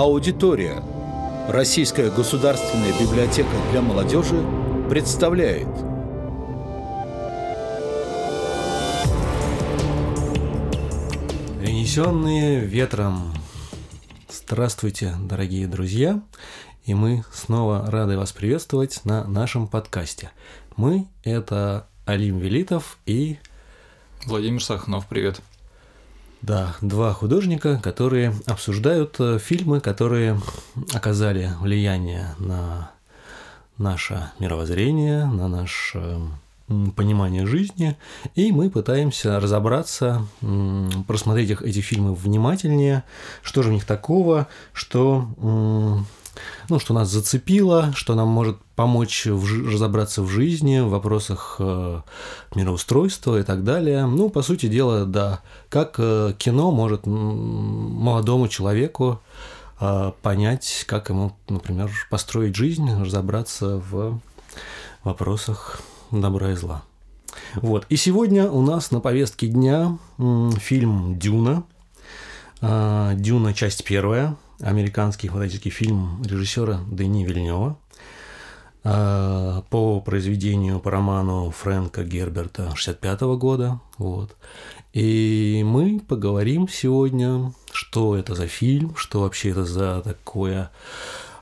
Аудитория. 0.00 0.82
Российская 1.46 2.10
государственная 2.10 2.98
библиотека 2.98 3.50
для 3.70 3.82
молодежи 3.82 4.42
представляет. 4.88 5.68
Принесенные 11.58 12.60
ветром. 12.60 13.34
Здравствуйте, 14.30 15.14
дорогие 15.20 15.68
друзья. 15.68 16.22
И 16.86 16.94
мы 16.94 17.22
снова 17.30 17.90
рады 17.90 18.16
вас 18.16 18.32
приветствовать 18.32 19.04
на 19.04 19.24
нашем 19.24 19.68
подкасте. 19.68 20.30
Мы– 20.76 21.08
это 21.24 21.86
Алим 22.06 22.38
Велитов 22.38 22.96
и 23.04 23.36
Владимир 24.24 24.64
Сахнов, 24.64 25.06
привет. 25.06 25.42
Да, 26.42 26.74
два 26.80 27.12
художника, 27.12 27.78
которые 27.82 28.34
обсуждают 28.46 29.16
э, 29.18 29.38
фильмы, 29.38 29.80
которые 29.80 30.40
оказали 30.94 31.50
влияние 31.60 32.34
на 32.38 32.92
наше 33.76 34.30
мировоззрение, 34.38 35.26
на 35.26 35.48
наше 35.48 36.18
понимание 36.96 37.46
жизни, 37.46 37.96
и 38.36 38.52
мы 38.52 38.70
пытаемся 38.70 39.40
разобраться, 39.40 40.26
просмотреть 41.06 41.50
эти 41.50 41.80
фильмы 41.80 42.14
внимательнее, 42.14 43.02
что 43.42 43.62
же 43.62 43.70
в 43.70 43.72
них 43.72 43.84
такого, 43.84 44.46
что 44.72 45.26
ну, 46.68 46.78
что 46.78 46.94
нас 46.94 47.08
зацепило, 47.08 47.92
что 47.94 48.14
нам 48.14 48.28
может 48.28 48.58
помочь 48.76 49.26
в, 49.26 49.70
разобраться 49.70 50.22
в 50.22 50.28
жизни, 50.28 50.80
в 50.80 50.88
вопросах 50.88 51.56
э, 51.58 52.00
мироустройства 52.54 53.40
и 53.40 53.42
так 53.42 53.64
далее. 53.64 54.06
Ну, 54.06 54.30
по 54.30 54.42
сути 54.42 54.66
дела, 54.66 55.04
да, 55.04 55.40
как 55.68 55.96
э, 55.98 56.32
кино 56.38 56.70
может 56.70 57.06
молодому 57.06 58.48
человеку 58.48 59.20
э, 59.80 60.12
понять, 60.22 60.84
как 60.86 61.10
ему, 61.10 61.36
например, 61.48 61.90
построить 62.08 62.56
жизнь, 62.56 62.90
разобраться 63.00 63.82
в 63.90 64.20
вопросах 65.04 65.80
добра 66.10 66.52
и 66.52 66.54
зла. 66.54 66.82
Вот. 67.54 67.86
И 67.88 67.96
сегодня 67.96 68.50
у 68.50 68.62
нас 68.62 68.90
на 68.90 69.00
повестке 69.00 69.48
дня 69.48 69.98
фильм 70.58 71.18
«Дюна». 71.18 71.64
Э, 72.60 73.12
«Дюна. 73.14 73.54
Часть 73.54 73.84
первая», 73.84 74.36
американский 74.60 75.28
фантастический 75.28 75.70
фильм 75.70 76.22
режиссера 76.22 76.80
Дени 76.90 77.24
Вильнева 77.24 77.78
а, 78.84 79.62
по 79.70 80.00
произведению, 80.00 80.80
по 80.80 80.90
роману 80.90 81.50
Фрэнка 81.50 82.04
Герберта 82.04 82.74
65 82.74 83.20
года. 83.38 83.80
Вот. 83.98 84.36
И 84.92 85.62
мы 85.64 86.00
поговорим 86.00 86.68
сегодня, 86.68 87.52
что 87.72 88.16
это 88.16 88.34
за 88.34 88.46
фильм, 88.46 88.94
что 88.96 89.20
вообще 89.20 89.50
это 89.50 89.64
за 89.64 90.00
такое 90.02 90.70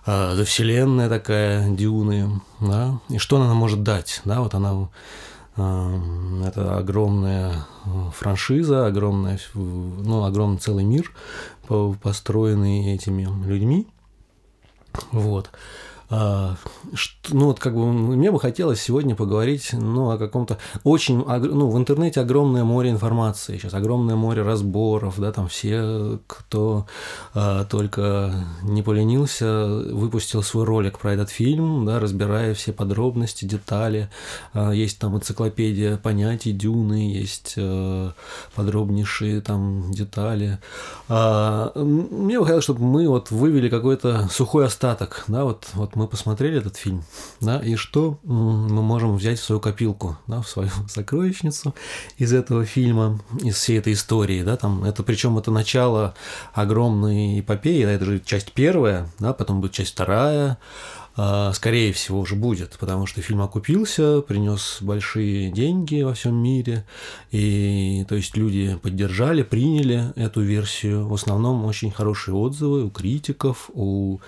а, 0.05 0.35
за 0.35 0.45
вселенная 0.45 1.09
такая 1.09 1.69
Дюны, 1.71 2.41
да, 2.61 2.99
и 3.09 3.19
что 3.19 3.41
она 3.41 3.55
может 3.55 3.83
дать, 3.83 4.21
да, 4.25 4.41
вот 4.41 4.55
она 4.55 4.89
это 5.59 6.79
огромная 6.79 7.67
франшиза, 8.15 8.87
огромная, 8.87 9.41
ну, 9.55 10.23
огромный 10.23 10.59
целый 10.59 10.85
мир, 10.85 11.13
построенный 12.03 12.95
этими 12.95 13.23
людьми. 13.47 13.87
Вот. 15.13 15.51
А, 16.11 16.57
ну 17.31 17.47
вот 17.47 17.59
как 17.61 17.75
бы 17.75 17.93
мне 17.93 18.31
бы 18.31 18.41
хотелось 18.41 18.81
сегодня 18.81 19.15
поговорить 19.15 19.71
ну, 19.73 20.11
о 20.11 20.17
каком-то 20.17 20.57
очень, 20.83 21.23
ну 21.27 21.69
в 21.69 21.77
интернете 21.77 22.23
огромное 22.23 22.65
море 22.65 22.91
информации, 22.91 23.59
сейчас 23.59 23.75
огромное 23.75 24.17
море 24.17 24.41
разборов, 24.41 25.21
да, 25.21 25.33
там 25.33 25.49
все, 25.49 26.19
кто 26.27 26.87
а, 27.35 27.67
только 27.67 28.33
не 28.63 28.83
поленился, 28.83 29.67
выпустил 29.67 30.43
свой 30.43 30.65
ролик 30.65 30.99
про 30.99 31.13
этот 31.13 31.29
фильм, 31.29 31.85
да, 31.85 32.01
разбирая 32.01 32.55
все 32.55 32.73
подробности, 32.73 33.45
детали, 33.45 34.09
а, 34.55 34.71
есть 34.71 34.99
там 34.99 35.15
энциклопедия 35.15 35.99
понятий 35.99 36.53
Дюны, 36.53 37.13
есть 37.13 37.55
а, 37.59 38.13
подробнейшие 38.55 39.43
там 39.43 39.93
детали. 39.93 40.59
А, 41.11 41.71
мне 41.75 42.39
бы 42.39 42.47
хотелось, 42.47 42.65
чтобы 42.65 42.83
мы 42.83 43.09
вот 43.09 43.31
вывели 43.31 43.69
какой-то 43.69 44.29
сухой 44.31 44.65
остаток, 44.65 45.25
да, 45.29 45.45
вот, 45.45 45.67
вот 45.75 45.98
мы 45.99 46.07
посмотрели 46.07 46.59
этот 46.59 46.77
фильм, 46.77 47.03
да, 47.41 47.59
и 47.59 47.75
что 47.75 48.21
мы 48.23 48.83
можем 48.83 49.17
взять 49.17 49.41
в 49.41 49.45
свою 49.45 49.61
копилку, 49.61 50.17
да, 50.29 50.41
в 50.41 50.49
свою 50.49 50.71
сокровищницу 50.89 51.75
из 52.17 52.33
этого 52.33 52.65
фильма, 52.65 53.21
из 53.43 53.57
всей 53.57 53.79
этой 53.79 53.95
истории, 53.95 54.45
да, 54.45 54.57
там, 54.57 54.85
это 54.85 55.03
причем 55.03 55.37
это 55.39 55.51
начало 55.51 56.15
огромной 56.53 57.41
эпопеи, 57.41 57.85
да, 57.85 57.91
это 57.91 58.05
же 58.05 58.21
часть 58.21 58.53
первая, 58.53 59.11
да, 59.19 59.33
потом 59.33 59.61
будет 59.61 59.73
часть 59.73 59.93
вторая, 59.93 60.59
скорее 61.53 61.93
всего, 61.93 62.21
уже 62.21 62.37
будет, 62.37 62.77
потому 62.79 63.07
что 63.07 63.23
фильм 63.23 63.43
окупился, 63.43 64.21
принес 64.21 64.79
большие 64.81 65.51
деньги 65.51 66.03
во 66.03 66.15
всем 66.15 66.37
мире, 66.37 66.85
и 67.33 68.05
то 68.09 68.15
есть 68.15 68.37
люди 68.37 68.79
поддержали, 68.81 69.43
приняли 69.43 70.13
эту 70.17 70.43
версию. 70.43 71.09
В 71.09 71.15
основном 71.15 71.65
очень 71.65 71.91
хорошие 71.91 72.35
отзывы 72.35 72.85
у 72.85 72.91
критиков, 72.91 73.69
у 73.75 74.21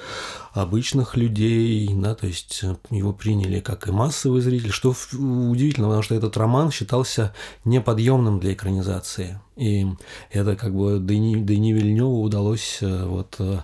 обычных 0.52 1.16
людей, 1.16 1.88
да, 1.94 2.14
то 2.14 2.26
есть 2.26 2.64
его 2.90 3.12
приняли 3.12 3.60
как 3.60 3.86
и 3.86 3.92
массовый 3.92 4.40
зритель, 4.40 4.72
что 4.72 4.94
удивительно, 5.12 5.86
потому 5.86 6.02
что 6.02 6.14
этот 6.14 6.36
роман 6.36 6.70
считался 6.70 7.32
неподъемным 7.64 8.40
для 8.40 8.52
экранизации. 8.52 9.38
И 9.60 9.86
это 10.30 10.56
как 10.56 10.74
бы 10.74 10.98
Дени, 10.98 11.36
Дени 11.44 11.74
Вильневу 11.74 12.22
удалось 12.22 12.78
э, 12.80 13.04
вот 13.04 13.36
э, 13.40 13.58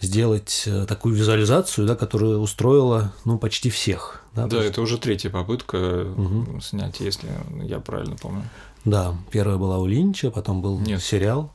сделать 0.00 0.62
э, 0.66 0.86
такую 0.86 1.16
визуализацию, 1.16 1.88
да, 1.88 1.96
которая 1.96 2.36
устроила 2.36 3.12
ну, 3.24 3.36
почти 3.36 3.68
всех. 3.68 4.22
Да, 4.32 4.46
да 4.46 4.62
это 4.62 4.80
уже 4.80 4.96
третья 4.96 5.28
попытка 5.28 6.04
угу. 6.04 6.60
снять, 6.60 7.00
если 7.00 7.28
я 7.64 7.80
правильно 7.80 8.14
помню. 8.14 8.44
Да, 8.84 9.16
первая 9.32 9.56
была 9.56 9.78
у 9.78 9.86
Линча, 9.86 10.30
потом 10.30 10.62
был 10.62 10.78
Нет. 10.78 11.02
сериал. 11.02 11.52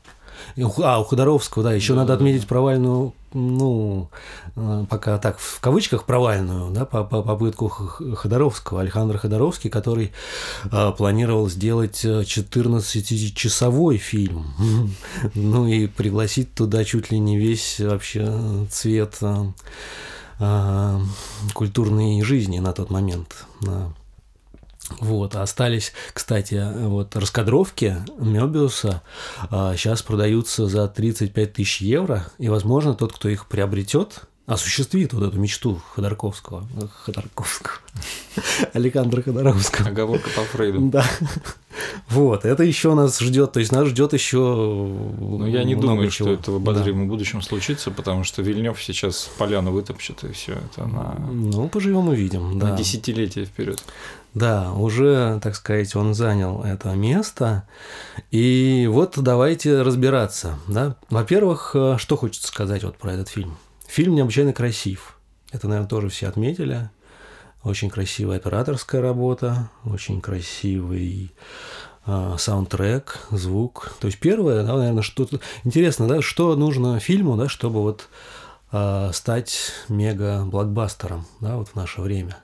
А, 0.81 0.99
у 0.99 1.03
Ходоровского, 1.03 1.63
да, 1.63 1.73
еще 1.73 1.93
да, 1.93 1.99
надо 2.01 2.13
отметить 2.13 2.47
провальную, 2.47 3.13
ну, 3.33 4.09
э, 4.55 4.85
пока 4.89 5.17
так, 5.17 5.37
в 5.39 5.59
кавычках 5.59 6.05
провальную, 6.05 6.71
да, 6.71 6.85
по, 6.85 7.03
по 7.03 7.21
попытку 7.21 7.67
Ходоровского, 7.67 8.81
Александра 8.81 9.17
Ходоровский, 9.17 9.69
который 9.69 10.13
а, 10.71 10.91
планировал 10.91 11.49
сделать 11.49 12.05
14-часовой 12.05 13.97
фильм, 13.97 14.53
ну 15.35 15.67
и 15.67 15.87
пригласить 15.87 16.53
туда 16.53 16.83
чуть 16.85 17.11
ли 17.11 17.19
не 17.19 17.37
весь 17.37 17.79
вообще 17.79 18.65
цвет 18.69 19.19
а, 20.39 21.01
культурной 21.53 22.21
жизни 22.21 22.59
на 22.59 22.73
тот 22.73 22.89
момент. 22.89 23.45
Да. 23.61 23.91
Вот, 24.99 25.35
остались, 25.35 25.93
кстати, 26.13 26.63
вот 26.75 27.15
раскадровки 27.15 27.97
Мёбиуса. 28.19 29.01
А, 29.49 29.75
сейчас 29.75 30.03
продаются 30.03 30.67
за 30.67 30.87
35 30.87 31.53
тысяч 31.53 31.81
евро, 31.81 32.27
и, 32.37 32.49
возможно, 32.49 32.93
тот, 32.93 33.13
кто 33.13 33.27
их 33.27 33.47
приобретет, 33.47 34.21
осуществит 34.45 35.13
вот 35.13 35.23
эту 35.23 35.39
мечту 35.39 35.81
Ходорковского. 35.95 36.67
Ходорковского. 37.03 37.77
Александра 38.73 39.21
Ходоровского. 39.21 39.89
Оговорка 39.89 40.29
по 40.35 40.41
Фрейду. 40.41 40.81
Да. 40.89 41.05
Вот, 42.09 42.45
это 42.45 42.63
еще 42.63 42.93
нас 42.93 43.19
ждет, 43.19 43.51
то 43.51 43.59
есть 43.59 43.71
нас 43.71 43.87
ждет 43.87 44.13
еще. 44.13 44.37
Ну, 44.37 45.45
я 45.45 45.63
не 45.63 45.75
думаю, 45.75 46.09
чего. 46.09 46.29
что 46.29 46.33
это 46.33 46.51
в 46.51 46.55
обозримом 46.55 47.07
да. 47.07 47.11
будущем 47.11 47.41
случится, 47.41 47.91
потому 47.91 48.23
что 48.23 48.41
Вильнев 48.41 48.81
сейчас 48.81 49.29
поляну 49.37 49.71
вытопчет, 49.71 50.23
и 50.23 50.31
все 50.31 50.53
это 50.53 50.85
на. 50.85 51.15
Ну, 51.29 51.67
поживем 51.67 52.11
и 52.13 52.15
видим, 52.15 52.57
да. 52.59 52.69
На 52.69 52.77
десятилетие 52.77 53.45
вперед. 53.45 53.83
Да, 54.35 54.73
уже, 54.73 55.39
так 55.41 55.55
сказать, 55.55 55.95
он 55.95 56.13
занял 56.13 56.61
это 56.61 56.89
место. 56.89 57.67
И 58.31 58.87
вот 58.91 59.13
давайте 59.17 59.81
разбираться. 59.81 60.59
Да? 60.67 60.97
Во-первых, 61.09 61.71
э, 61.73 61.95
что 61.97 62.17
хочется 62.17 62.49
сказать 62.49 62.83
вот 62.83 62.97
про 62.97 63.13
этот 63.13 63.29
фильм. 63.29 63.57
Фильм 63.87 64.15
необычайно 64.15 64.53
красив. 64.53 65.17
Это, 65.51 65.67
наверное, 65.67 65.89
тоже 65.89 66.09
все 66.09 66.27
отметили. 66.27 66.89
Очень 67.63 67.89
красивая 67.89 68.37
операторская 68.37 69.01
работа, 69.01 69.69
очень 69.85 70.21
красивый 70.21 71.33
э, 72.05 72.35
саундтрек, 72.37 73.19
звук. 73.31 73.95
То 73.99 74.07
есть 74.07 74.19
первое, 74.19 74.63
да, 74.63 74.75
наверное, 74.75 75.01
что-то 75.01 75.39
интересно, 75.63 76.07
да, 76.07 76.21
что 76.21 76.55
нужно 76.55 76.99
фильму, 76.99 77.37
да, 77.37 77.49
чтобы 77.49 77.81
вот 77.81 78.07
э, 78.71 79.09
стать 79.13 79.71
мега-блокбастером, 79.89 81.25
да, 81.39 81.55
вот 81.55 81.69
в 81.69 81.75
наше 81.75 82.01
время. 82.01 82.37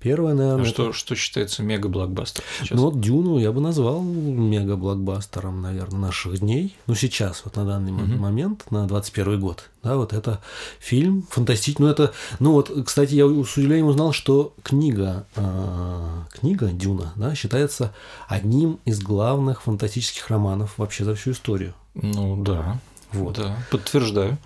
Первое, 0.00 0.32
наверное. 0.34 0.62
А 0.62 0.66
что, 0.66 0.88
это... 0.88 0.92
что 0.94 1.14
считается 1.14 1.62
мега-блокбастером? 1.62 2.46
Ну, 2.70 2.82
вот 2.82 3.00
Дюну 3.00 3.38
я 3.38 3.52
бы 3.52 3.60
назвал 3.60 4.02
мега-блокбастером, 4.02 5.60
наверное, 5.60 6.00
наших 6.00 6.38
дней. 6.38 6.74
Ну, 6.86 6.94
сейчас, 6.94 7.42
вот 7.44 7.56
на 7.56 7.66
данный 7.66 7.92
угу. 7.92 8.16
момент, 8.16 8.70
на 8.70 8.86
21 8.86 9.38
год. 9.40 9.68
Да, 9.82 9.96
вот 9.96 10.14
это 10.14 10.40
фильм 10.78 11.26
фантастический. 11.30 11.84
Ну, 11.84 11.90
это, 11.90 12.12
ну 12.38 12.52
вот, 12.52 12.70
кстати, 12.86 13.14
я 13.14 13.26
с 13.26 13.56
удивлением 13.56 13.88
узнал, 13.88 14.12
что 14.12 14.54
книга, 14.62 15.26
э, 15.36 16.22
книга 16.32 16.68
Дюна, 16.68 17.12
да, 17.16 17.34
считается 17.34 17.94
одним 18.26 18.78
из 18.86 19.00
главных 19.00 19.62
фантастических 19.62 20.28
романов 20.28 20.78
вообще 20.78 21.04
за 21.04 21.14
всю 21.14 21.32
историю. 21.32 21.74
Ну, 21.94 22.42
да. 22.42 22.78
Вот. 23.12 23.36
Да, 23.36 23.56
подтверждаю. 23.70 24.38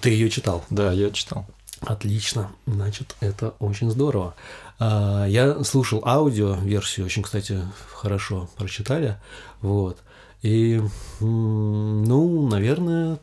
Ты 0.00 0.10
ее 0.10 0.30
читал? 0.30 0.64
Да, 0.70 0.92
я 0.92 1.10
читал. 1.10 1.46
Отлично, 1.80 2.50
значит, 2.66 3.16
это 3.20 3.54
очень 3.60 3.90
здорово. 3.90 4.34
А, 4.78 5.26
я 5.26 5.62
слушал 5.64 6.02
аудио-версию, 6.04 7.06
очень, 7.06 7.22
кстати, 7.22 7.60
хорошо 7.92 8.48
прочитали, 8.56 9.16
вот. 9.60 9.98
И, 10.42 10.80
ну, 11.20 12.48
наверное, 12.48 13.18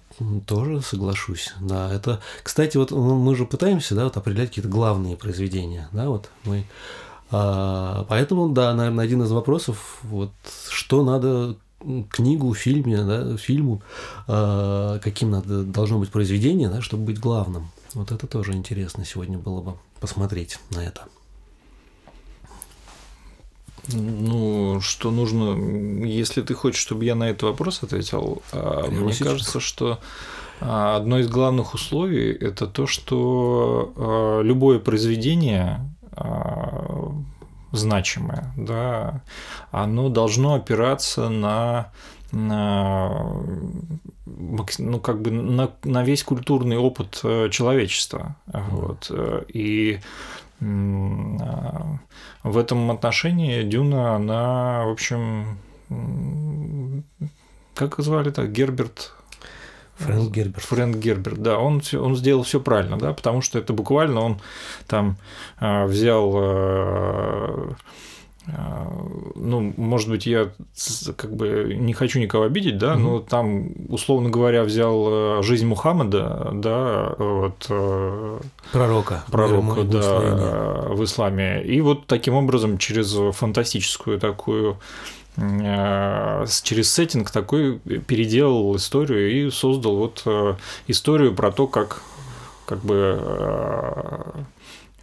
тоже 0.45 0.81
соглашусь. 0.81 1.53
Да, 1.61 1.91
это, 1.93 2.19
кстати, 2.43 2.75
вот 2.75 2.91
ну, 2.91 3.15
мы 3.15 3.35
же 3.35 3.45
пытаемся, 3.45 3.95
да, 3.95 4.05
вот 4.05 4.17
определять 4.17 4.49
какие-то 4.49 4.69
главные 4.69 5.15
произведения, 5.15 5.87
да, 5.93 6.09
вот 6.09 6.29
мы. 6.43 6.65
А, 7.31 8.05
поэтому, 8.09 8.49
да, 8.49 8.73
наверное, 8.73 9.05
один 9.05 9.23
из 9.23 9.31
вопросов, 9.31 9.99
вот, 10.03 10.31
что 10.69 11.03
надо 11.03 11.55
книгу, 12.09 12.53
фильме, 12.53 13.03
да, 13.03 13.37
фильму, 13.37 13.81
а, 14.27 14.99
каким 14.99 15.31
надо, 15.31 15.63
должно 15.63 15.99
быть 15.99 16.09
произведение, 16.09 16.69
да, 16.69 16.81
чтобы 16.81 17.05
быть 17.05 17.19
главным. 17.19 17.69
Вот 17.95 18.12
это 18.12 18.27
тоже 18.27 18.53
интересно 18.53 19.06
сегодня 19.06 19.38
было 19.38 19.62
бы 19.62 19.77
посмотреть 20.01 20.59
на 20.69 20.80
это. 20.80 21.07
Ну, 23.88 24.81
что 24.81 25.12
нужно, 25.12 25.56
если 26.06 26.42
ты 26.42 26.53
хочешь, 26.56 26.81
чтобы 26.81 27.06
я 27.06 27.15
на 27.15 27.30
этот 27.30 27.44
вопрос 27.44 27.83
ответил, 27.83 28.42
а, 28.51 28.83
Прямо 28.83 29.06
мне 29.06 29.13
сейчас. 29.13 29.27
кажется, 29.27 29.59
что 29.59 30.00
а, 30.59 30.97
одно 30.97 31.19
из 31.19 31.30
главных 31.30 31.74
условий 31.74 32.31
это 32.33 32.68
то, 32.68 32.86
что 32.86 33.94
а, 33.95 34.41
любое 34.41 34.80
произведение 34.80 35.91
значимое, 37.74 38.53
да, 38.56 39.21
оно 39.71 40.07
должно 40.07 40.53
опираться 40.53 41.27
на 41.27 41.91
на, 42.31 43.41
ну, 44.79 44.99
как 44.99 45.21
бы 45.21 45.31
на, 45.31 45.71
на 45.83 46.03
весь 46.03 46.23
культурный 46.23 46.77
опыт 46.77 47.19
э, 47.23 47.49
человечества. 47.49 48.35
Вот. 48.45 49.07
Э, 49.09 49.43
и 49.47 49.99
а, 50.61 51.97
в 52.43 52.57
этом 52.57 52.91
отношении 52.91 53.63
Дюна, 53.63 54.15
она, 54.15 54.85
в 54.85 54.91
общем, 54.91 55.57
как 57.73 57.99
звали 57.99 58.29
так, 58.29 58.51
Герберт 58.51 59.11
Фрэнк 59.97 60.31
Герберт. 60.31 60.63
Фрэнк 60.65 60.97
Герберт, 60.97 61.41
да, 61.41 61.57
он, 61.57 61.81
он 61.93 62.15
сделал 62.15 62.43
все 62.43 62.59
правильно, 62.59 62.97
да, 62.97 63.13
потому 63.13 63.41
что 63.41 63.59
это 63.59 63.73
буквально 63.73 64.21
он 64.21 64.41
там 64.88 65.17
э, 65.59 65.85
взял 65.85 66.33
э, 66.35 67.69
ну, 68.47 69.74
может 69.75 70.09
быть, 70.09 70.27
я 70.27 70.51
как 71.15 71.36
бы 71.36 71.75
не 71.75 71.94
хочу 71.94 72.19
никого 72.19 72.44
обидеть, 72.44 72.77
да, 72.77 72.95
но 72.95 73.19
там, 73.19 73.71
условно 73.89 74.30
говоря, 74.30 74.63
взял 74.63 75.39
э, 75.39 75.44
жизнь 75.44 75.65
Мухаммеда, 75.65 76.51
да, 76.53 77.15
вот 77.18 77.65
э, 77.69 78.39
пророка, 78.71 79.24
пророка, 79.31 79.83
да, 79.83 80.86
в 80.89 81.03
исламе, 81.03 81.63
и 81.63 81.81
вот 81.81 82.06
таким 82.06 82.36
образом 82.36 82.77
через 82.77 83.15
фантастическую 83.36 84.19
такую 84.19 84.77
э, 85.38 86.45
через 86.63 86.94
сеттинг 86.94 87.31
такой 87.31 87.80
переделал 87.80 88.75
историю 88.75 89.31
и 89.31 89.50
создал 89.50 89.95
вот 89.95 90.24
историю 90.88 91.33
про 91.33 91.51
то, 91.51 91.65
как 91.65 92.01
как 92.68 92.80
бы 92.80 93.21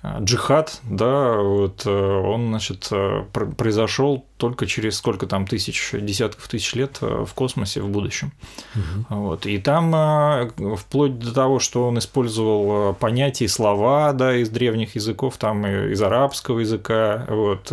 джихад, 0.05 0.81
да, 0.83 1.37
вот 1.37 1.87
э, 1.87 1.91
он, 1.91 2.49
значит, 2.49 2.89
э, 2.91 3.25
произошел 3.57 4.27
только 4.37 4.67
через 4.67 4.97
сколько 4.97 5.29
там 5.29 5.47
тысяч, 5.47 5.93
десятков 5.93 6.49
тысяч 6.49 6.75
лет 6.75 6.99
э, 7.03 7.25
в 7.25 7.33
космосе 7.35 7.81
в 7.81 7.89
будущем. 7.89 8.33
Угу. 8.75 9.21
Вот. 9.21 9.47
И 9.47 9.59
там 9.59 10.51
вплоть 10.77 11.21
до 11.21 11.33
того, 11.33 11.61
что 11.61 11.87
он 11.87 11.99
использовал 11.99 12.95
понятия 12.95 13.45
и 13.45 13.49
слова, 13.49 14.13
да, 14.13 14.35
из 14.35 14.49
древних 14.49 14.97
языков, 14.97 15.37
там 15.37 15.65
из 15.67 16.03
арабского 16.03 16.59
языка, 16.59 17.25
вот, 17.29 17.73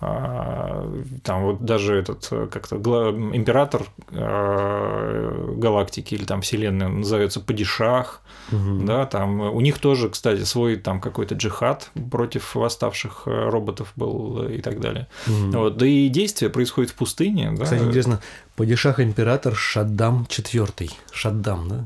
там 0.00 1.44
вот 1.44 1.64
даже 1.64 1.94
этот 1.94 2.26
как-то 2.50 2.76
император 2.76 3.86
галактики 4.10 6.14
или 6.14 6.24
там 6.24 6.40
вселенной 6.40 6.88
называется 6.88 7.40
Падишах, 7.40 8.22
Угу. 8.52 8.84
Да, 8.84 9.06
там 9.06 9.40
у 9.40 9.60
них 9.60 9.78
тоже, 9.78 10.08
кстати, 10.08 10.42
свой 10.42 10.76
там 10.76 11.00
какой-то 11.00 11.34
джихад 11.34 11.90
против 12.10 12.54
восставших 12.54 13.22
э, 13.26 13.48
роботов 13.48 13.92
был 13.96 14.48
и 14.48 14.60
так 14.60 14.80
далее. 14.80 15.06
Угу. 15.26 15.58
Вот, 15.58 15.76
да 15.76 15.86
и 15.86 16.08
действие 16.08 16.50
происходит 16.50 16.90
в 16.90 16.94
пустыне. 16.94 17.52
Да. 17.52 17.64
Кстати, 17.64 17.82
интересно, 17.82 18.20
падишах 18.56 19.00
император 19.00 19.54
Шаддам 19.54 20.26
IV. 20.28 20.90
Шаддам, 21.12 21.68
да? 21.68 21.84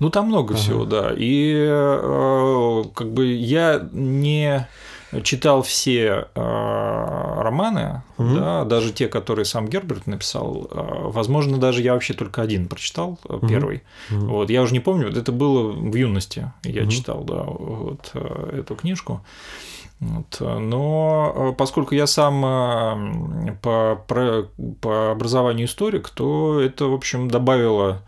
Ну, 0.00 0.08
там 0.08 0.28
много 0.28 0.54
ага. 0.54 0.62
всего, 0.62 0.86
да. 0.86 1.12
И 1.14 1.54
э, 1.54 2.84
как 2.94 3.12
бы 3.12 3.34
я 3.34 3.86
не 3.92 4.66
читал 5.22 5.62
все 5.62 6.28
э, 6.34 7.40
романы, 7.42 8.02
угу. 8.16 8.34
да, 8.34 8.64
даже 8.64 8.92
те, 8.92 9.08
которые 9.08 9.44
сам 9.44 9.68
Герберт 9.68 10.06
написал. 10.06 10.68
Э, 10.70 11.10
возможно, 11.10 11.58
даже 11.58 11.82
я 11.82 11.94
вообще 11.94 12.14
только 12.14 12.42
один 12.42 12.68
прочитал, 12.68 13.18
угу. 13.24 13.46
первый. 13.46 13.82
Угу. 14.10 14.26
Вот, 14.26 14.50
я 14.50 14.62
уже 14.62 14.72
не 14.72 14.80
помню, 14.80 15.08
вот 15.08 15.16
это 15.16 15.32
было 15.32 15.72
в 15.72 15.94
юности, 15.94 16.52
я 16.62 16.82
угу. 16.82 16.90
читал, 16.90 17.24
да, 17.24 17.42
вот 17.42 18.10
э, 18.14 18.60
эту 18.60 18.76
книжку. 18.76 19.24
Вот. 19.98 20.40
Но 20.40 21.54
поскольку 21.58 21.94
я 21.94 22.06
сам 22.06 22.40
по, 23.60 24.02
по 24.80 25.10
образованию 25.10 25.66
историк, 25.66 26.08
то 26.08 26.58
это, 26.58 26.86
в 26.86 26.94
общем, 26.94 27.28
добавило 27.28 28.00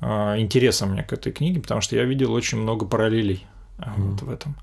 интереса 0.00 0.86
мне 0.86 1.02
к 1.02 1.12
этой 1.12 1.32
книге, 1.32 1.60
потому 1.60 1.80
что 1.80 1.96
я 1.96 2.04
видел 2.04 2.32
очень 2.32 2.58
много 2.58 2.86
параллелей 2.86 3.44
mm. 3.78 3.92
вот 3.96 4.22
в 4.22 4.30
этом. 4.30 4.54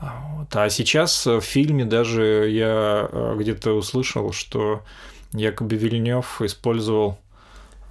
Вот. 0.00 0.54
А 0.54 0.68
сейчас 0.68 1.26
в 1.26 1.40
фильме 1.40 1.84
даже 1.84 2.48
я 2.50 3.08
э, 3.10 3.36
где-то 3.38 3.72
услышал, 3.72 4.32
что 4.32 4.82
якобы 5.32 5.76
Вильнев 5.76 6.40
использовал 6.42 7.18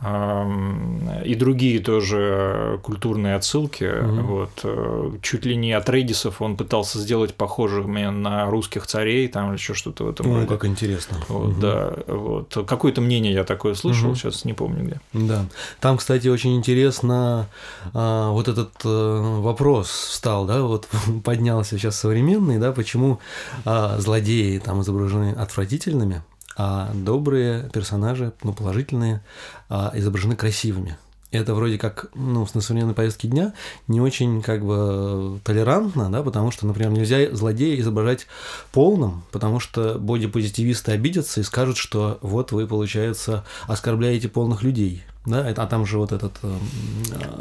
и 0.03 1.35
другие 1.35 1.79
тоже 1.79 2.79
культурные 2.83 3.35
отсылки. 3.35 3.85
Угу. 3.85 4.21
Вот, 4.27 4.59
э, 4.63 5.11
чуть 5.21 5.45
ли 5.45 5.55
не 5.55 5.71
от 5.73 5.89
Рейдисов 5.89 6.41
он 6.41 6.57
пытался 6.57 6.99
сделать 6.99 7.33
похожими 7.33 8.05
на 8.05 8.45
русских 8.45 8.85
царей, 8.85 9.27
там 9.27 9.53
еще 9.53 9.73
что-то 9.73 10.03
в 10.03 10.09
этом 10.09 10.27
ну, 10.27 10.35
роде. 10.35 10.47
как 10.47 10.65
интересно. 10.65 11.17
Вот, 11.29 11.51
угу. 11.51 11.61
Да, 11.61 11.93
вот. 12.07 12.65
Какое-то 12.67 13.01
мнение 13.01 13.33
я 13.33 13.43
такое 13.43 13.73
слышал, 13.73 14.09
угу. 14.09 14.15
сейчас 14.15 14.45
не 14.45 14.53
помню 14.53 14.85
где. 14.85 15.01
Да. 15.13 15.45
Там, 15.79 15.97
кстати, 15.97 16.27
очень 16.27 16.55
интересно 16.55 17.47
а, 17.93 18.31
вот 18.31 18.47
этот 18.47 18.73
а, 18.83 19.39
вопрос 19.41 19.89
встал, 19.89 20.45
да, 20.45 20.61
вот 20.61 20.87
поднялся 21.23 21.77
сейчас 21.77 21.97
современный, 21.97 22.57
да, 22.57 22.71
почему 22.71 23.19
а, 23.63 23.97
злодеи 23.99 24.59
там 24.59 24.81
изображены 24.81 25.31
отвратительными, 25.31 26.21
а 26.57 26.91
добрые 26.93 27.69
персонажи, 27.73 28.33
ну, 28.43 28.53
положительные, 28.53 29.21
а, 29.69 29.91
изображены 29.93 30.35
красивыми. 30.35 30.97
Это 31.31 31.53
вроде 31.53 31.77
как, 31.77 32.07
ну, 32.15 32.47
на 32.53 32.61
современной 32.61 32.93
повестке 32.93 33.27
дня 33.27 33.53
не 33.87 33.99
очень 33.99 34.41
как 34.41 34.63
бы 34.63 35.39
толерантно, 35.43 36.09
да, 36.09 36.23
потому 36.23 36.51
что, 36.51 36.65
например, 36.65 36.91
нельзя 36.91 37.35
злодея 37.35 37.79
изображать 37.79 38.27
полным, 38.71 39.23
потому 39.31 39.59
что 39.59 39.97
бодипозитивисты 39.99 40.93
обидятся 40.93 41.41
и 41.41 41.43
скажут, 41.43 41.77
что 41.77 42.19
вот 42.21 42.51
вы, 42.51 42.67
получается, 42.67 43.43
оскорбляете 43.67 44.29
полных 44.29 44.63
людей 44.63 45.03
да, 45.25 45.47
а 45.55 45.65
там 45.65 45.85
же 45.85 45.97
вот 45.97 46.11
этот... 46.11 46.33
Э, 46.43 46.53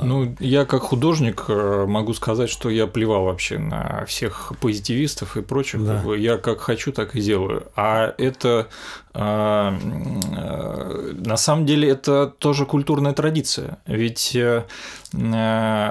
ну, 0.02 0.34
я 0.40 0.64
как 0.64 0.82
художник 0.82 1.44
э, 1.48 1.84
могу 1.86 2.14
сказать, 2.14 2.48
что 2.48 2.70
я 2.70 2.86
плевал 2.86 3.24
вообще 3.24 3.58
на 3.58 4.04
всех 4.06 4.52
позитивистов 4.60 5.36
и 5.36 5.42
прочих. 5.42 5.84
Да. 5.84 6.02
Я 6.14 6.38
как 6.38 6.60
хочу, 6.60 6.92
так 6.92 7.14
и 7.14 7.20
делаю. 7.20 7.66
А 7.76 8.14
это 8.16 8.68
э, 9.12 9.20
на 11.26 11.36
самом 11.36 11.66
деле 11.66 11.90
это 11.90 12.26
тоже 12.38 12.64
культурная 12.64 13.12
традиция. 13.12 13.78
Ведь 13.86 14.36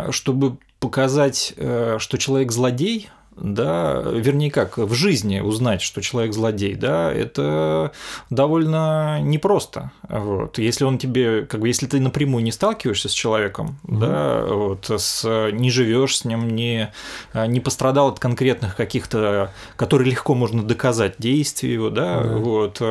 чтобы 0.09 0.57
показать, 0.79 1.53
что 1.55 2.17
человек 2.17 2.51
злодей, 2.51 3.09
да, 3.35 4.01
вернее 4.05 4.51
как, 4.51 4.77
в 4.77 4.93
жизни 4.93 5.39
узнать, 5.39 5.81
что 5.81 6.01
человек 6.01 6.33
злодей, 6.33 6.75
да, 6.75 7.11
это 7.11 7.91
довольно 8.29 9.19
непросто. 9.21 9.91
Вот. 10.07 10.57
Если 10.57 10.83
он 10.83 10.97
тебе, 10.97 11.45
как 11.45 11.61
бы, 11.61 11.67
если 11.67 11.87
ты 11.87 11.99
напрямую 11.99 12.43
не 12.43 12.51
сталкиваешься 12.51 13.09
с 13.09 13.13
человеком, 13.13 13.77
угу. 13.83 13.97
да, 13.97 14.45
вот, 14.45 14.89
с, 14.89 15.49
не 15.51 15.71
живешь 15.71 16.19
с 16.19 16.25
ним, 16.25 16.55
не, 16.55 16.91
не 17.33 17.59
пострадал 17.59 18.09
от 18.09 18.19
конкретных 18.19 18.75
каких-то, 18.75 19.51
которые 19.75 20.11
легко 20.11 20.35
можно 20.35 20.63
доказать 20.63 21.15
действий 21.17 21.73
его, 21.73 21.89
да, 21.89 22.19
угу. 22.19 22.39
вот, 22.39 22.81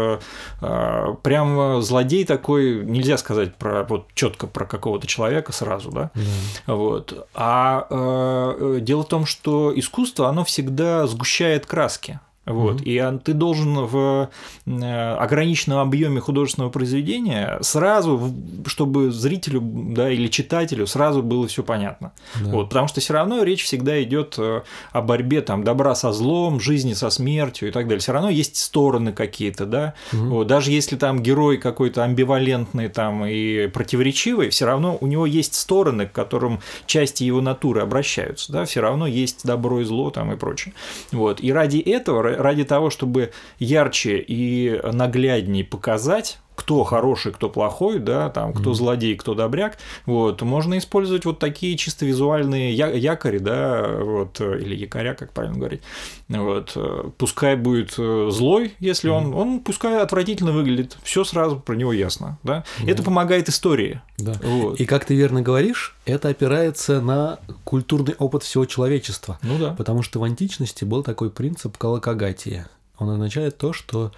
а, 0.60 1.14
прям 1.22 1.82
злодей 1.82 2.24
такой, 2.24 2.84
нельзя 2.84 3.16
сказать 3.18 3.54
про, 3.54 3.84
вот, 3.84 4.08
четко 4.14 4.46
про 4.46 4.64
какого-то 4.64 5.06
человека 5.06 5.52
сразу, 5.52 5.90
да, 5.90 6.10
угу. 6.14 6.76
вот. 6.76 7.28
А 7.34 7.86
э, 7.90 8.78
дело 8.80 9.02
в 9.02 9.08
том, 9.08 9.26
что 9.26 9.72
искусство, 9.74 10.28
оно 10.32 10.44
всегда 10.44 11.06
сгущает 11.06 11.66
краски. 11.66 12.18
Вот. 12.44 12.80
Mm-hmm. 12.80 12.84
И 12.84 13.00
он, 13.00 13.18
ты 13.20 13.34
должен 13.34 13.86
в 13.86 14.30
э, 14.66 15.14
ограниченном 15.14 15.78
объеме 15.78 16.20
художественного 16.20 16.70
произведения 16.70 17.58
сразу, 17.60 18.32
чтобы 18.66 19.12
зрителю 19.12 19.60
да, 19.62 20.10
или 20.10 20.26
читателю 20.26 20.88
сразу 20.88 21.22
было 21.22 21.46
все 21.46 21.62
понятно. 21.62 22.12
Да. 22.40 22.50
Вот. 22.50 22.68
Потому 22.68 22.88
что 22.88 23.00
все 23.00 23.12
равно 23.12 23.44
речь 23.44 23.62
всегда 23.62 24.02
идет 24.02 24.34
э, 24.38 24.62
о 24.90 25.02
борьбе 25.02 25.40
там, 25.40 25.62
добра 25.62 25.94
со 25.94 26.10
злом, 26.12 26.58
жизни 26.58 26.94
со 26.94 27.10
смертью 27.10 27.68
и 27.68 27.70
так 27.72 27.84
далее. 27.84 28.00
Все 28.00 28.12
равно 28.12 28.28
есть 28.28 28.56
стороны 28.56 29.12
какие-то, 29.12 29.64
да. 29.64 29.94
Mm-hmm. 30.12 30.28
Вот. 30.28 30.46
Даже 30.48 30.72
если 30.72 30.96
там 30.96 31.22
герой 31.22 31.58
какой-то 31.58 32.02
амбивалентный 32.02 32.88
там, 32.88 33.24
и 33.24 33.68
противоречивый, 33.68 34.50
все 34.50 34.66
равно 34.66 34.98
у 35.00 35.06
него 35.06 35.26
есть 35.26 35.54
стороны, 35.54 36.06
к 36.06 36.12
которым 36.12 36.60
части 36.86 37.22
его 37.22 37.40
натуры 37.40 37.82
обращаются. 37.82 38.50
Да? 38.50 38.64
Все 38.64 38.80
равно 38.80 39.06
есть 39.06 39.44
добро 39.44 39.80
и 39.80 39.84
зло 39.84 40.10
там, 40.10 40.32
и 40.32 40.36
прочее. 40.36 40.74
Вот. 41.12 41.40
И 41.40 41.52
ради 41.52 41.78
этого 41.78 42.31
ради 42.36 42.64
того, 42.64 42.90
чтобы 42.90 43.32
ярче 43.58 44.18
и 44.18 44.80
нагляднее 44.92 45.64
показать 45.64 46.38
кто 46.54 46.84
хороший, 46.84 47.32
кто 47.32 47.48
плохой, 47.48 47.98
да, 47.98 48.28
там, 48.30 48.52
кто 48.52 48.70
mm-hmm. 48.70 48.74
злодей, 48.74 49.16
кто 49.16 49.34
добряк, 49.34 49.78
вот, 50.06 50.42
можно 50.42 50.78
использовать 50.78 51.24
вот 51.24 51.38
такие 51.38 51.76
чисто 51.76 52.06
визуальные 52.06 52.72
я- 52.74 52.90
якори, 52.90 53.38
да, 53.38 53.96
вот, 53.98 54.40
или 54.40 54.74
якоря, 54.74 55.14
как 55.14 55.32
правильно 55.32 55.58
говорить, 55.58 55.82
вот, 56.28 56.76
пускай 57.18 57.56
будет 57.56 57.94
э, 57.98 58.28
злой, 58.30 58.74
если 58.78 59.10
mm-hmm. 59.10 59.14
он, 59.14 59.34
он 59.34 59.60
пускай 59.60 60.00
отвратительно 60.00 60.52
выглядит, 60.52 60.96
все 61.02 61.24
сразу 61.24 61.58
про 61.58 61.74
него 61.74 61.92
ясно, 61.92 62.38
да, 62.42 62.64
mm-hmm. 62.78 62.90
это 62.90 63.02
помогает 63.02 63.48
истории. 63.48 64.00
Да. 64.18 64.34
Вот. 64.42 64.78
И 64.78 64.84
как 64.84 65.04
ты 65.04 65.16
верно 65.16 65.42
говоришь, 65.42 65.96
это 66.04 66.28
опирается 66.28 67.00
на 67.00 67.40
культурный 67.64 68.14
опыт 68.18 68.44
всего 68.44 68.66
человечества. 68.66 69.38
Ну 69.42 69.58
да. 69.58 69.74
Потому 69.74 70.02
что 70.02 70.20
в 70.20 70.24
античности 70.24 70.84
был 70.84 71.02
такой 71.02 71.30
принцип 71.30 71.76
колокогатия. 71.76 72.68
Он 73.02 73.10
означает 73.10 73.58
то, 73.58 73.72
что 73.72 74.12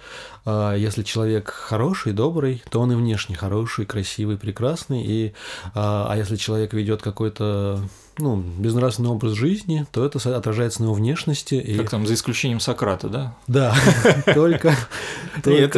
э, 0.45 0.75
если 0.77 1.03
человек 1.03 1.49
хороший, 1.49 2.13
добрый, 2.13 2.63
то 2.69 2.79
он 2.79 2.91
и 2.91 2.95
внешне 2.95 3.35
хороший, 3.35 3.85
красивый, 3.85 4.37
прекрасный. 4.37 5.03
И, 5.03 5.27
э, 5.27 5.31
а 5.73 6.13
если 6.15 6.35
человек 6.35 6.73
ведет 6.73 7.01
какой-то 7.01 7.81
ну, 8.17 8.37
безнравственный 8.37 9.09
образ 9.09 9.33
жизни, 9.33 9.85
то 9.91 10.05
это 10.05 10.37
отражается 10.37 10.81
на 10.81 10.85
его 10.85 10.93
внешности. 10.93 11.55
И... 11.55 11.77
Как 11.77 11.89
там, 11.89 12.07
за 12.07 12.13
исключением 12.13 12.59
Сократа, 12.59 13.09
да? 13.09 13.35
Да, 13.47 13.75
только, 14.33 14.75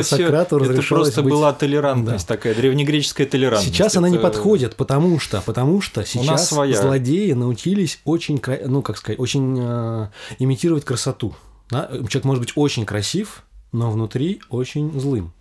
Сократу 0.04 0.60
разрешалось 0.60 1.10
Это 1.10 1.22
просто 1.22 1.24
была 1.24 1.54
толерантность 1.54 2.28
такая, 2.28 2.54
древнегреческая 2.54 3.28
толерантность. 3.28 3.74
Сейчас 3.74 3.96
она 3.96 4.10
не 4.10 4.20
подходит, 4.20 4.76
потому 4.76 5.20
что, 5.20 5.42
потому 5.42 5.82
что 5.82 6.06
сейчас 6.06 6.50
злодеи 6.50 7.32
научились 7.34 8.00
очень, 8.06 8.42
ну, 8.66 8.82
как 8.82 8.98
сказать, 8.98 9.20
очень 9.20 9.58
э, 9.60 10.08
имитировать 10.40 10.86
красоту. 10.86 11.34
Да? 11.70 11.90
Человек 12.10 12.24
может 12.24 12.44
быть 12.44 12.54
очень 12.56 12.86
красив, 12.86 13.44
но 13.72 13.92
внутри 13.92 14.42
очень 14.50 14.98
злым. 15.00 15.34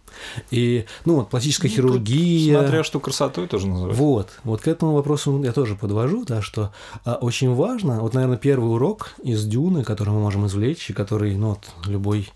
И, 0.50 0.86
ну, 1.04 1.16
вот, 1.16 1.30
пластическая 1.30 1.70
ну, 1.70 1.76
хирургия. 1.76 2.58
Смотря 2.60 2.84
что 2.84 3.00
красотой 3.00 3.46
тоже 3.46 3.66
называют. 3.66 3.98
Вот, 3.98 4.30
вот 4.44 4.60
к 4.62 4.68
этому 4.68 4.94
вопросу 4.94 5.42
я 5.42 5.52
тоже 5.52 5.74
подвожу, 5.74 6.24
да, 6.24 6.42
что 6.42 6.72
а, 7.04 7.14
очень 7.14 7.54
важно, 7.54 8.00
вот, 8.00 8.14
наверное, 8.14 8.38
первый 8.38 8.70
урок 8.70 9.14
из 9.22 9.44
Дюны, 9.44 9.84
который 9.84 10.10
мы 10.10 10.20
можем 10.20 10.46
извлечь, 10.46 10.90
и 10.90 10.92
который, 10.92 11.36
ну, 11.36 11.50
вот, 11.50 11.70
любой 11.86 12.30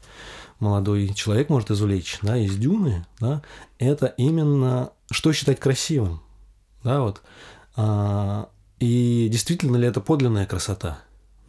молодой 0.58 1.08
человек 1.14 1.48
может 1.48 1.70
извлечь, 1.70 2.18
да, 2.22 2.36
из 2.36 2.56
Дюны, 2.56 3.06
да, 3.18 3.42
это 3.78 4.06
именно 4.06 4.90
что 5.10 5.32
считать 5.32 5.58
красивым, 5.58 6.20
да, 6.84 7.00
вот. 7.00 7.22
А, 7.76 8.48
и 8.78 9.28
действительно 9.30 9.76
ли 9.76 9.86
это 9.86 10.00
подлинная 10.00 10.46
красота? 10.46 10.98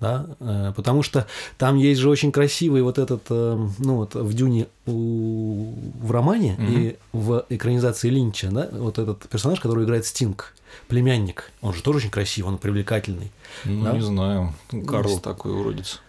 Да, 0.01 0.25
э, 0.39 0.73
потому 0.75 1.03
что 1.03 1.27
там 1.57 1.77
есть 1.77 2.01
же 2.01 2.09
очень 2.09 2.31
красивый 2.31 2.81
вот 2.81 2.97
этот, 2.97 3.21
э, 3.29 3.67
ну 3.77 3.95
вот 3.95 4.15
в 4.15 4.33
Дюне 4.33 4.67
у, 4.87 5.73
в 6.01 6.11
романе 6.11 6.57
угу. 6.57 6.67
и 6.67 6.95
в 7.13 7.45
экранизации 7.49 8.09
Линча, 8.09 8.49
да, 8.49 8.67
вот 8.71 8.97
этот 8.97 9.29
персонаж, 9.29 9.59
который 9.59 9.85
играет 9.85 10.05
Стинг, 10.05 10.55
племянник, 10.87 11.51
он 11.61 11.75
же 11.75 11.83
тоже 11.83 11.99
очень 11.99 12.09
красивый, 12.09 12.51
он 12.51 12.57
привлекательный. 12.57 13.31
Ну, 13.63 13.83
да? 13.83 13.93
не 13.93 14.01
знаю, 14.01 14.53
Карл 14.87 15.11
есть... 15.11 15.21
такой 15.21 15.53
уродец. 15.53 16.01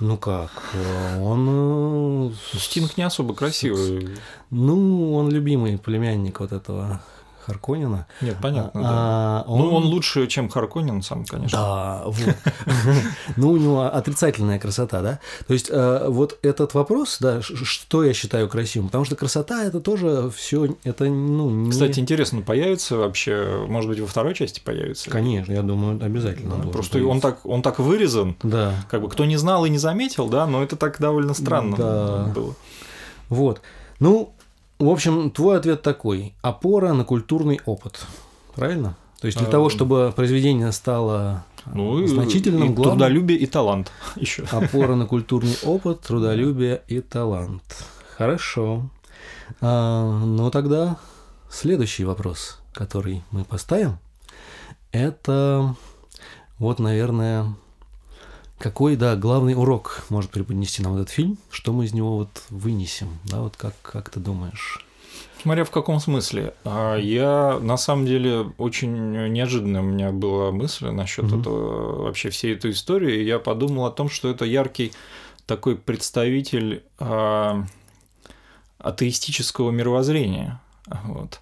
Ну 0.00 0.16
как, 0.16 0.50
он... 1.20 2.32
Э, 2.54 2.58
Стинг 2.58 2.96
не 2.96 3.02
особо 3.02 3.34
красивый. 3.34 4.16
Ну, 4.50 5.14
он 5.14 5.30
любимый 5.30 5.78
племянник 5.78 6.40
вот 6.40 6.52
этого 6.52 7.02
Харконина. 7.46 8.06
Нет, 8.20 8.36
понятно, 8.42 8.80
а, 8.84 9.44
да. 9.44 9.50
Он... 9.50 9.58
Ну, 9.60 9.74
он 9.74 9.84
лучше, 9.84 10.26
чем 10.26 10.48
Харконин 10.48 11.00
сам, 11.02 11.24
конечно. 11.24 11.58
Да, 11.58 12.02
вот. 12.04 12.36
Ну, 13.36 13.50
у 13.50 13.56
него 13.56 13.82
отрицательная 13.82 14.58
красота, 14.58 15.00
да? 15.02 15.20
То 15.46 15.52
есть, 15.52 15.68
э, 15.70 16.06
вот 16.08 16.38
этот 16.42 16.74
вопрос, 16.74 17.18
да, 17.20 17.40
что 17.42 18.02
я 18.02 18.12
считаю 18.14 18.48
красивым, 18.48 18.88
потому 18.88 19.04
что 19.04 19.14
красота 19.14 19.64
это 19.64 19.80
тоже 19.80 20.30
все, 20.34 20.76
это, 20.84 21.04
ну, 21.04 21.70
Кстати, 21.70 22.00
интересно, 22.00 22.42
появится 22.42 22.96
вообще, 22.96 23.64
может 23.68 23.88
быть, 23.88 24.00
во 24.00 24.06
второй 24.06 24.34
части 24.34 24.60
появится? 24.60 25.08
Конечно, 25.08 25.52
я 25.52 25.62
думаю, 25.62 26.02
обязательно. 26.04 26.56
Просто 26.72 27.04
он 27.06 27.20
так, 27.20 27.44
он 27.46 27.62
так 27.62 27.78
вырезан, 27.78 28.36
да. 28.42 28.74
как 28.90 29.02
бы 29.02 29.08
кто 29.08 29.24
не 29.24 29.36
знал 29.36 29.64
и 29.66 29.70
не 29.70 29.78
заметил, 29.78 30.28
да, 30.28 30.46
но 30.46 30.62
это 30.62 30.76
так 30.76 30.98
довольно 30.98 31.34
странно 31.34 32.32
было. 32.34 32.54
Вот. 33.28 33.60
Ну, 33.98 34.35
в 34.78 34.88
общем, 34.88 35.30
твой 35.30 35.58
ответ 35.58 35.82
такой: 35.82 36.34
опора 36.42 36.92
на 36.92 37.04
культурный 37.04 37.60
опыт. 37.64 38.06
Правильно? 38.54 38.96
То 39.20 39.26
есть 39.26 39.38
для 39.38 39.48
а, 39.48 39.50
того, 39.50 39.70
чтобы 39.70 40.12
произведение 40.14 40.70
стало 40.72 41.44
ну, 41.72 42.06
значительным, 42.06 42.70
и 42.70 42.74
главным... 42.74 42.98
трудолюбие 42.98 43.38
и 43.38 43.46
талант 43.46 43.90
еще. 44.16 44.44
Опора 44.50 44.94
на 44.94 45.06
культурный 45.06 45.56
опыт, 45.64 46.02
трудолюбие 46.02 46.82
и 46.88 47.00
талант. 47.00 47.62
Хорошо. 48.16 48.90
А, 49.60 50.18
ну 50.24 50.50
тогда 50.50 50.98
следующий 51.50 52.04
вопрос, 52.04 52.60
который 52.72 53.22
мы 53.30 53.44
поставим, 53.44 53.98
это 54.92 55.74
вот, 56.58 56.78
наверное, 56.78 57.54
какой, 58.58 58.96
да, 58.96 59.16
главный 59.16 59.54
урок 59.54 60.04
может 60.08 60.30
преподнести 60.30 60.82
нам 60.82 60.94
этот 60.94 61.10
фильм? 61.10 61.38
Что 61.50 61.72
мы 61.72 61.84
из 61.84 61.92
него 61.92 62.16
вот 62.16 62.42
вынесем? 62.48 63.08
Да, 63.24 63.40
вот 63.40 63.56
как, 63.56 63.74
как 63.82 64.10
ты 64.10 64.18
думаешь? 64.20 64.84
Смотря 65.42 65.64
в 65.64 65.70
каком 65.70 66.00
смысле. 66.00 66.54
А, 66.64 66.96
я 66.96 67.58
на 67.60 67.76
самом 67.76 68.06
деле 68.06 68.52
очень 68.58 69.30
неожиданная 69.32 69.82
у 69.82 69.84
меня 69.84 70.10
была 70.10 70.50
мысль 70.50 70.88
насчет 70.88 71.26
угу. 71.26 71.40
этого 71.40 72.02
вообще 72.04 72.30
всей 72.30 72.54
этой 72.54 72.70
истории. 72.70 73.22
Я 73.22 73.38
подумал 73.38 73.86
о 73.86 73.90
том, 73.90 74.08
что 74.08 74.30
это 74.30 74.44
яркий 74.44 74.92
такой 75.46 75.76
представитель 75.76 76.82
а, 76.98 77.64
атеистического 78.78 79.70
мировоззрения. 79.70 80.60
Вот. 81.04 81.40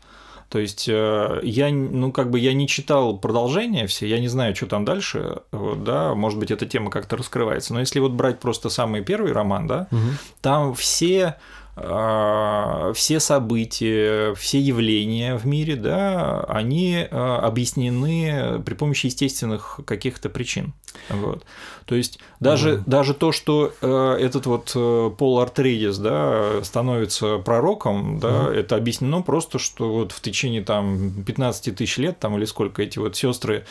То 0.55 0.61
есть 0.61 0.89
э, 0.89 1.41
я, 1.43 1.69
ну, 1.71 2.13
как 2.13 2.31
бы 2.31 2.39
я 2.39 2.55
не 2.55 2.69
читал 2.69 3.19
продолжение 3.19 3.89
все, 3.89 4.07
я 4.07 4.21
не 4.21 4.29
знаю, 4.29 4.55
что 4.55 4.67
там 4.67 4.85
дальше, 4.85 5.41
вот, 5.51 5.83
да, 5.83 6.15
может 6.15 6.39
быть, 6.39 6.53
эта 6.53 6.65
тема 6.65 6.93
как-то 6.93 7.17
раскрывается. 7.17 7.75
Но 7.75 7.81
если 7.81 7.99
вот 7.99 8.13
брать 8.13 8.39
просто 8.39 8.69
самый 8.69 9.03
первый 9.03 9.33
роман, 9.33 9.67
да, 9.67 9.89
угу. 9.91 9.99
там 10.43 10.75
все 10.75 11.39
все 11.77 13.19
события, 13.19 14.35
все 14.35 14.61
явления 14.61 15.37
в 15.37 15.45
мире, 15.45 15.75
да, 15.75 16.45
они 16.45 17.07
а, 17.11 17.41
объяснены 17.41 18.63
при 18.65 18.75
помощи 18.75 19.07
естественных 19.07 19.81
каких-то 19.85 20.29
причин. 20.29 20.73
Вот. 21.09 21.45
То 21.87 21.95
есть 21.95 22.19
даже, 22.41 22.77
mm 22.77 22.83
даже 22.87 23.15
то, 23.15 23.33
что 23.33 23.73
э, 23.81 24.17
этот 24.21 24.47
вот 24.47 24.73
э, 24.75 25.11
Пол 25.19 25.41
Артридис 25.41 25.99
да, 25.99 26.63
становится 26.63 27.39
пророком, 27.39 28.21
да, 28.21 28.29
mm 28.29 28.55
это 28.55 28.77
объяснено 28.77 29.23
просто, 29.23 29.59
что 29.59 29.93
вот 29.93 30.13
в 30.13 30.21
течение 30.21 30.63
там 30.63 31.25
15 31.25 31.75
тысяч 31.77 31.99
лет 31.99 32.19
там, 32.19 32.37
или 32.37 32.45
сколько 32.45 32.83
эти 32.83 32.99
вот 32.99 33.17
сестры 33.17 33.65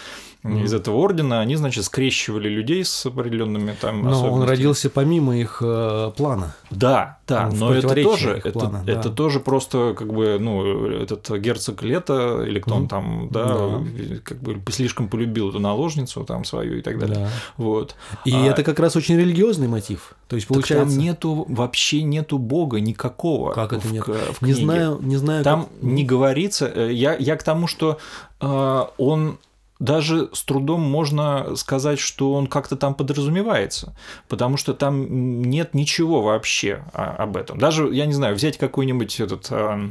mm 0.43 0.63
из 0.63 0.73
этого 0.73 0.97
ордена, 0.97 1.39
они, 1.39 1.55
значит, 1.55 1.85
скрещивали 1.85 2.49
людей 2.49 2.83
с 2.83 3.05
определенными 3.05 3.75
там 3.79 4.03
Но 4.03 4.31
он 4.31 4.43
родился 4.43 4.89
помимо 4.89 5.37
их 5.37 5.61
э, 5.63 6.11
плана. 6.15 6.55
Да, 6.69 7.19
да, 7.27 7.47
он 7.47 7.57
но 7.57 7.73
это 7.73 7.92
тоже, 7.95 8.41
это, 8.43 8.51
плана, 8.51 8.83
это 8.87 9.09
да. 9.09 9.15
тоже 9.15 9.39
просто 9.39 9.93
как 9.97 10.13
бы, 10.13 10.37
ну, 10.39 10.87
этот 10.87 11.29
герцог 11.39 11.83
Лето, 11.83 12.43
или 12.43 12.59
кто 12.59 12.75
он 12.75 12.87
там, 12.87 13.29
да, 13.31 13.45
да, 13.45 13.83
как 14.23 14.39
бы 14.41 14.59
слишком 14.71 15.07
полюбил 15.07 15.49
эту 15.49 15.59
наложницу 15.59 16.23
там 16.23 16.45
свою 16.45 16.77
и 16.77 16.81
так 16.81 16.99
далее. 16.99 17.15
Да. 17.15 17.29
Вот. 17.57 17.95
И 18.25 18.33
а... 18.33 18.45
это 18.45 18.63
как 18.63 18.79
раз 18.79 18.95
очень 18.95 19.17
религиозный 19.17 19.67
мотив. 19.67 20.15
То 20.27 20.35
есть 20.35 20.47
получается. 20.47 20.85
Так 20.85 20.95
там 20.95 21.03
нету 21.03 21.45
вообще 21.47 22.03
нету 22.03 22.37
Бога 22.37 22.79
никакого. 22.79 23.51
Как 23.51 23.73
это 23.73 23.87
в, 23.87 23.91
нет? 23.91 24.05
В 24.07 24.41
не 24.41 24.53
знаю, 24.53 24.99
не 25.01 25.17
знаю. 25.17 25.43
Там 25.43 25.65
как... 25.65 25.83
не 25.83 26.03
говорится. 26.03 26.71
Э, 26.73 26.91
я 26.91 27.15
я 27.15 27.35
к 27.35 27.43
тому, 27.43 27.67
что 27.67 27.97
э, 28.41 28.83
он 28.97 29.37
даже 29.83 30.29
с 30.31 30.43
трудом 30.43 30.79
можно 30.81 31.57
сказать, 31.57 31.99
что 31.99 32.33
он 32.33 32.47
как-то 32.47 32.77
там 32.77 32.95
подразумевается, 32.95 33.93
потому 34.29 34.55
что 34.55 34.73
там 34.73 35.41
нет 35.41 35.73
ничего 35.73 36.21
вообще 36.21 36.85
об 36.93 37.35
этом. 37.35 37.57
Даже, 37.57 37.93
я 37.93 38.05
не 38.05 38.13
знаю, 38.13 38.35
взять 38.35 38.57
какой-нибудь 38.57 39.19
этот 39.19 39.47
а, 39.51 39.89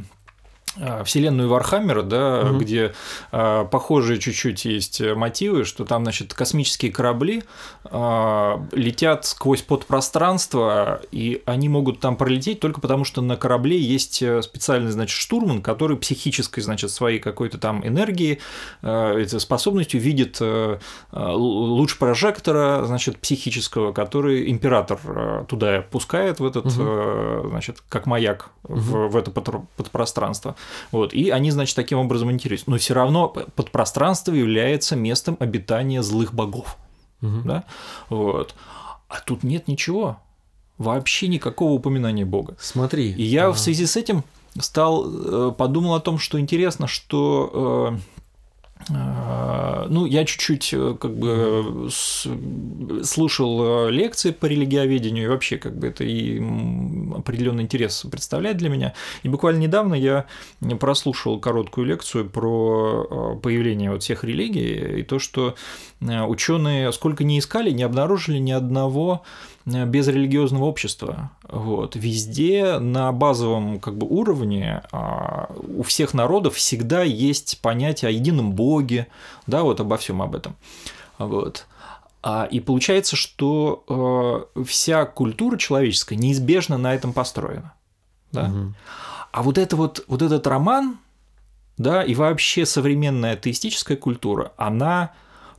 вселенную 1.03 1.49
Вархаммера, 1.49 2.01
да, 2.03 2.41
Мгм. 2.45 2.57
где 2.57 2.93
а, 3.31 3.65
похожие 3.65 4.19
чуть-чуть 4.19 4.65
есть 4.65 5.01
мотивы, 5.01 5.65
что 5.65 5.85
там, 5.85 6.03
значит, 6.03 6.33
космические 6.33 6.91
корабли 6.91 7.43
а, 7.85 8.65
летят 8.71 9.25
сквозь 9.25 9.61
подпространство, 9.61 11.01
и 11.11 11.41
они 11.45 11.69
могут 11.69 11.99
там 11.99 12.15
пролететь 12.17 12.59
только 12.59 12.81
потому, 12.81 13.03
что 13.05 13.21
на 13.21 13.35
корабле 13.37 13.79
есть 13.79 14.21
э, 14.21 14.41
специальный, 14.41 14.91
значит, 14.91 15.17
штурман, 15.17 15.61
который 15.61 15.97
психической, 15.97 16.63
значит, 16.63 16.91
своей 16.91 17.19
какой-то 17.19 17.57
там 17.57 17.85
энергии, 17.85 18.39
э, 18.81 19.25
способностью 19.39 19.99
видит 19.99 20.37
э, 20.41 20.79
э, 21.11 21.29
луч 21.33 21.97
прожектора, 21.97 22.83
значит, 22.85 23.17
психического, 23.19 23.91
который 23.93 24.49
император 24.51 24.99
э, 25.05 25.45
туда 25.47 25.81
пускает 25.81 26.39
в 26.39 26.45
этот, 26.45 26.65
Мгм. 26.65 26.75
э, 26.79 27.43
значит, 27.49 27.83
как 27.89 28.05
маяк 28.05 28.49
в, 28.63 29.07
в 29.09 29.15
это 29.17 29.31
подпро- 29.31 29.65
подпространство. 29.77 30.55
Вот, 30.91 31.13
и 31.13 31.29
они, 31.29 31.51
значит, 31.51 31.75
таким 31.75 31.99
образом 31.99 32.31
интересуются. 32.31 32.71
Но 32.71 32.77
все 32.77 32.93
равно 32.93 33.27
подпространство 33.27 34.33
является 34.33 34.95
местом 34.95 35.37
обитания 35.39 36.01
злых 36.03 36.33
богов. 36.33 36.77
Мгм. 37.21 37.47
Да? 37.47 37.63
Вот. 38.09 38.55
А 39.07 39.19
тут 39.25 39.43
нет 39.43 39.67
ничего. 39.67 40.19
Вообще 40.77 41.27
никакого 41.27 41.73
упоминания 41.73 42.25
Бога. 42.25 42.55
Смотри. 42.59 43.11
И 43.11 43.23
я 43.23 43.47
а, 43.47 43.51
в 43.51 43.59
связи 43.59 43.85
с 43.85 43.95
этим 43.95 44.23
стал, 44.59 45.05
э, 45.05 45.51
подумал 45.55 45.95
о 45.95 45.99
том, 45.99 46.17
что 46.17 46.39
интересно, 46.39 46.87
что 46.87 47.93
э, 47.93 48.12
ну, 48.89 50.05
я 50.05 50.25
чуть-чуть 50.25 50.73
э, 50.73 50.95
как 50.99 51.15
бы 51.15 51.89
слушал 53.03 53.87
э, 53.87 53.91
лекции 53.91 54.31
по 54.31 54.45
религиоведению, 54.45 55.25
и 55.25 55.27
вообще 55.27 55.57
как 55.57 55.77
бы 55.77 55.87
это 55.87 56.03
и 56.03 56.39
определенный 57.15 57.63
интерес 57.63 58.05
представляет 58.09 58.57
для 58.57 58.69
меня. 58.69 58.93
И 59.23 59.29
буквально 59.29 59.59
недавно 59.59 59.93
я 59.93 60.25
прослушал 60.79 61.39
короткую 61.39 61.87
лекцию 61.87 62.29
про 62.29 63.35
э, 63.37 63.39
появление 63.41 63.91
вот 63.91 64.03
всех 64.03 64.23
религий 64.23 64.99
и 64.99 65.03
то, 65.03 65.19
что 65.19 65.55
ученые 66.01 66.91
сколько 66.91 67.23
не 67.23 67.39
искали, 67.39 67.71
не 67.71 67.83
обнаружили 67.83 68.37
ни 68.37 68.51
одного 68.51 69.23
э, 69.65 69.85
безрелигиозного 69.85 70.65
общества. 70.65 71.31
Вот. 71.49 71.95
Везде 71.95 72.79
на 72.79 73.11
базовом 73.11 73.79
как 73.79 73.97
бы, 73.97 74.07
уровне 74.07 74.83
а, 74.91 75.49
у 75.55 75.83
всех 75.83 76.13
народов 76.13 76.55
всегда 76.55 77.03
есть 77.03 77.59
понятие 77.61 78.09
о 78.09 78.11
едином 78.11 78.53
Боге, 78.53 79.07
да, 79.47 79.63
вот 79.63 79.79
обо 79.79 79.97
всем 79.97 80.21
об 80.21 80.35
этом. 80.35 80.55
Вот. 81.17 81.65
А, 82.21 82.47
и 82.49 82.59
получается, 82.59 83.15
что 83.15 84.47
э, 84.55 84.63
вся 84.63 85.05
культура 85.05 85.57
человеческая 85.57 86.15
неизбежно 86.15 86.77
на 86.77 86.93
этом 86.93 87.11
построена. 87.11 87.73
Да? 88.31 88.47
мгм. 88.47 88.75
А 89.31 89.41
вот, 89.41 89.57
это 89.57 89.75
вот, 89.75 90.05
вот 90.07 90.21
этот 90.21 90.45
роман, 90.47 90.99
да, 91.77 92.03
и 92.03 92.13
вообще 92.13 92.65
современная 92.65 93.33
атеистическая 93.33 93.97
культура, 93.97 94.53
она 94.57 95.11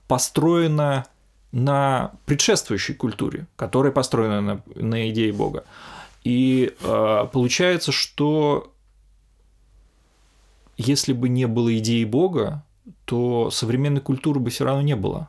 построена 0.06 1.06
на 1.54 2.10
предшествующей 2.26 2.94
культуре, 2.94 3.46
которая 3.54 3.92
построена 3.92 4.40
на, 4.40 4.62
на 4.74 5.08
идее 5.10 5.32
Бога. 5.32 5.64
И 6.24 6.74
э, 6.80 7.26
получается, 7.32 7.92
что 7.92 8.72
если 10.76 11.12
бы 11.12 11.28
не 11.28 11.46
было 11.46 11.76
идеи 11.78 12.02
Бога, 12.04 12.64
то 13.04 13.50
современной 13.50 14.00
культуры 14.00 14.40
бы 14.40 14.50
все 14.50 14.64
равно 14.64 14.82
не 14.82 14.96
было. 14.96 15.28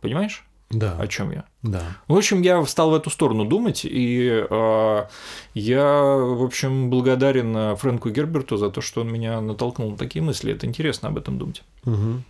Понимаешь, 0.00 0.44
Да, 0.70 0.96
о 0.98 1.06
чем 1.06 1.30
я? 1.30 1.44
да. 1.62 1.82
В 2.08 2.16
общем, 2.16 2.42
я 2.42 2.64
стал 2.66 2.90
в 2.90 2.94
эту 2.94 3.10
сторону 3.10 3.44
думать, 3.44 3.82
и 3.84 4.44
э, 4.50 5.06
я, 5.54 6.02
в 6.16 6.42
общем, 6.44 6.90
благодарен 6.90 7.56
э, 7.56 7.76
Фрэнку 7.76 8.10
Герберту 8.10 8.56
за 8.56 8.70
то, 8.70 8.80
что 8.80 9.02
он 9.02 9.12
меня 9.12 9.40
натолкнул 9.40 9.90
на 9.92 9.96
такие 9.96 10.24
мысли. 10.24 10.52
Это 10.52 10.66
интересно 10.66 11.08
об 11.08 11.18
этом 11.18 11.38
думать. 11.38 11.62
Мгм. 11.84 12.24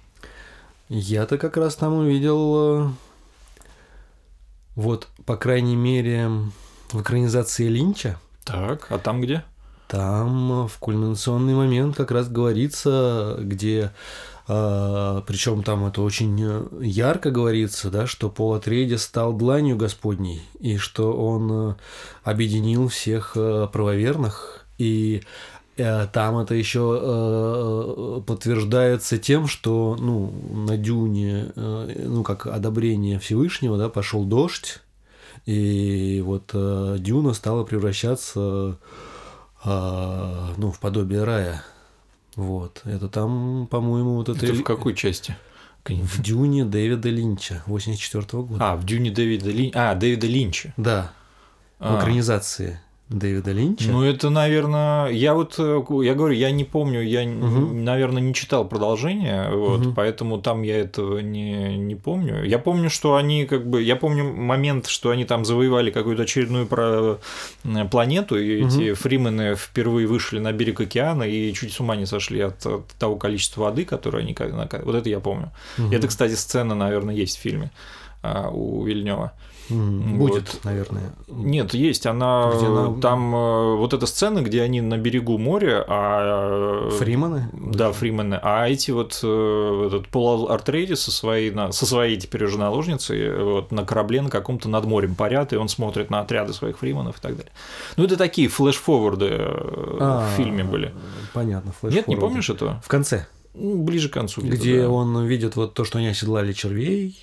Я-то 0.89 1.39
как 1.39 1.57
раз 1.57 1.77
там 1.77 1.95
увидел, 1.95 2.87
э, 2.87 2.89
вот, 4.77 5.09
по 5.25 5.37
крайней 5.37 5.75
мере, 5.75 6.31
в 6.93 7.03
экранизации 7.03 7.67
Линча, 7.67 8.19
Так, 8.45 8.87
а 8.91 8.99
там 8.99 9.21
где? 9.21 9.43
там 9.89 10.65
э, 10.65 10.69
в 10.69 10.79
кульминационный 10.79 11.55
момент 11.55 11.97
как 11.97 12.11
раз 12.13 12.29
говорится, 12.29 13.37
где 13.41 13.91
причем 14.49 15.65
там 15.65 15.87
это 15.87 16.03
очень 16.03 16.41
э, 16.41 16.65
ярко 16.81 17.33
говорится, 17.33 17.91
да, 17.91 18.07
что 18.07 18.29
Пол 18.31 18.55
Атрейди 18.55 18.95
стал 18.95 19.33
дланью 19.33 19.77
Господней, 19.77 20.41
и 20.61 20.77
что 20.77 21.13
он 21.13 21.71
э, 21.71 21.75
объединил 22.23 22.87
всех 22.87 23.33
э, 23.35 23.67
правоверных, 23.73 24.65
и 24.79 25.23
э, 25.25 25.25
там 25.77 26.39
это 26.39 26.55
еще 26.55 26.99
э, 27.03 28.21
подтверждается 28.27 29.19
тем, 29.19 29.47
что 29.47 29.97
ну, 29.99 30.33
на 30.67 30.77
дюне, 30.77 31.53
э, 31.55 32.05
ну, 32.07 32.23
как 32.23 32.47
одобрение 32.47 33.19
Всевышнего, 33.19 33.77
да, 33.77 33.89
пошел 33.89 34.25
дождь, 34.25 34.81
и 35.45 36.23
вот 36.25 36.51
э, 36.55 36.97
дюна 36.99 37.35
стала 37.35 37.65
превращаться 37.65 38.79
э, 39.65 40.49
ну, 40.57 40.73
в 40.73 40.81
подобие 40.81 41.25
рая. 41.25 41.63
Вот. 42.37 42.83
Это 42.85 43.09
там, 43.09 43.67
по-моему, 43.71 44.17
вот 44.17 44.29
это... 44.29 44.45
Это 44.45 44.55
в 44.55 44.63
какой 44.63 44.95
части? 44.95 45.37
В 45.85 46.21
Дюне 46.21 46.65
Дэвида 46.65 47.09
Линча 47.11 47.63
84 47.67 48.43
года. 48.43 48.73
А, 48.73 48.77
в 48.77 48.85
Дюне 48.85 49.11
Дэвида 49.11 49.51
Линча. 49.51 49.91
А, 49.91 49.95
Дэвида 49.95 50.27
Линча. 50.27 50.75
Да. 50.77 51.13
В 51.79 51.85
А. 51.85 51.99
экранизации 51.99 52.81
Дэвида 53.09 53.53
Линча. 53.53 53.89
Ну, 53.89 54.03
это, 54.03 54.31
наверное, 54.31 55.09
я 55.11 55.35
вот, 55.35 55.55
э, 55.59 55.81
я 56.03 56.15
говорю, 56.15 56.35
я 56.35 56.51
не 56.51 56.65
помню, 56.65 57.03
я, 57.03 57.25
Мгм. 57.25 57.85
наверное, 57.85 58.21
не 58.21 58.35
читал 58.35 58.67
продолжение, 58.67 59.49
вот, 59.55 59.81
Мгм. 59.81 59.95
поэтому 59.95 60.39
там 60.39 60.63
я 60.63 60.79
этого 60.81 61.19
не, 61.21 61.79
не 61.79 61.95
помню. 61.95 62.43
Я 62.45 62.59
помню, 62.59 62.91
что 62.91 63.15
они 63.15 63.47
как 63.47 63.65
бы, 63.65 63.81
я 63.81 63.95
помню 63.95 64.25
момент, 64.35 64.89
что 64.89 65.11
они 65.11 65.25
там 65.25 65.45
завоевали 65.45 65.93
какую-то 65.93 66.25
очередную 66.25 66.67
про- 66.67 67.19
э, 67.65 67.85
планету, 67.89 68.37
и 68.41 68.63
Мгм. 68.65 68.69
эти 68.69 68.93
фримены 68.95 69.55
впервые 69.55 70.09
вышли 70.09 70.41
на 70.41 70.51
берег 70.53 70.81
океана 70.81 71.23
и 71.23 71.53
чуть 71.53 71.73
с 71.73 71.79
ума 71.79 71.95
не 71.95 72.07
сошли 72.07 72.41
от, 72.41 72.67
от 72.67 72.87
того 72.99 73.15
количества 73.17 73.63
воды, 73.63 73.85
которое 73.85 74.25
они... 74.25 74.35
Вот 74.85 74.97
это 74.97 75.09
я 75.09 75.21
помню. 75.21 75.53
Мгм. 75.79 75.93
Это, 75.93 76.09
кстати, 76.09 76.35
сцена, 76.35 76.75
наверное, 76.75 77.15
есть 77.15 77.39
в 77.39 77.41
фильме 77.41 77.71
у 78.53 78.85
Вильнева. 78.85 79.33
Мгм. 79.69 80.19
вот. 80.19 80.31
Будет, 80.31 80.61
наверное. 80.63 81.13
Нет, 81.27 81.75
есть. 81.75 82.07
Она 82.07 82.53
Где 82.57 82.67
она- 82.67 83.01
там 83.01 83.35
э, 83.35 83.75
вот 83.77 83.95
эта 83.95 84.07
сцена, 84.07 84.41
где 84.43 84.63
они 84.63 84.81
на 84.81 84.97
берегу 84.97 85.39
моря, 85.39 85.85
а 85.89 86.87
э, 86.89 86.91
Фриманы? 86.99 87.49
Да, 87.53 87.91
Фримены. 87.91 88.39
А 88.43 88.69
эти 88.69 88.93
вот 88.93 89.19
э, 89.25 89.85
этот 89.89 90.07
Пол 90.07 90.49
Артрейди 90.53 90.95
со 90.95 91.11
своей, 91.11 91.53
со 91.73 91.85
своей 91.85 92.17
теперь 92.17 92.45
уже 92.45 92.59
наложницей 92.59 93.43
вот, 93.43 93.73
на 93.73 93.85
корабле 93.85 94.23
на 94.23 94.31
каком-то 94.31 94.69
над 94.69 94.85
морем 94.85 95.17
парят, 95.17 95.53
и 95.53 95.57
он 95.57 95.69
смотрит 95.69 96.11
на 96.11 96.21
отряды 96.21 96.53
своих 96.53 96.79
фрименов 96.79 97.19
и 97.19 97.21
так 97.21 97.37
далее. 97.37 97.53
Ну, 97.97 98.05
это 98.05 98.17
такие 98.17 98.47
флеш-форварды 98.49 99.31
А, 99.33 100.29
в 100.29 100.37
фильме 100.37 100.63
были. 100.63 100.95
Понятно. 101.33 101.73
Нет, 101.83 102.07
не 102.07 102.15
помнишь 102.15 102.51
этого? 102.51 102.81
В 102.85 102.89
конце, 102.89 103.27
Ну, 103.55 103.83
ближе 103.83 104.09
к 104.09 104.13
концу. 104.13 104.43
где-то, 104.43 104.57
где 104.57 104.83
да. 104.83 104.91
он 104.91 105.25
видит 105.27 105.57
вот 105.57 105.75
то, 105.75 105.83
что 105.85 105.99
они 105.99 106.07
оседлали 106.07 106.53
червей. 106.53 107.19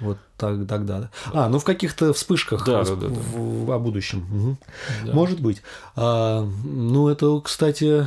Вот 0.00 0.18
так, 0.36 0.66
тогда, 0.68 1.00
да. 1.00 1.10
А, 1.32 1.48
ну 1.48 1.58
в 1.58 1.64
каких-то 1.64 2.12
вспышках 2.12 2.64
Да, 2.64 2.84
да, 2.84 2.94
да, 2.94 3.08
да. 3.08 3.14
в- 3.14 3.70
о 3.72 3.78
будущем. 3.78 4.24
Мгм. 4.30 4.58
Да. 5.06 5.12
Может 5.12 5.40
быть. 5.40 5.62
А, 5.96 6.46
ну, 6.64 7.08
это, 7.08 7.40
кстати, 7.40 8.06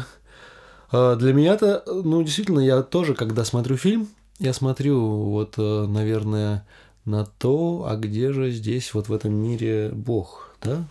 а, 0.92 1.16
для 1.16 1.34
меня-то, 1.34 1.84
ну, 1.88 2.24
действительно, 2.24 2.60
я 2.60 2.82
тоже, 2.82 3.14
когда 3.14 3.44
смотрю 3.44 3.76
фильм, 3.78 4.08
я 4.40 4.54
смотрю, 4.54 5.00
вот, 5.26 5.56
э, 5.58 5.86
наверное, 5.88 6.66
на 7.06 7.26
то, 7.26 7.86
а 7.90 7.96
где 7.96 8.32
же 8.32 8.52
здесь, 8.52 8.94
вот 8.94 9.08
в 9.10 9.14
этом 9.14 9.34
мире 9.34 9.90
Бог, 9.94 10.56
да? 10.64 10.84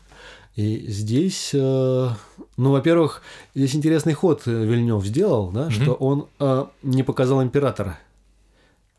И 0.56 0.84
здесь, 0.90 1.50
э, 1.54 2.08
ну, 2.56 2.72
во-первых, 2.72 3.22
здесь 3.54 3.74
интересный 3.74 4.12
ход 4.12 4.42
Вильнев 4.46 5.04
сделал, 5.04 5.50
да, 5.50 5.70
что 5.70 5.94
он 5.94 6.26
э, 6.40 6.64
не 6.82 7.02
показал 7.02 7.42
императора. 7.42 7.98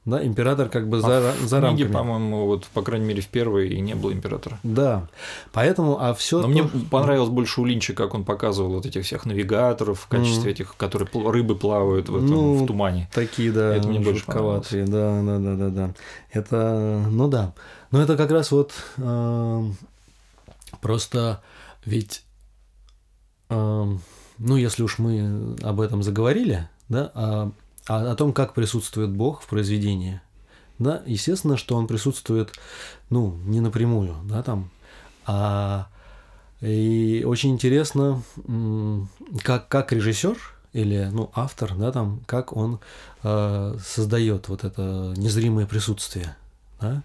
Да, 0.03 0.25
император 0.25 0.67
как 0.69 0.89
бы 0.89 0.99
за, 0.99 1.29
А 1.29 1.33
в 1.33 1.47
за 1.47 1.59
книге, 1.59 1.83
рамками. 1.83 1.91
по-моему, 1.91 2.45
вот, 2.47 2.65
по 2.73 2.81
крайней 2.81 3.05
мере, 3.05 3.21
в 3.21 3.27
первой 3.27 3.69
и 3.69 3.79
не 3.79 3.93
было 3.93 4.11
императора. 4.11 4.57
Да, 4.63 5.07
поэтому, 5.53 6.01
а 6.01 6.15
все. 6.15 6.41
Но 6.41 6.47
мне 6.47 6.63
понравилось 6.89 7.29
больше 7.29 7.61
у 7.61 7.65
Линча, 7.65 7.93
как 7.93 8.15
он 8.15 8.25
показывал 8.25 8.71
вот 8.73 8.87
этих 8.87 9.05
всех 9.05 9.27
навигаторов 9.27 9.99
в 9.99 10.07
качестве 10.07 10.53
этих, 10.53 10.75
которые 10.75 11.07
рыбы 11.31 11.55
плавают 11.55 12.09
в, 12.09 12.15
этом, 12.15 12.27
Ну, 12.29 12.63
в 12.63 12.67
тумане. 12.67 13.11
Такие, 13.13 13.51
да, 13.51 13.75
Это 13.75 13.87
мне 13.89 13.99
больше 13.99 14.21
жутковатые, 14.21 14.85
да, 14.85 15.21
да, 15.21 15.37
да, 15.37 15.55
да, 15.55 15.69
да. 15.69 15.93
Это, 16.31 17.05
ну 17.07 17.27
да. 17.27 17.53
Но 17.91 18.01
это 18.01 18.17
как 18.17 18.31
раз 18.31 18.51
вот 18.51 18.73
эм, 18.97 19.75
просто 20.81 21.41
ведь, 21.85 22.23
эм, 23.49 24.01
ну 24.39 24.55
если 24.55 24.81
уж 24.81 24.97
мы 24.97 25.55
об 25.61 25.79
этом 25.79 26.01
заговорили, 26.01 26.67
да, 26.89 27.11
а, 27.13 27.51
а 27.91 28.09
о 28.09 28.15
том, 28.15 28.31
как 28.31 28.53
присутствует 28.53 29.09
Бог 29.09 29.41
в 29.41 29.47
произведении, 29.47 30.21
да, 30.79 31.03
естественно, 31.05 31.57
что 31.57 31.75
он 31.75 31.87
присутствует, 31.87 32.53
ну, 33.09 33.37
не 33.43 33.59
напрямую, 33.59 34.15
да, 34.23 34.41
там, 34.43 34.69
а 35.25 35.87
и 36.61 37.25
очень 37.27 37.51
интересно, 37.51 38.23
как, 39.43 39.67
как 39.67 39.91
режиссер 39.91 40.37
или 40.71 41.09
ну, 41.11 41.31
автор, 41.35 41.75
да, 41.75 41.91
там, 41.91 42.21
как 42.27 42.55
он 42.55 42.79
э, 43.23 43.75
создает 43.85 44.47
вот 44.47 44.63
это 44.63 45.13
незримое 45.17 45.65
присутствие. 45.65 46.37
Да? 46.79 47.03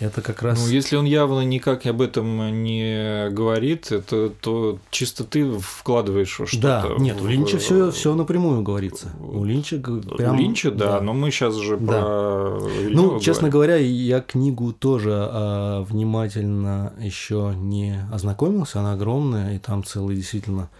Это 0.00 0.22
как 0.22 0.42
раз... 0.42 0.60
Ну, 0.60 0.68
если 0.68 0.96
он 0.96 1.06
явно 1.06 1.44
никак 1.44 1.84
об 1.86 2.00
этом 2.00 2.62
не 2.62 3.28
говорит, 3.30 3.90
это, 3.90 4.30
то 4.30 4.78
чисто 4.90 5.24
ты 5.24 5.50
вкладываешь 5.58 6.30
что-то. 6.30 6.58
Да, 6.60 6.88
нет, 6.98 7.20
в... 7.20 7.24
у 7.24 7.26
Линча 7.26 7.58
все, 7.58 7.90
все 7.90 8.14
напрямую 8.14 8.62
говорится. 8.62 9.10
У 9.20 9.44
Линча 9.44 9.78
прям... 9.78 10.34
У 10.34 10.38
Линча, 10.38 10.70
да, 10.70 10.98
да, 10.98 11.00
но 11.00 11.14
мы 11.14 11.30
сейчас 11.32 11.56
же 11.56 11.76
да. 11.76 12.00
про 12.00 12.60
Ну, 12.88 13.18
честно 13.18 13.48
говоря, 13.48 13.76
я 13.76 14.20
книгу 14.20 14.72
тоже 14.72 15.12
а, 15.14 15.82
внимательно 15.82 16.92
еще 17.00 17.52
не 17.56 18.06
ознакомился, 18.12 18.78
она 18.78 18.92
огромная, 18.92 19.56
и 19.56 19.58
там 19.58 19.82
целый 19.82 20.14
действительно 20.14 20.70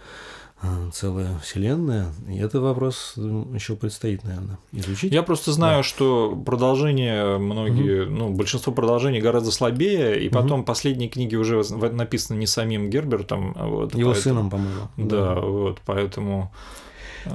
целая 0.93 1.37
вселенная, 1.39 2.07
и 2.27 2.37
это 2.37 2.59
вопрос 2.59 3.13
еще 3.15 3.75
предстоит, 3.75 4.23
наверное, 4.23 4.57
изучить. 4.73 5.13
Я 5.13 5.23
просто 5.23 5.53
знаю, 5.53 5.79
да. 5.79 5.83
что 5.83 6.35
продолжение 6.45 7.37
многие, 7.37 8.05
угу. 8.05 8.11
ну, 8.11 8.29
большинство 8.29 8.73
продолжений 8.73 9.21
гораздо 9.21 9.51
слабее, 9.51 10.21
и 10.21 10.29
потом 10.29 10.59
угу. 10.59 10.65
последние 10.65 11.09
книги 11.09 11.35
уже 11.35 11.63
написаны 11.71 12.37
не 12.37 12.47
самим 12.47 12.89
Гербертом, 12.89 13.53
а 13.55 13.67
вот, 13.67 13.95
его 13.95 14.11
поэтому, 14.11 14.15
сыном, 14.15 14.49
по-моему. 14.49 14.87
Да, 14.97 15.35
да, 15.35 15.39
вот, 15.39 15.79
поэтому. 15.85 16.51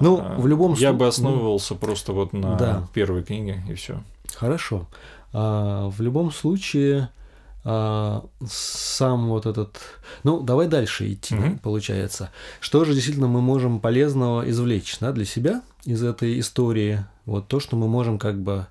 Ну, 0.01 0.23
в 0.37 0.47
любом 0.47 0.73
случае. 0.73 0.89
Я 0.89 0.93
бы 0.93 1.07
основывался 1.07 1.75
просто 1.75 2.13
вот 2.13 2.33
на 2.33 2.57
да. 2.57 2.89
первой 2.93 3.23
книге 3.23 3.63
и 3.69 3.75
все. 3.75 4.03
Хорошо. 4.35 4.87
А, 5.33 5.89
в 5.89 6.01
любом 6.01 6.31
случае 6.31 7.11
а, 7.65 8.25
сам 8.47 9.29
вот 9.29 9.47
этот... 9.47 9.81
Ну, 10.23 10.41
давай 10.41 10.69
дальше 10.69 11.13
идти, 11.13 11.35
mm-hmm. 11.35 11.61
получается. 11.61 12.31
Что 12.61 12.85
же 12.85 12.93
действительно 12.93 13.27
мы 13.27 13.41
можем 13.41 13.81
полезного 13.81 14.49
извлечь 14.49 14.99
да, 15.01 15.13
для 15.13 15.25
себя 15.25 15.63
из 15.85 16.03
этой 16.03 16.39
истории? 16.41 17.05
Вот 17.25 17.49
то, 17.49 17.61
что 17.61 17.77
мы 17.77 17.89
можем 17.89 18.19
как 18.19 18.39
бы... 18.39 18.67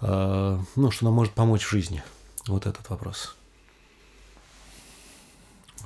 Э, 0.00 0.58
ну, 0.76 0.90
что 0.90 1.04
нам 1.04 1.14
может 1.14 1.34
помочь 1.34 1.64
в 1.64 1.70
жизни. 1.70 2.02
Вот 2.46 2.66
этот 2.66 2.88
вопрос. 2.88 3.36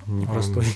Непростой. 0.06 0.66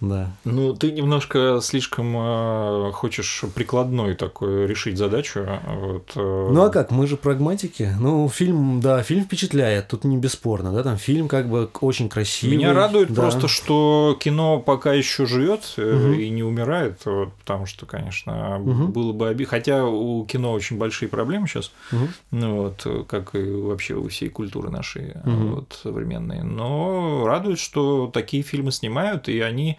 Да. 0.00 0.30
Ну, 0.44 0.74
ты 0.74 0.92
немножко 0.92 1.60
слишком 1.62 2.14
э, 2.16 2.92
хочешь 2.92 3.44
прикладной 3.54 4.14
такой 4.14 4.66
решить 4.66 4.98
задачу. 4.98 5.46
Вот, 5.66 6.12
э... 6.14 6.48
Ну 6.52 6.62
а 6.62 6.68
как, 6.68 6.90
мы 6.90 7.06
же 7.06 7.16
прагматики. 7.16 7.94
Ну, 7.98 8.28
фильм, 8.28 8.80
да, 8.80 9.02
фильм 9.02 9.24
впечатляет, 9.24 9.88
тут 9.88 10.04
не 10.04 10.18
бесспорно, 10.18 10.72
да, 10.72 10.82
там 10.82 10.98
фильм 10.98 11.28
как 11.28 11.48
бы 11.48 11.70
очень 11.80 12.08
красивый. 12.08 12.56
Меня 12.56 12.74
радует 12.74 13.12
да. 13.12 13.22
просто, 13.22 13.48
что 13.48 14.16
кино 14.20 14.60
пока 14.60 14.92
еще 14.92 15.24
живет 15.24 15.74
угу. 15.78 16.12
и 16.12 16.28
не 16.28 16.42
умирает, 16.42 17.00
вот, 17.06 17.32
потому 17.34 17.64
что, 17.64 17.86
конечно, 17.86 18.58
угу. 18.58 18.88
было 18.88 19.12
бы 19.12 19.28
обидно. 19.28 19.50
Хотя 19.50 19.86
у 19.86 20.26
кино 20.26 20.52
очень 20.52 20.76
большие 20.76 21.08
проблемы 21.08 21.48
сейчас, 21.48 21.72
угу. 21.90 22.08
ну, 22.32 22.56
вот, 22.62 23.06
как 23.08 23.34
и 23.34 23.50
вообще 23.50 23.94
у 23.94 24.08
всей 24.08 24.28
культуры 24.28 24.68
нашей 24.70 25.12
угу. 25.24 25.54
вот, 25.54 25.80
современной. 25.82 26.42
Но 26.42 27.24
радует, 27.26 27.58
что 27.58 28.10
такие 28.12 28.42
фильмы 28.42 28.72
снимают, 28.72 29.28
и 29.28 29.40
они 29.40 29.78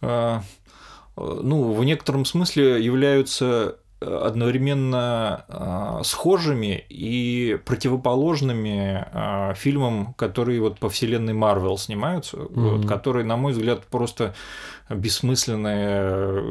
ну, 0.00 1.72
в 1.72 1.84
некотором 1.84 2.24
смысле 2.24 2.84
являются 2.84 3.78
одновременно 4.00 5.44
э, 5.48 6.02
схожими 6.04 6.84
и 6.88 7.58
противоположными 7.64 9.04
э, 9.12 9.54
фильмам, 9.56 10.14
которые 10.14 10.60
вот 10.60 10.78
по 10.78 10.88
вселенной 10.88 11.32
Марвел 11.32 11.76
снимаются, 11.78 12.36
mm-hmm. 12.36 12.76
вот, 12.76 12.86
которые, 12.86 13.24
на 13.24 13.36
мой 13.36 13.52
взгляд, 13.52 13.84
просто 13.86 14.34
бессмысленная 14.88 16.42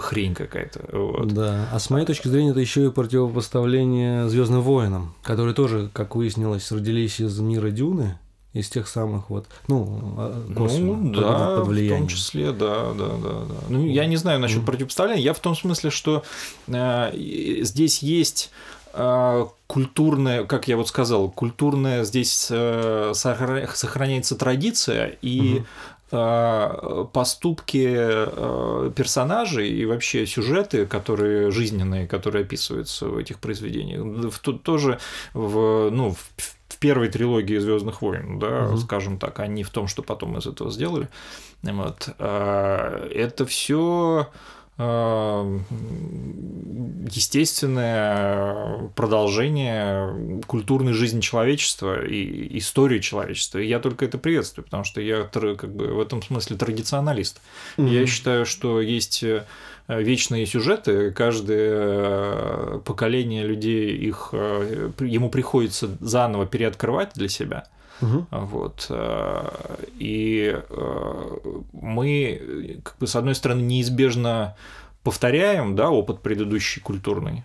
хрень 0.00 0.34
какая-то. 0.34 0.88
Вот. 0.92 1.28
Да. 1.28 1.68
А 1.72 1.78
с 1.78 1.90
моей 1.90 2.06
точки 2.06 2.28
зрения, 2.28 2.50
это 2.50 2.60
еще 2.60 2.86
и 2.86 2.90
противопоставление 2.90 4.28
Звездным 4.28 4.62
воинам, 4.62 5.14
которые 5.22 5.54
тоже, 5.54 5.90
как 5.92 6.16
выяснилось, 6.16 6.72
родились 6.72 7.20
из 7.20 7.38
мира 7.38 7.70
Дюны 7.70 8.18
из 8.54 8.70
тех 8.70 8.88
самых 8.88 9.30
вот, 9.30 9.46
ну, 9.66 10.14
а, 10.16 10.54
косвенно, 10.56 10.94
ну 10.94 11.20
да, 11.20 11.56
под 11.56 11.66
влиянием. 11.66 11.96
в 11.96 11.98
том 11.98 12.08
числе, 12.08 12.52
да, 12.52 12.92
да, 12.92 13.08
да, 13.08 13.40
да. 13.48 13.54
Ну, 13.68 13.84
я 13.84 14.06
не 14.06 14.16
знаю 14.16 14.38
насчет 14.38 14.62
mm. 14.62 14.66
противопоставления, 14.66 15.22
я 15.22 15.34
в 15.34 15.40
том 15.40 15.56
смысле, 15.56 15.90
что 15.90 16.22
э, 16.68 17.10
здесь 17.62 17.98
есть 17.98 18.50
э, 18.92 19.46
культурная, 19.66 20.44
как 20.44 20.68
я 20.68 20.76
вот 20.76 20.88
сказал, 20.88 21.28
культурная 21.30 22.04
здесь 22.04 22.46
э, 22.50 23.12
сохраняется 23.14 24.36
традиция 24.36 25.18
и 25.20 25.58
mm 25.58 25.64
поступки 26.10 27.92
э, 27.96 28.90
персонажей 28.94 29.68
и 29.68 29.84
вообще 29.84 30.26
сюжеты, 30.26 30.86
которые 30.86 31.50
жизненные, 31.50 32.06
которые 32.06 32.44
описываются 32.44 33.06
в 33.06 33.16
этих 33.16 33.40
произведениях, 33.40 34.38
тоже 34.62 35.00
в, 35.32 35.90
ну, 35.90 36.12
в 36.12 36.54
первой 36.84 37.08
трилогии 37.08 37.56
Звездных 37.56 38.02
войн, 38.02 38.38
да, 38.38 38.66
угу. 38.66 38.76
скажем 38.76 39.18
так, 39.18 39.40
а 39.40 39.46
не 39.46 39.62
в 39.62 39.70
том, 39.70 39.88
что 39.88 40.02
потом 40.02 40.36
из 40.36 40.46
этого 40.46 40.70
сделали. 40.70 41.08
Вот. 41.62 42.10
А, 42.18 43.08
это 43.08 43.46
все 43.46 44.28
естественное 47.10 48.90
продолжение 48.96 50.42
культурной 50.46 50.92
жизни 50.92 51.20
человечества 51.20 52.04
и 52.04 52.58
истории 52.58 52.98
человечества. 52.98 53.58
И 53.58 53.68
я 53.68 53.78
только 53.78 54.04
это 54.04 54.18
приветствую, 54.18 54.64
потому 54.64 54.82
что 54.84 55.00
я 55.00 55.22
как 55.22 55.72
бы 55.72 55.94
в 55.94 56.00
этом 56.00 56.22
смысле 56.22 56.56
традиционалист. 56.56 57.40
Mm-hmm. 57.76 57.88
Я 57.88 58.06
считаю, 58.06 58.46
что 58.46 58.80
есть 58.80 59.22
э, 59.22 59.44
вечные 59.86 60.44
сюжеты, 60.46 61.12
каждое 61.12 61.70
э, 61.72 62.80
поколение 62.84 63.44
людей 63.44 63.96
их 63.96 64.30
э, 64.32 64.90
ему 65.00 65.30
приходится 65.30 65.96
заново 66.00 66.46
переоткрывать 66.46 67.12
для 67.14 67.28
себя. 67.28 67.68
Угу. 68.00 68.26
Вот. 68.30 68.90
И 69.98 70.60
мы, 71.72 72.80
как 72.82 72.98
бы, 72.98 73.06
с 73.06 73.16
одной 73.16 73.34
стороны, 73.34 73.62
неизбежно 73.62 74.56
повторяем 75.02 75.76
да, 75.76 75.90
опыт 75.90 76.20
предыдущий 76.20 76.82
культурный 76.82 77.44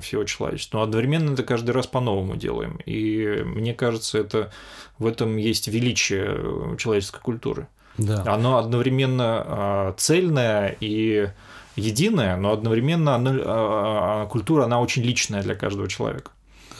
всего 0.00 0.24
человечества, 0.24 0.78
но 0.78 0.84
одновременно 0.84 1.32
это 1.32 1.42
каждый 1.42 1.70
раз 1.70 1.86
по-новому 1.86 2.36
делаем. 2.36 2.78
И 2.86 3.42
мне 3.44 3.74
кажется, 3.74 4.18
это 4.18 4.50
в 4.98 5.06
этом 5.06 5.36
есть 5.36 5.68
величие 5.68 6.76
человеческой 6.78 7.20
культуры. 7.20 7.68
Да. 7.98 8.24
Оно 8.26 8.56
одновременно 8.56 9.94
цельное 9.96 10.76
и 10.80 11.28
единое, 11.76 12.36
но 12.36 12.52
одновременно 12.52 13.14
она, 13.14 13.30
а, 13.32 14.22
а, 14.22 14.26
культура, 14.26 14.64
она 14.64 14.80
очень 14.80 15.02
личная 15.02 15.42
для 15.42 15.54
каждого 15.54 15.88
человека. 15.88 16.30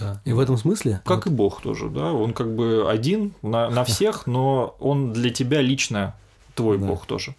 Да. 0.00 0.20
И 0.24 0.32
в 0.32 0.40
этом 0.40 0.56
смысле? 0.56 1.00
Как 1.04 1.26
вот... 1.26 1.32
и 1.32 1.34
Бог 1.34 1.60
тоже, 1.60 1.88
да. 1.88 2.12
Он 2.12 2.32
как 2.32 2.54
бы 2.54 2.86
один 2.88 3.34
на, 3.42 3.70
на 3.70 3.84
всех, 3.84 4.26
но 4.26 4.74
он 4.80 5.12
для 5.12 5.30
тебя 5.30 5.60
лично 5.60 6.14
твой 6.54 6.78
да. 6.78 6.86
Бог 6.86 7.06
тоже. 7.06 7.34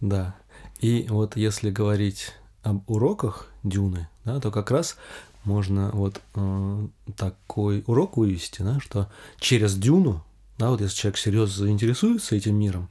Да. 0.00 0.34
И 0.80 1.06
вот 1.08 1.36
если 1.36 1.70
говорить 1.70 2.32
об 2.62 2.88
уроках 2.90 3.48
Дюны, 3.62 4.08
да, 4.24 4.40
то 4.40 4.50
как 4.50 4.70
раз 4.70 4.96
можно 5.44 5.90
вот 5.92 6.20
э, 6.34 6.86
такой 7.16 7.82
урок 7.86 8.16
вывести, 8.16 8.62
да, 8.62 8.78
что 8.80 9.08
через 9.40 9.74
Дюну, 9.74 10.22
да, 10.58 10.70
вот 10.70 10.80
если 10.80 10.96
человек 10.96 11.18
серьезно 11.18 11.64
заинтересуется 11.64 12.36
этим 12.36 12.56
миром, 12.56 12.88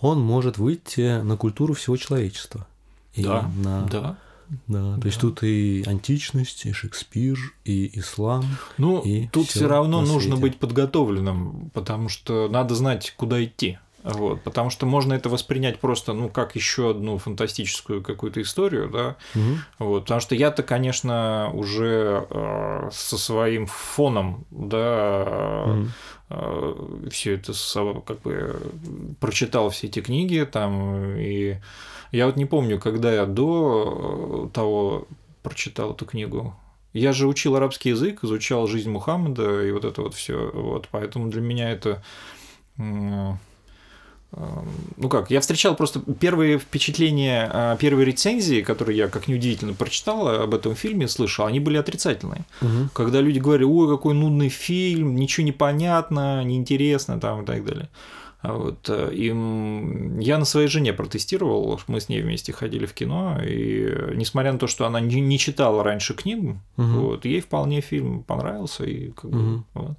он 0.00 0.20
может 0.20 0.58
выйти 0.58 1.20
на 1.22 1.36
культуру 1.36 1.74
всего 1.74 1.96
человечества. 1.96 2.66
И 3.14 3.24
да, 3.24 3.50
на... 3.56 3.82
да. 3.86 4.18
Да, 4.66 4.94
то 4.94 5.00
да. 5.00 5.08
есть 5.08 5.20
тут 5.20 5.42
и 5.42 5.82
античность, 5.86 6.66
и 6.66 6.72
Шекспир, 6.72 7.38
и 7.64 7.98
ислам. 7.98 8.44
Ну, 8.78 9.00
и 9.00 9.28
тут 9.28 9.48
все 9.48 9.66
равно 9.66 10.02
нужно 10.02 10.36
быть 10.36 10.58
подготовленным, 10.58 11.70
потому 11.74 12.08
что 12.08 12.48
надо 12.48 12.74
знать, 12.74 13.14
куда 13.16 13.42
идти. 13.42 13.78
Вот, 14.06 14.42
потому 14.42 14.70
что 14.70 14.86
можно 14.86 15.14
это 15.14 15.28
воспринять 15.28 15.80
просто, 15.80 16.12
ну, 16.12 16.28
как 16.28 16.54
еще 16.54 16.90
одну 16.90 17.18
фантастическую 17.18 18.04
какую-то 18.04 18.40
историю, 18.40 18.88
да. 18.88 19.16
Угу. 19.34 19.56
Вот, 19.80 20.02
потому 20.04 20.20
что 20.20 20.36
я-то, 20.36 20.62
конечно, 20.62 21.50
уже 21.52 22.24
э, 22.30 22.88
со 22.92 23.18
своим 23.18 23.66
фоном, 23.66 24.46
да, 24.52 25.64
угу. 25.66 25.88
Э, 26.78 27.08
все 27.10 27.34
это 27.34 27.52
как 28.06 28.20
бы 28.22 28.60
прочитал 29.20 29.70
все 29.70 29.86
эти 29.86 30.00
книги 30.00 30.46
там 30.50 31.16
и 31.16 31.56
я 32.12 32.26
вот 32.26 32.36
не 32.36 32.46
помню, 32.46 32.78
когда 32.78 33.12
я 33.12 33.26
до 33.26 34.48
э, 34.48 34.54
того 34.54 35.08
прочитал 35.42 35.92
эту 35.92 36.06
книгу. 36.06 36.54
Я 36.92 37.12
же 37.12 37.26
учил 37.26 37.56
арабский 37.56 37.90
язык, 37.90 38.24
изучал 38.24 38.66
жизнь 38.66 38.90
Мухаммеда 38.90 39.66
и 39.66 39.70
вот 39.70 39.84
это 39.84 40.02
вот 40.02 40.14
все. 40.14 40.50
Вот, 40.52 40.88
поэтому 40.90 41.28
для 41.30 41.42
меня 41.42 41.70
это 41.70 42.02
ну 44.32 45.08
как, 45.08 45.30
я 45.30 45.40
встречал 45.40 45.74
просто 45.76 46.00
первые 46.20 46.58
впечатления, 46.58 47.48
а, 47.52 47.76
первые 47.76 48.04
рецензии, 48.04 48.60
которые 48.60 48.98
я, 48.98 49.08
как 49.08 49.28
неудивительно, 49.28 49.72
прочитал 49.72 50.28
об 50.28 50.54
этом 50.54 50.74
фильме, 50.74 51.08
слышал, 51.08 51.46
они 51.46 51.60
были 51.60 51.78
отрицательные. 51.78 52.44
Угу. 52.60 52.90
Когда 52.92 53.20
люди 53.20 53.38
говорили, 53.38 53.64
ой, 53.64 53.88
какой 53.88 54.14
нудный 54.14 54.48
фильм, 54.48 55.16
ничего 55.16 55.44
не 55.44 55.52
понятно, 55.52 56.44
неинтересно 56.44 57.18
там 57.20 57.42
и 57.42 57.46
так 57.46 57.64
далее. 57.64 57.88
Вот. 58.52 58.88
э, 58.88 59.10
И 59.12 59.26
я 60.22 60.38
на 60.38 60.44
своей 60.44 60.68
жене 60.68 60.92
протестировал, 60.92 61.80
мы 61.88 62.00
с 62.00 62.08
ней 62.08 62.20
вместе 62.22 62.52
ходили 62.52 62.86
в 62.86 62.92
кино, 62.92 63.38
и 63.44 64.14
несмотря 64.14 64.52
на 64.52 64.58
то, 64.58 64.66
что 64.66 64.86
она 64.86 65.00
не, 65.00 65.20
не 65.20 65.38
читала 65.38 65.82
раньше 65.82 66.14
книгу, 66.14 66.58
Мгм. 66.76 67.00
вот, 67.00 67.24
ей 67.24 67.40
вполне 67.40 67.80
фильм 67.80 68.22
понравился. 68.22 68.84
И 68.84 69.10
как 69.10 69.30
бы, 69.30 69.38
Мгм. 69.38 69.64
вот. 69.74 69.90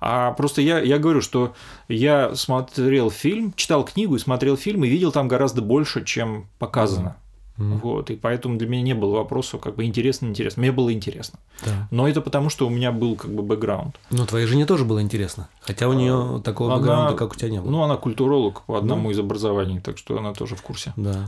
А 0.00 0.32
просто 0.32 0.62
я, 0.62 0.80
я 0.80 0.98
говорю, 0.98 1.20
что 1.20 1.54
я 1.88 2.34
смотрел 2.34 3.10
фильм, 3.10 3.52
читал 3.56 3.84
книгу 3.84 4.16
и 4.16 4.18
смотрел 4.18 4.56
фильм, 4.56 4.84
и 4.84 4.88
видел 4.88 5.12
там 5.12 5.28
гораздо 5.28 5.62
больше, 5.62 6.04
чем 6.04 6.46
показано. 6.58 7.16
Мгм. 7.58 7.78
Вот, 7.80 8.10
и 8.10 8.16
поэтому 8.16 8.56
для 8.56 8.66
меня 8.66 8.82
не 8.82 8.94
было 8.94 9.16
вопроса, 9.16 9.58
как 9.58 9.76
бы 9.76 9.84
интересно, 9.84 10.26
интересно. 10.26 10.62
Мне 10.62 10.72
было 10.72 10.92
интересно. 10.92 11.38
Да. 11.64 11.86
Но 11.90 12.08
это 12.08 12.20
потому, 12.22 12.48
что 12.48 12.66
у 12.66 12.70
меня 12.70 12.92
был 12.92 13.14
как 13.14 13.30
бы 13.30 13.42
бэкграунд. 13.42 13.94
Ну, 14.10 14.24
твоей 14.26 14.46
жене 14.46 14.64
тоже 14.66 14.84
было 14.84 15.02
интересно. 15.02 15.48
Хотя 15.60 15.88
у 15.88 15.92
нее 15.92 16.40
такого 16.42 16.70
А, 16.70 16.74
Она- 16.74 16.80
бэкграунда, 16.82 17.14
как 17.14 17.32
у 17.32 17.36
тебя 17.36 17.50
не 17.50 17.60
было. 17.60 17.70
Ну, 17.70 17.82
она 17.82 17.96
культуролог 17.96 18.62
по 18.62 18.78
одному 18.78 19.10
из 19.10 19.18
образований, 19.18 19.80
так 19.80 19.98
что 19.98 20.18
она 20.18 20.32
тоже 20.32 20.56
в 20.56 20.62
курсе. 20.62 20.92
Да, 20.96 21.26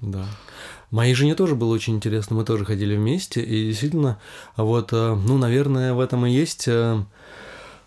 да. 0.00 0.26
Моей 0.90 1.14
жене 1.14 1.34
тоже 1.34 1.54
было 1.54 1.72
очень 1.72 1.94
интересно, 1.96 2.36
мы 2.36 2.44
тоже 2.44 2.66
ходили 2.66 2.94
вместе, 2.94 3.40
и 3.40 3.68
действительно, 3.68 4.18
вот, 4.58 4.92
э, 4.92 5.14
ну, 5.14 5.38
наверное, 5.38 5.94
в 5.94 6.00
этом 6.00 6.26
и 6.26 6.30
есть 6.30 6.68
э, 6.68 7.02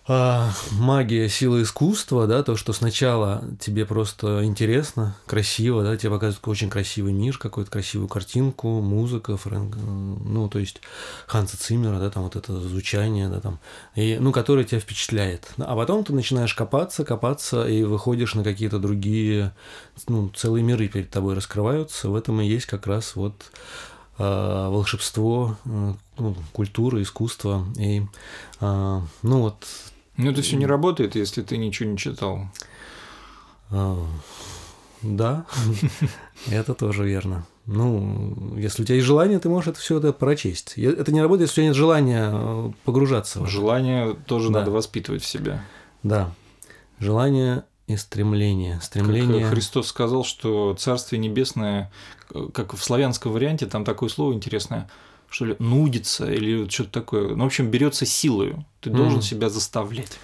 а, 0.07 0.51
магия, 0.71 1.27
сила 1.29 1.63
искусства, 1.63 2.27
да, 2.27 2.43
то, 2.43 2.55
что 2.55 2.73
сначала 2.73 3.43
тебе 3.59 3.87
просто 3.87 4.45
интересно, 4.45 5.15
красиво, 5.25 5.83
да, 5.83 5.97
тебе 5.97 6.11
показывают 6.11 6.47
очень 6.47 6.69
красивый 6.69 7.11
мир, 7.11 7.39
какую-то 7.39 7.71
красивую 7.71 8.07
картинку, 8.07 8.81
музыка, 8.81 9.35
Фрэнк, 9.35 9.75
ну, 9.75 10.47
то 10.47 10.59
есть 10.59 10.81
Ханса 11.25 11.57
Циммера, 11.57 11.97
да, 11.97 12.11
там 12.11 12.21
вот 12.21 12.35
это 12.35 12.59
звучание, 12.59 13.29
да, 13.29 13.39
там, 13.39 13.59
и, 13.95 14.17
ну, 14.19 14.31
которое 14.31 14.63
тебя 14.63 14.79
впечатляет. 14.79 15.51
А 15.57 15.75
потом 15.75 16.03
ты 16.03 16.13
начинаешь 16.13 16.53
копаться, 16.53 17.03
копаться, 17.03 17.67
и 17.67 17.81
выходишь 17.81 18.35
на 18.35 18.43
какие-то 18.43 18.77
другие, 18.77 19.55
ну, 20.07 20.29
целые 20.29 20.63
миры 20.63 20.87
перед 20.87 21.09
тобой 21.09 21.33
раскрываются. 21.33 22.09
В 22.09 22.15
этом 22.15 22.41
и 22.41 22.45
есть 22.45 22.67
как 22.67 22.85
раз 22.85 23.15
вот 23.15 23.51
э, 24.19 24.23
волшебство, 24.23 25.57
ну, 25.65 26.35
культура, 26.53 27.01
искусство. 27.01 27.65
И, 27.77 28.03
э, 28.61 29.01
ну, 29.23 29.41
вот 29.41 29.65
Но 30.17 30.31
это 30.31 30.41
все 30.41 30.55
не 30.55 30.65
работает, 30.65 31.15
если 31.15 31.41
ты 31.41 31.57
ничего 31.57 31.89
не 31.89 31.97
читал. 31.97 32.41
А, 33.71 33.97
Да, 35.01 35.45
это 36.49 36.73
тоже 36.73 37.05
верно. 37.05 37.45
Ну, 37.65 38.55
если 38.57 38.83
у 38.83 38.85
тебя 38.85 38.95
есть 38.95 39.07
желание, 39.07 39.39
ты 39.39 39.49
можешь 39.49 39.69
это 39.69 39.79
все 39.79 39.97
это 39.97 40.13
прочесть. 40.13 40.77
Это 40.77 41.11
не 41.11 41.21
работает, 41.21 41.49
если 41.49 41.61
у 41.61 41.63
тебя 41.63 41.67
нет 41.69 41.75
желания 41.75 42.29
э, 42.31 42.71
погружаться. 42.85 43.45
Желание 43.47 44.15
тоже 44.27 44.49
Да. 44.51 44.59
надо 44.59 44.71
воспитывать 44.71 45.23
в 45.23 45.27
себе. 45.27 45.61
Да. 46.03 46.31
Желание 46.99 47.63
и 47.87 47.97
стремление. 47.97 48.75
Как 48.75 48.83
Стремление. 48.83 49.47
Христос 49.47 49.87
сказал, 49.87 50.23
что 50.23 50.75
Царствие 50.75 51.19
Небесное, 51.19 51.91
э, 52.33 52.47
как 52.53 52.73
в 52.73 52.83
славянском 52.83 53.31
варианте, 53.31 53.65
там 53.65 53.83
такое 53.83 54.09
слово 54.09 54.33
интересное, 54.33 54.87
что 55.35 55.45
ли, 55.45 55.55
нудится 55.59 56.31
или 56.31 56.67
что-то 56.69 56.91
такое. 56.91 57.35
Ну, 57.35 57.43
в 57.43 57.47
общем, 57.47 57.69
берется 57.69 58.05
силою. 58.05 58.65
Ты 58.79 58.89
должен 58.89 59.17
Мгм. 59.17 59.21
себя 59.21 59.49
заставлять. 59.49 60.17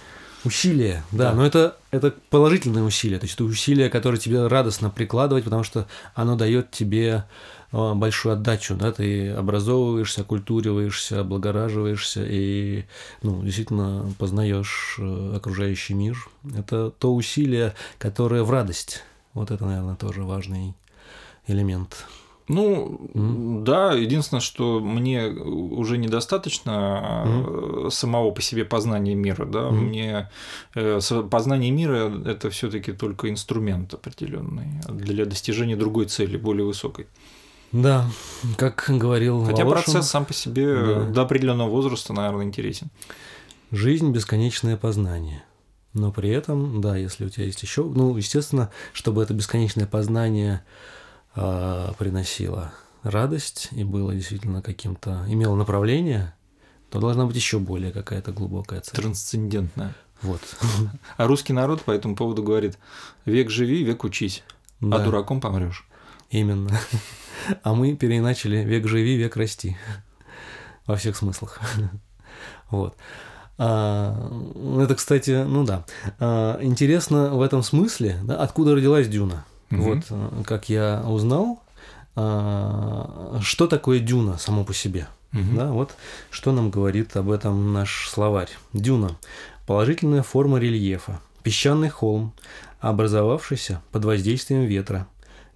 Усилие, 0.44 1.04
да, 1.12 1.30
Да. 1.30 1.34
но 1.34 1.46
это, 1.46 1.76
это 1.92 2.12
положительное 2.30 2.82
усилие, 2.82 3.18
то 3.20 3.24
есть 3.26 3.34
это 3.36 3.44
усилие, 3.44 3.88
которое 3.90 4.16
тебе 4.18 4.46
радостно 4.48 4.90
прикладывать, 4.90 5.44
потому 5.44 5.62
что 5.64 5.86
оно 6.14 6.34
дает 6.34 6.70
тебе 6.72 7.24
э, 7.72 7.94
большую 7.94 8.32
отдачу, 8.32 8.74
да, 8.74 8.90
ты 8.90 9.30
образовываешься, 9.30 10.24
культуриваешься, 10.24 11.20
облагораживаешься 11.20 12.24
и, 12.26 12.84
ну, 13.22 13.42
действительно 13.42 14.12
познаешь 14.18 14.96
э, 14.98 15.34
окружающий 15.36 15.94
мир. 15.94 16.16
Это 16.56 16.90
то 16.90 17.14
усилие, 17.14 17.74
которое 17.98 18.42
в 18.42 18.50
радость. 18.50 19.04
Вот 19.34 19.50
это, 19.50 19.64
наверное, 19.64 19.94
тоже 19.94 20.22
важный 20.24 20.74
элемент. 21.46 22.06
Ну, 22.48 23.00
да, 23.64 23.92
единственное, 23.92 24.40
что 24.40 24.80
мне 24.80 25.26
уже 25.28 25.96
недостаточно 25.98 27.24
э, 27.24 27.88
самого 27.90 28.30
по 28.32 28.42
себе 28.42 28.64
познания 28.64 29.14
мира, 29.14 29.44
да, 29.46 29.70
Мгм. 29.70 29.76
мне 29.84 30.30
э, 30.74 31.00
познание 31.30 31.70
мира 31.70 32.12
это 32.26 32.50
все-таки 32.50 32.92
только 32.92 33.30
инструмент 33.30 33.94
определенный 33.94 34.66
для 34.88 35.24
достижения 35.24 35.76
другой 35.76 36.06
цели, 36.06 36.36
более 36.36 36.66
высокой. 36.66 37.06
Да, 37.70 38.06
как 38.58 38.84
говорил 38.88 39.44
Хотя 39.44 39.64
Волошин, 39.64 39.84
процесс 39.84 40.10
сам 40.10 40.24
по 40.26 40.34
себе 40.34 40.74
Да. 40.74 41.00
до 41.04 41.22
определенного 41.22 41.70
возраста, 41.70 42.12
наверное, 42.12 42.44
интересен. 42.44 42.88
Жизнь– 43.70 44.10
бесконечное 44.12 44.76
познание. 44.76 45.42
Но 45.94 46.10
при 46.12 46.30
этом, 46.30 46.80
да, 46.80 46.96
если 46.96 47.24
у 47.26 47.28
тебя 47.28 47.46
есть 47.46 47.62
еще, 47.62 47.84
ну, 47.84 48.16
естественно, 48.16 48.70
чтобы 48.92 49.22
это 49.22 49.32
бесконечное 49.32 49.86
познание 49.86 50.62
а, 51.34 51.92
приносило 51.98 52.72
радость 53.02 53.68
и 53.72 53.84
было 53.84 54.14
действительно 54.14 54.62
каким-то, 54.62 55.24
имело 55.28 55.56
направление, 55.56 56.34
то 56.90 57.00
должна 57.00 57.26
быть 57.26 57.36
еще 57.36 57.58
более 57.58 57.90
какая-то 57.92 58.32
глубокая 58.32 58.80
цель. 58.80 58.94
Трансцендентное. 58.94 59.94
Вот. 60.22 60.40
А 61.16 61.26
русский 61.26 61.52
народ 61.52 61.82
по 61.82 61.90
этому 61.90 62.16
поводу 62.16 62.42
говорит: 62.42 62.78
век 63.24 63.50
живи, 63.50 63.82
век 63.82 64.04
учись, 64.04 64.42
а 64.80 64.98
Да, 64.98 65.04
дураком 65.04 65.40
помрешь. 65.40 65.86
Именно. 66.30 66.78
А 67.64 67.74
мы 67.74 67.96
переиначили 67.96 68.58
век 68.58 68.86
живи, 68.86 69.16
век 69.16 69.36
расти. 69.36 69.76
Во 70.86 70.94
всех 70.96 71.16
смыслах. 71.16 71.60
Вот. 72.70 72.96
А, 73.58 74.30
Это, 74.80 74.94
кстати, 74.94 75.42
ну 75.44 75.64
да. 75.64 75.84
А, 76.20 76.58
Интересно 76.62 77.34
в 77.34 77.42
этом 77.42 77.62
смысле, 77.62 78.18
да, 78.22 78.36
откуда 78.36 78.76
родилась 78.76 79.08
Дюна. 79.08 79.44
Мгм. 79.72 79.82
Вот, 79.82 79.98
а, 80.10 80.42
как 80.44 80.68
я 80.68 81.02
узнал, 81.06 81.62
а, 82.14 83.38
что 83.42 83.66
такое 83.66 84.00
Дюна 84.00 84.38
само 84.38 84.64
по 84.64 84.74
себе. 84.74 85.08
Мгм. 85.32 85.56
Да, 85.56 85.72
вот 85.72 85.94
что 86.30 86.52
нам 86.52 86.70
говорит 86.70 87.16
об 87.16 87.30
этом 87.30 87.72
наш 87.72 88.08
словарь. 88.08 88.50
Дюна– 88.74 89.16
положительная 89.66 90.22
форма 90.22 90.58
рельефа, 90.58 91.20
песчаный 91.42 91.88
холм, 91.88 92.34
образовавшийся 92.80 93.80
под 93.92 94.04
воздействием 94.04 94.64
ветра. 94.64 95.06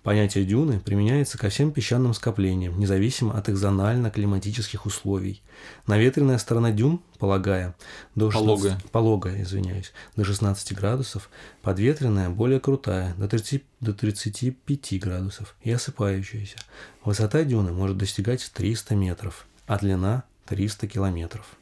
Понятие 0.06 0.44
дюны 0.44 0.78
применяется 0.78 1.36
ко 1.36 1.48
всем 1.48 1.72
песчаным 1.72 2.14
скоплениям, 2.14 2.78
независимо 2.78 3.36
от 3.36 3.48
их 3.48 3.56
зонально-климатических 3.56 4.86
условий. 4.86 5.42
Наветренная 5.88 6.38
сторона 6.38 6.70
дюн, 6.70 7.00
полагая, 7.18 7.74
до 8.14 8.30
16 8.30 8.46
Пологая. 8.46 8.80
пологая, 8.92 9.42
извиняюсь, 9.42 9.92
до 10.14 10.22
16 10.22 10.76
градусов, 10.76 11.28
подветренная 11.60 12.30
более 12.30 12.60
крутая, 12.60 13.16
до 13.16 13.26
30 13.26 13.64
до 13.80 13.92
35 13.92 15.00
градусов 15.00 15.56
и 15.62 15.72
осыпающаяся. 15.72 16.58
Высота 17.04 17.42
дюны 17.42 17.72
может 17.72 17.98
достигать 17.98 18.48
300 18.54 18.94
метров, 18.94 19.44
а 19.66 19.76
длина 19.76 20.22
300 20.44 20.86
километров. 20.86 21.56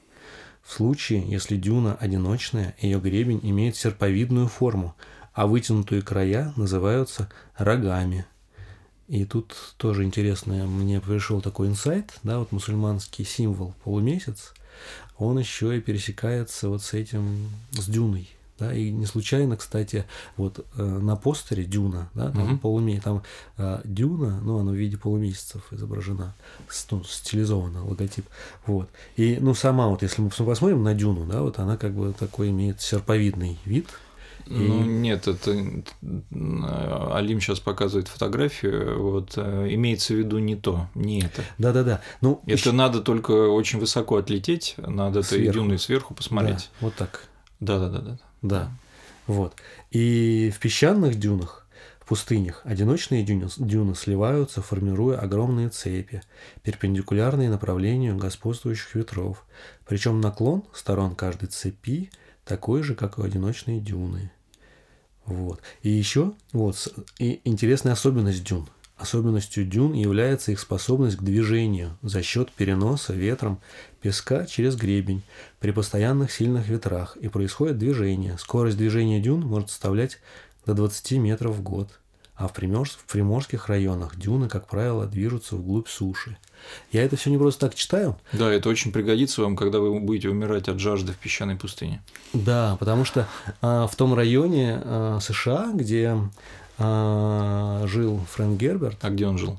В 0.63 0.71
случае, 0.71 1.27
если 1.27 1.57
дюна 1.57 1.95
одиночная, 1.95 2.77
ее 2.79 3.01
гребень 3.01 3.41
имеет 3.43 3.77
серповидную 3.77 4.49
форму, 4.49 4.95
а 5.33 5.47
вытянутые 5.47 6.03
края 6.03 6.53
называются 6.57 7.31
рогами. 7.57 8.27
И 9.09 9.25
тут 9.25 9.55
тоже 9.77 10.05
интересно, 10.05 10.67
мне 10.67 11.01
пришел 11.01 11.41
такой 11.43 11.69
инсайт, 11.69 12.15
да, 12.23 12.39
вот 12.39 12.53
мусульманский 12.53 13.25
символ 13.25 13.75
полумесяц, 13.85 14.55
он 15.19 15.39
еще 15.39 15.77
и 15.77 15.81
пересекается 15.81 16.69
вот 16.71 16.83
с 16.83 16.95
этим, 16.95 17.51
с 17.73 17.87
дюной. 17.87 18.31
Да, 18.57 18.73
и 18.73 18.91
не 18.93 19.05
случайно, 19.05 19.57
кстати, 19.57 20.05
вот 20.37 20.65
э, 20.77 20.83
на 20.85 21.17
постере 21.17 21.65
Дюна, 21.65 22.09
да, 22.15 22.31
там 22.31 22.45
Мгм. 22.53 22.61
полуме- 22.63 23.01
там 23.01 23.25
э, 23.59 23.81
Дюна, 23.83 24.41
ну, 24.45 24.59
она 24.59 24.71
в 24.71 24.75
виде 24.77 24.97
полумесяцев 24.97 25.65
изображена, 25.73 26.35
с- 26.71 26.87
ну, 26.93 27.03
стилизована 27.03 27.85
логотип. 27.85 28.25
Вот. 28.65 28.89
И, 29.17 29.39
ну, 29.41 29.55
сама 29.55 29.89
вот, 29.89 30.03
если 30.03 30.23
мы 30.23 30.29
пос- 30.29 30.47
посмотрим 30.47 30.85
на 30.85 30.95
Дюну, 30.95 31.27
да, 31.27 31.43
вот 31.43 31.59
она 31.59 31.77
как 31.77 31.95
бы 31.95 32.13
такой 32.17 32.51
имеет 32.51 32.81
серповидный 32.81 33.59
вид. 33.65 33.89
Ну, 34.47 34.85
И- 34.85 34.87
нет, 34.87 35.27
это 35.29 35.53
э, 35.53 37.11
Алим 37.13 37.41
сейчас 37.41 37.61
показывает 37.61 38.09
фотографию. 38.09 39.03
Вот 39.03 39.35
э, 39.37 39.69
имеется 39.75 40.15
в 40.15 40.17
виду 40.19 40.39
не 40.39 40.57
то, 40.57 40.89
не 40.95 41.21
это. 41.23 41.43
Да-да-да. 41.59 42.01
Ну, 42.21 42.41
Это 42.45 42.53
ещё- 42.53 42.73
надо 42.73 43.01
только 43.01 43.31
очень 43.33 43.79
высоко 43.79 44.17
отлететь 44.17 44.75
над 44.79 45.17
этой 45.17 45.25
Сверху. 45.25 45.53
дюной 45.55 45.79
сверху 45.79 46.15
посмотреть. 46.15 46.71
Да, 46.81 46.87
вот 46.87 46.95
так. 46.95 47.27
Да, 47.61 48.19
да. 48.43 48.71
Вот. 49.27 49.55
И 49.91 50.53
в 50.55 50.59
песчаных 50.61 51.19
дюнах, 51.19 51.67
в 52.01 52.07
пустынях, 52.07 52.61
одиночные 52.65 53.25
дюны, 53.25 53.49
дюны 53.57 53.95
сливаются, 53.95 54.61
формируя 54.61 55.19
огромные 55.19 55.71
цепи, 55.71 56.21
перпендикулярные 56.63 57.49
направлению 57.49 58.19
господствующих 58.19 58.95
ветров. 58.95 59.47
Причем 59.87 60.21
наклон 60.21 60.65
сторон 60.75 61.15
каждой 61.15 61.47
цепи 61.49 62.11
такой 62.45 62.83
же, 62.83 62.95
как 62.95 63.19
и 63.19 63.23
одиночные 63.23 63.81
дюны. 63.81 64.31
Вот. 65.27 65.61
И 65.83 65.91
еще 65.91 66.35
вот, 66.53 66.93
и 67.19 67.41
интересная 67.45 67.93
особенность 67.93 68.45
дюн. 68.45 68.69
Особенностью 68.97 69.67
дюн 69.67 69.93
является 69.93 70.53
их 70.53 70.61
способность 70.61 71.17
к 71.17 71.23
движению 71.23 71.99
за 72.03 72.23
счет 72.23 72.53
переноса 72.53 73.13
ветром 73.13 73.61
песка 74.01 74.47
через 74.47 74.77
гребень 74.77 75.23
при 75.59 75.73
постоянных 75.73 76.31
сильных 76.31 76.69
ветрах, 76.69 77.17
и 77.17 77.29
происходит 77.29 77.79
движение. 77.79 78.39
Скорость 78.39 78.77
движения 78.77 79.21
дюн 79.21 79.41
может 79.41 79.71
составлять 79.71 80.19
до 80.65 80.75
20 80.75 81.13
метров 81.13 81.57
в 81.57 81.63
год, 81.63 81.99
а 82.37 82.47
в 82.47 82.53
приморских 82.53 83.69
районах 83.69 84.17
дюны, 84.17 84.49
как 84.49 84.69
правило, 84.69 85.07
движутся 85.07 85.57
вглубь 85.57 85.89
суши. 85.89 86.37
Я 86.93 87.03
это 87.03 87.17
все 87.17 87.31
не 87.31 87.39
просто 87.39 87.67
так 87.67 87.75
читаю. 87.75 88.17
Да, 88.33 88.53
это 88.53 88.69
очень 88.69 88.93
пригодится 88.93 89.43
вам, 89.43 89.57
когда 89.57 89.79
вы 89.81 89.99
будете 90.01 90.29
умирать 90.29 90.69
от 90.69 90.79
жажды 90.79 91.13
в 91.13 91.17
песчаной 91.17 91.57
пустыне. 91.57 92.03
Да, 92.33 92.77
потому 92.79 93.05
что 93.05 93.27
а, 93.61 93.87
в 93.87 93.97
том 93.97 94.15
районе 94.15 94.81
а, 94.85 95.19
США, 95.21 95.71
где 95.75 96.17
а, 96.79 97.85
жил 97.87 98.21
Фрэнк 98.33 98.59
Герберт, 98.61 98.99
А 99.03 99.11
где 99.11 99.27
он 99.27 99.39
жил? 99.39 99.59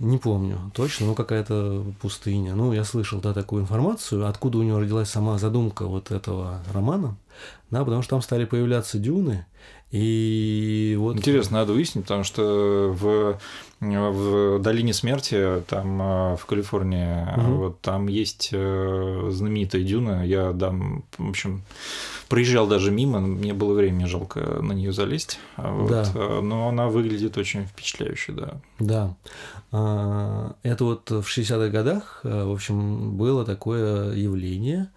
не 0.00 0.18
помню 0.18 0.72
точно, 0.74 1.06
ну 1.06 1.14
какая-то 1.14 1.84
пустыня. 2.02 2.54
Ну, 2.54 2.72
я 2.72 2.84
слышал, 2.84 3.20
да, 3.20 3.32
такую 3.32 3.62
информацию, 3.62 4.26
откуда 4.26 4.58
у 4.58 4.62
него 4.62 4.80
родилась 4.80 5.08
сама 5.08 5.38
задумка 5.38 5.86
вот 5.86 6.10
этого 6.10 6.60
романа, 6.72 7.16
да, 7.70 7.84
потому 7.84 8.02
что 8.02 8.10
там 8.10 8.22
стали 8.22 8.44
появляться 8.44 8.98
дюны, 8.98 9.46
и 9.92 10.83
вот... 11.04 11.16
Интересно, 11.16 11.58
надо 11.58 11.72
выяснить, 11.72 12.04
потому 12.04 12.24
что 12.24 12.42
в, 12.98 13.38
в 13.80 14.58
долине 14.60 14.92
смерти, 14.92 15.62
там 15.68 16.00
э, 16.02 16.36
в 16.36 16.46
Калифорнии, 16.46 17.24
Мгм. 17.38 17.56
вот 17.58 17.80
там 17.80 18.08
есть 18.08 18.50
э, 18.52 19.28
знаменитая 19.30 19.82
дюна. 19.82 20.24
Я 20.26 20.52
дам, 20.52 21.04
в 21.18 21.28
общем, 21.30 21.62
проезжал 22.28 22.66
даже 22.66 22.90
мимо, 22.90 23.20
мне 23.20 23.52
было 23.52 23.74
времени 23.74 24.06
жалко 24.06 24.40
на 24.40 24.72
нее 24.72 24.92
залезть. 24.92 25.38
а 25.56 25.72
вот, 25.72 25.90
Да. 25.90 26.04
э, 26.14 26.40
Но 26.42 26.68
она 26.68 26.88
выглядит 26.88 27.36
очень 27.38 27.64
впечатляюще, 27.66 28.32
да. 28.32 28.54
Да. 28.78 29.16
А, 29.72 30.54
Это 30.62 30.84
вот 30.84 31.10
в 31.10 31.20
60-х 31.26 31.68
годах, 31.68 32.20
в 32.22 32.52
общем, 32.52 33.16
было 33.16 33.44
такое 33.44 34.14
явление. 34.14 34.90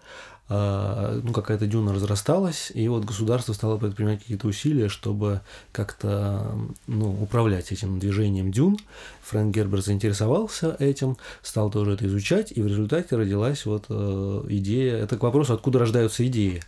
А, 0.50 1.20
Ну, 1.22 1.32
какая-то 1.32 1.66
дюна 1.66 1.92
разрасталась, 1.92 2.72
и 2.74 2.88
вот 2.88 3.04
государство 3.04 3.52
стало 3.52 3.76
предпринимать 3.76 4.20
какие-то 4.20 4.46
усилия, 4.46 4.88
чтобы 4.88 5.42
как-то 5.72 6.58
ну, 6.86 7.22
управлять 7.22 7.70
этим 7.70 7.98
движением 7.98 8.50
дюн. 8.50 8.78
Фрэнк 9.24 9.54
Гербер 9.54 9.82
заинтересовался 9.82 10.74
этим, 10.78 11.18
стал 11.42 11.70
тоже 11.70 11.92
это 11.92 12.06
изучать, 12.06 12.50
и 12.54 12.62
в 12.62 12.66
результате 12.66 13.16
родилась 13.16 13.66
вот 13.66 13.86
э, 13.90 14.44
идея. 14.48 14.96
Это 14.96 15.18
к 15.18 15.22
вопросу, 15.22 15.52
откуда 15.52 15.80
рождаются 15.80 16.26
идеи. 16.26 16.62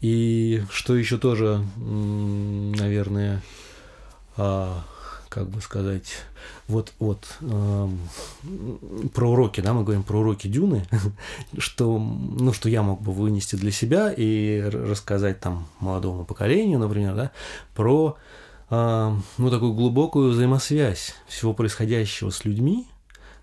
И 0.00 0.62
что 0.70 0.94
еще 0.94 1.18
тоже, 1.18 1.64
наверное, 1.76 3.42
а, 4.36 4.84
как 5.36 5.50
бы 5.50 5.60
сказать, 5.60 6.14
вот, 6.66 6.94
вот 6.98 7.26
эм, 7.42 8.00
про 9.12 9.30
уроки, 9.30 9.60
да, 9.60 9.74
мы 9.74 9.84
говорим 9.84 10.02
про 10.02 10.20
уроки 10.20 10.48
Дюны, 10.48 10.86
что, 11.58 11.98
ну, 11.98 12.54
что 12.54 12.70
я 12.70 12.82
мог 12.82 13.02
бы 13.02 13.12
вынести 13.12 13.54
для 13.54 13.70
себя 13.70 14.10
и 14.16 14.62
рассказать 14.62 15.38
там 15.40 15.66
молодому 15.78 16.24
поколению, 16.24 16.78
например, 16.78 17.14
да, 17.14 17.32
про 17.74 18.16
а, 18.70 19.14
ну, 19.36 19.50
такую 19.50 19.74
глубокую 19.74 20.30
взаимосвязь 20.30 21.14
всего 21.28 21.52
происходящего 21.52 22.30
с 22.30 22.46
людьми, 22.46 22.86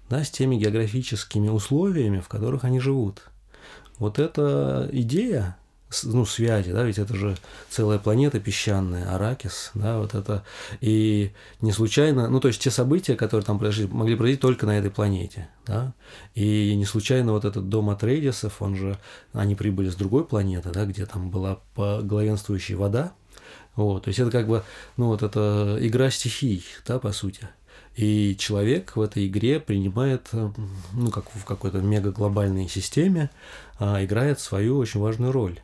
да, 0.09 0.23
с 0.23 0.31
теми 0.31 0.55
географическими 0.55 1.49
условиями, 1.49 2.21
в 2.21 2.27
которых 2.27 2.63
они 2.63 2.79
живут. 2.79 3.21
Вот 3.99 4.17
эта 4.17 4.89
идея, 4.91 5.57
ну, 6.03 6.25
связи, 6.25 6.71
да, 6.71 6.83
ведь 6.83 6.97
это 6.97 7.15
же 7.15 7.37
целая 7.69 7.99
планета 7.99 8.39
песчаная, 8.39 9.13
Аракис, 9.13 9.71
да, 9.73 9.99
вот 9.99 10.15
это, 10.15 10.43
и 10.81 11.31
не 11.61 11.71
случайно, 11.71 12.29
ну, 12.29 12.39
то 12.39 12.47
есть 12.47 12.61
те 12.61 12.71
события, 12.71 13.15
которые 13.15 13.45
там 13.45 13.59
произошли, 13.59 13.87
могли 13.87 14.15
произойти 14.15 14.41
только 14.41 14.65
на 14.65 14.77
этой 14.77 14.91
планете, 14.91 15.49
да, 15.65 15.93
и 16.35 16.75
не 16.75 16.85
случайно 16.85 17.33
вот 17.33 17.45
этот 17.45 17.69
дом 17.69 17.89
Атрейдисов, 17.89 18.61
он 18.61 18.75
же, 18.75 18.97
они 19.33 19.55
прибыли 19.55 19.89
с 19.89 19.95
другой 19.95 20.25
планеты, 20.25 20.71
да, 20.71 20.85
где 20.85 21.05
там 21.05 21.29
была 21.29 21.59
главенствующая 21.75 22.77
вода, 22.77 23.13
вот, 23.75 24.03
то 24.03 24.09
есть 24.09 24.19
это 24.19 24.31
как 24.31 24.47
бы, 24.47 24.63
ну, 24.97 25.07
вот 25.07 25.23
это 25.23 25.77
игра 25.79 26.09
стихий, 26.09 26.63
да, 26.87 26.99
по 26.99 27.11
сути. 27.11 27.47
И 27.95 28.35
человек 28.39 28.95
в 28.95 29.01
этой 29.01 29.27
игре 29.27 29.59
принимает, 29.59 30.29
ну, 30.31 31.11
как 31.11 31.25
в 31.29 31.45
какой-то 31.45 31.79
мегаглобальной 31.79 32.67
системе, 32.67 33.29
а, 33.77 34.03
играет 34.03 34.39
свою 34.39 34.77
очень 34.77 34.99
важную 34.99 35.31
роль. 35.31 35.59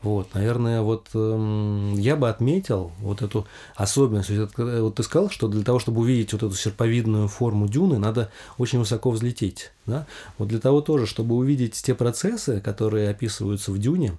Вот, 0.00 0.32
наверное, 0.34 0.82
вот 0.82 1.08
эм, 1.14 1.94
я 1.94 2.14
бы 2.14 2.28
отметил 2.28 2.92
вот 3.00 3.20
эту 3.20 3.48
особенность. 3.74 4.30
Это, 4.30 4.82
Вот 4.82 4.94
ты 4.94 5.02
сказал, 5.02 5.28
что 5.28 5.48
для 5.48 5.64
того, 5.64 5.80
чтобы 5.80 6.00
увидеть 6.02 6.32
вот 6.32 6.44
эту 6.44 6.54
серповидную 6.54 7.26
форму 7.26 7.66
дюны, 7.66 7.98
надо 7.98 8.30
очень 8.58 8.78
высоко 8.78 9.10
взлететь. 9.10 9.72
Да? 9.86 10.06
Вот 10.38 10.48
для 10.48 10.60
того 10.60 10.82
тоже, 10.82 11.06
чтобы 11.06 11.34
увидеть 11.34 11.74
те 11.74 11.96
процессы, 11.96 12.60
которые 12.60 13.10
описываются 13.10 13.72
в 13.72 13.78
дюне, 13.78 14.12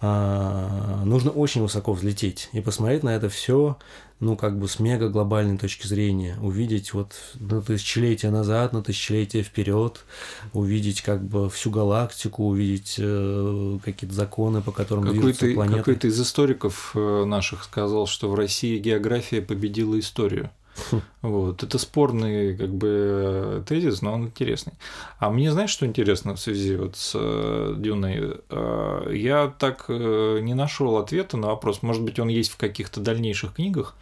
а, 0.00 1.02
нужно 1.04 1.30
очень 1.30 1.62
высоко 1.62 1.94
взлететь 1.94 2.50
и 2.52 2.60
посмотреть 2.60 3.02
на 3.02 3.16
это 3.16 3.30
все, 3.30 3.78
ну, 4.20 4.36
как 4.36 4.58
бы 4.58 4.68
с 4.68 4.78
мега 4.78 5.08
глобальной 5.08 5.56
точки 5.56 5.86
зрения, 5.86 6.36
увидеть 6.42 6.92
вот 6.92 7.14
на 7.36 7.62
тысячелетия 7.62 8.30
назад, 8.30 8.74
на 8.74 8.82
тысячелетия 8.82 9.42
вперед, 9.42 10.04
увидеть 10.52 11.00
как 11.00 11.24
бы 11.24 11.48
всю 11.48 11.70
галактику, 11.70 12.44
увидеть 12.44 12.96
э, 12.98 13.78
какие-то 13.84 14.14
законы, 14.14 14.60
по 14.60 14.70
которым 14.70 15.04
движутся 15.04 15.40
Какой-то, 15.40 15.54
планеты. 15.54 15.78
какой-то 15.78 16.08
из 16.08 16.20
историков 16.20 16.92
э, 16.94 17.24
наших 17.24 17.64
сказал, 17.64 18.06
что 18.06 18.30
в 18.30 18.34
России 18.34 18.78
география 18.78 19.40
победила 19.40 19.98
историю. 19.98 20.50
Хм. 20.90 21.00
Вот. 21.22 21.62
Это 21.62 21.78
спорный 21.78 22.56
как 22.56 22.70
бы 22.70 23.64
тезис, 23.66 24.02
но 24.02 24.14
он 24.14 24.24
интересный. 24.26 24.74
А 25.18 25.30
мне 25.30 25.50
знаешь, 25.52 25.70
что 25.70 25.86
интересно 25.86 26.34
в 26.34 26.40
связи 26.40 26.76
вот 26.76 26.96
с 26.96 27.12
э, 27.14 27.74
Дюной? 27.78 28.38
Э, 28.50 29.10
Я 29.12 29.52
так 29.58 29.86
э, 29.88 30.40
не 30.42 30.54
нашел 30.54 30.96
ответа 30.98 31.36
на 31.36 31.48
вопрос. 31.48 31.82
Может 31.82 32.02
быть, 32.02 32.18
он 32.18 32.28
есть 32.28 32.50
в 32.50 32.56
каких-то 32.56 33.00
дальнейших 33.00 33.54
книгах. 33.54 33.94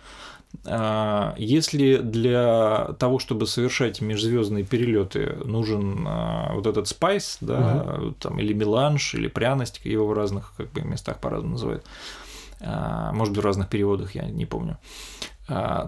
А, 0.66 1.34
Если 1.37 1.96
для 1.96 2.94
того, 2.98 3.18
чтобы 3.18 3.46
совершать 3.46 4.00
межзвездные 4.00 4.64
перелеты, 4.64 5.37
нужен 5.44 6.04
а, 6.06 6.52
вот 6.54 6.66
этот 6.66 6.87
спайс, 6.88 7.38
да, 7.40 8.00
там, 8.20 8.38
или 8.38 8.52
меланж, 8.52 9.14
или 9.14 9.26
пряность, 9.28 9.80
его 9.84 10.06
в 10.06 10.12
разных 10.12 10.52
как 10.56 10.70
бы, 10.72 10.82
местах 10.82 11.18
по-разному 11.18 11.54
называют, 11.54 11.84
а, 12.60 13.12
может 13.12 13.34
быть, 13.34 13.42
в 13.42 13.46
разных 13.46 13.68
переводах, 13.68 14.14
я 14.14 14.26
не 14.26 14.46
помню, 14.46 14.78
а, 15.48 15.87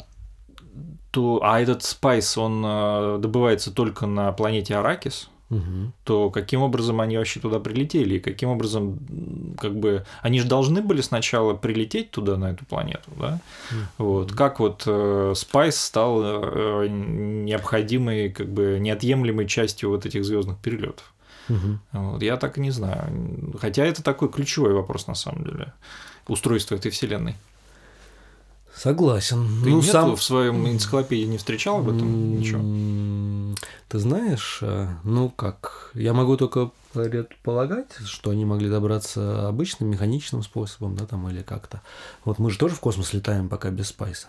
то, 1.10 1.40
а 1.42 1.60
этот 1.60 1.82
спайс, 1.82 2.36
он 2.36 2.62
а, 2.64 3.18
добывается 3.18 3.72
только 3.72 4.06
на 4.06 4.32
планете 4.32 4.76
Аракис, 4.76 5.30
Мгм. 5.48 5.92
то 6.02 6.28
каким 6.30 6.62
образом 6.62 7.00
они 7.00 7.16
вообще 7.16 7.38
туда 7.38 7.60
прилетели? 7.60 8.16
И 8.16 8.20
каким 8.20 8.48
образом, 8.50 8.98
как 9.58 9.76
бы, 9.76 10.04
они 10.20 10.40
же 10.40 10.46
должны 10.46 10.82
были 10.82 11.00
сначала 11.00 11.54
прилететь 11.54 12.10
туда, 12.10 12.36
на 12.36 12.50
эту 12.50 12.64
планету, 12.66 13.10
да? 13.18 13.40
Вот. 13.96 14.32
Как 14.32 14.58
вот 14.58 14.82
э, 14.86 15.32
Спайс 15.36 15.80
стал 15.80 16.20
э, 16.22 16.88
необходимой, 16.88 18.30
как 18.30 18.48
бы, 18.48 18.78
неотъемлемой 18.80 19.46
частью 19.46 19.90
вот 19.90 20.04
этих 20.04 20.24
звездных 20.24 20.58
перелетов? 20.58 21.12
Мгм. 21.48 21.80
Вот. 21.92 22.22
Я 22.22 22.36
так 22.36 22.58
и 22.58 22.60
не 22.60 22.72
знаю. 22.72 23.54
Хотя 23.60 23.84
это 23.84 24.02
такой 24.02 24.28
ключевой 24.28 24.72
вопрос, 24.72 25.06
на 25.06 25.14
самом 25.14 25.44
деле. 25.44 25.72
Устройство 26.26 26.74
этой 26.74 26.90
вселенной. 26.90 27.36
Согласен. 28.76 29.46
Ты 29.64 29.70
ну, 29.70 29.76
нет, 29.80 29.90
сам... 29.90 30.16
в 30.16 30.22
своем 30.22 30.68
энциклопедии 30.68 31.24
не 31.24 31.38
встречал 31.38 31.78
об 31.78 31.88
этом 31.88 32.38
ничего? 32.38 33.54
Ты 33.88 33.98
знаешь, 33.98 34.58
э, 34.60 34.88
ну 35.02 35.30
как, 35.30 35.90
я 35.94 36.12
могу 36.12 36.36
только 36.36 36.70
предполагать, 36.92 37.90
что 38.04 38.30
они 38.30 38.44
могли 38.44 38.68
добраться 38.68 39.48
обычным 39.48 39.90
механичным 39.90 40.42
способом, 40.42 40.94
да, 40.94 41.06
там 41.06 41.26
или 41.30 41.42
как-то. 41.42 41.80
Вот 42.26 42.38
мы 42.38 42.50
же 42.50 42.58
тоже 42.58 42.74
в 42.74 42.80
космос 42.80 43.14
летаем 43.14 43.48
пока 43.48 43.70
без 43.70 43.88
спайса. 43.88 44.26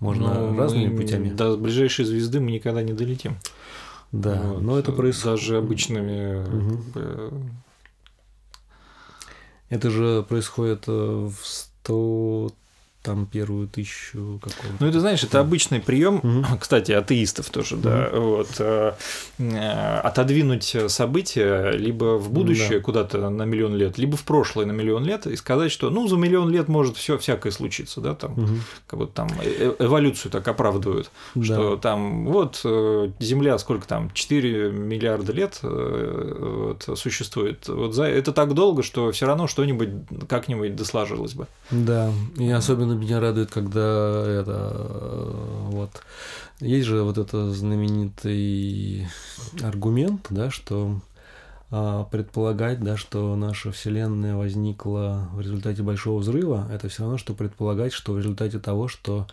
Можно 0.00 0.34
Ну, 0.34 0.58
разными 0.58 0.88
мы 0.88 1.02
путями. 1.02 1.30
До 1.30 1.56
ближайшей 1.56 2.04
звезды 2.04 2.40
мы 2.40 2.50
никогда 2.50 2.82
не 2.82 2.92
долетим. 2.92 3.36
Да, 4.10 4.40
Вот. 4.42 4.62
но 4.62 4.78
это 4.78 4.90
происходит. 4.90 5.38
Даже 5.38 5.58
обычными 5.58 6.44
бы, 6.92 7.32
Это 9.68 9.90
же 9.90 10.24
происходит 10.28 10.84
э, 10.88 10.92
в 10.92 11.36
100 11.40 12.52
там 13.04 13.26
первую 13.26 13.68
тысячу 13.68 14.40
какого-то. 14.42 14.76
Ну, 14.80 14.86
это 14.88 14.98
знаешь, 15.00 15.22
это 15.22 15.38
обычный 15.38 15.78
прием, 15.78 16.20
Мгм. 16.22 16.46
кстати, 16.60 16.90
атеистов 16.92 17.50
тоже, 17.50 17.76
да, 17.76 18.08
вот, 18.12 18.48
э, 18.58 18.92
э, 19.38 19.98
отодвинуть 20.00 20.74
события 20.88 21.70
либо 21.72 22.16
в 22.18 22.30
будущее 22.32 22.78
Да. 22.78 22.84
куда-то 22.84 23.28
на 23.28 23.42
миллион 23.44 23.76
лет, 23.76 23.98
либо 23.98 24.16
в 24.16 24.24
прошлое 24.24 24.64
на 24.64 24.72
миллион 24.72 25.04
лет 25.04 25.26
и 25.26 25.36
сказать, 25.36 25.70
что, 25.70 25.90
ну, 25.90 26.08
за 26.08 26.16
миллион 26.16 26.50
лет 26.50 26.68
может 26.68 26.96
все 26.96 27.18
всякое 27.18 27.52
случиться, 27.52 28.00
да, 28.00 28.14
там, 28.14 28.32
Мгм. 28.32 28.60
как 28.86 28.98
вот 29.00 29.12
там 29.12 29.28
э- 29.44 29.74
эволюцию 29.78 30.32
так 30.32 30.48
оправдывают, 30.48 31.10
Да. 31.34 31.44
что 31.44 31.76
там 31.76 32.24
вот 32.26 32.60
э, 32.64 33.10
Земля 33.20 33.58
сколько 33.58 33.86
там 33.86 34.10
4 34.14 34.70
миллиарда 34.72 35.32
лет 35.32 35.58
э, 35.62 36.74
вот, 36.88 36.98
существует, 36.98 37.68
вот 37.68 37.94
за 37.94 38.04
это 38.04 38.32
так 38.32 38.54
долго, 38.54 38.82
что 38.82 39.12
все 39.12 39.26
равно 39.26 39.46
что-нибудь 39.46 39.90
как-нибудь 40.26 40.74
досложилось 40.74 41.34
бы. 41.34 41.46
Да, 41.70 42.10
и 42.38 42.50
особенно 42.50 42.93
меня 42.94 43.20
радует, 43.20 43.50
когда 43.50 44.24
это 44.26 44.72
вот. 45.68 45.90
Есть 46.60 46.86
же 46.86 47.02
вот 47.02 47.18
это 47.18 47.50
знаменитый 47.50 49.08
аргумент, 49.62 50.26
да, 50.30 50.50
что 50.50 51.00
а, 51.76 52.04
предполагать, 52.04 52.80
да, 52.80 52.96
что 52.96 53.34
наша 53.34 53.72
Вселенная 53.72 54.36
возникла 54.36 55.28
в 55.32 55.40
результате 55.40 55.82
Большого 55.82 56.20
взрыва, 56.20 56.68
это 56.72 56.88
все 56.88 57.02
равно, 57.02 57.18
что 57.18 57.34
предполагать, 57.34 57.92
что 57.92 58.12
в 58.12 58.18
результате 58.18 58.60
того, 58.60 58.86
что 58.86 59.26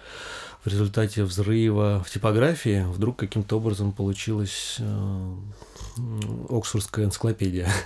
в 0.64 0.68
результате 0.68 1.24
взрыва 1.24 2.04
в 2.04 2.10
типографии 2.10 2.84
вдруг 2.88 3.18
каким-то 3.18 3.58
образом 3.58 3.92
получилась 3.92 4.78
э, 4.80 5.34
Оксфордская 6.50 7.06
энциклопедия. 7.06 7.70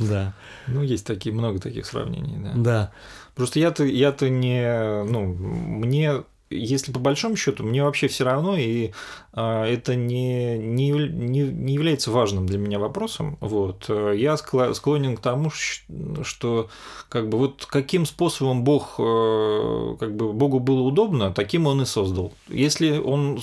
Да. 0.00 0.34
Ну, 0.66 0.82
есть 0.82 1.06
такие, 1.06 1.32
много 1.32 1.60
таких 1.60 1.86
сравнений, 1.86 2.36
да. 2.38 2.52
Да. 2.56 2.92
Просто 3.36 3.60
я-то, 3.60 3.84
я-то 3.84 4.28
не, 4.28 5.04
ну, 5.04 5.26
мне 5.26 6.24
если 6.50 6.92
по 6.92 6.98
большому 6.98 7.36
счету, 7.36 7.64
мне 7.64 7.82
вообще 7.82 8.08
все 8.08 8.24
равно, 8.24 8.56
и 8.56 8.92
а, 9.32 9.64
это 9.66 9.94
не, 9.94 10.58
не, 10.58 10.90
не, 10.90 11.42
не 11.42 11.74
является 11.74 12.10
важным 12.10 12.46
для 12.46 12.58
меня 12.58 12.78
вопросом. 12.78 13.38
Вот. 13.40 13.88
Я 13.88 14.36
склонен 14.36 15.16
к 15.16 15.20
тому, 15.20 15.50
что 15.50 16.68
как 17.08 17.28
бы 17.28 17.38
вот 17.38 17.66
каким 17.66 18.06
способом 18.06 18.64
Бог, 18.64 18.94
э, 18.98 19.96
как 19.98 20.16
бы 20.16 20.32
Богу 20.32 20.60
было 20.60 20.82
удобно, 20.82 21.32
таким 21.32 21.66
он 21.66 21.82
и 21.82 21.86
создал. 21.86 22.32
Если 22.48 22.98
он 22.98 23.40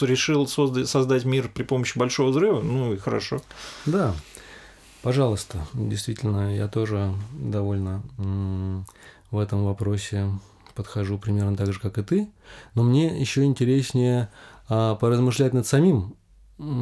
решил 0.00 0.46
создать, 0.46 0.88
создать 0.88 1.24
мир 1.24 1.50
при 1.52 1.62
помощи 1.62 1.98
большого 1.98 2.30
взрыва, 2.30 2.60
ну 2.60 2.92
и 2.92 2.96
хорошо. 2.96 3.40
Да. 3.86 4.14
Пожалуйста, 5.02 5.66
действительно, 5.74 6.54
я 6.54 6.68
тоже 6.68 7.12
довольно 7.32 8.02
в 9.32 9.38
этом 9.38 9.64
вопросе 9.64 10.28
подхожу 10.74 11.18
примерно 11.18 11.56
так 11.56 11.72
же, 11.72 11.80
как 11.80 11.98
и 11.98 12.02
ты, 12.02 12.28
но 12.74 12.82
мне 12.82 13.20
еще 13.20 13.44
интереснее 13.44 14.30
а, 14.68 14.94
поразмышлять 14.96 15.52
над 15.52 15.66
самим 15.66 16.16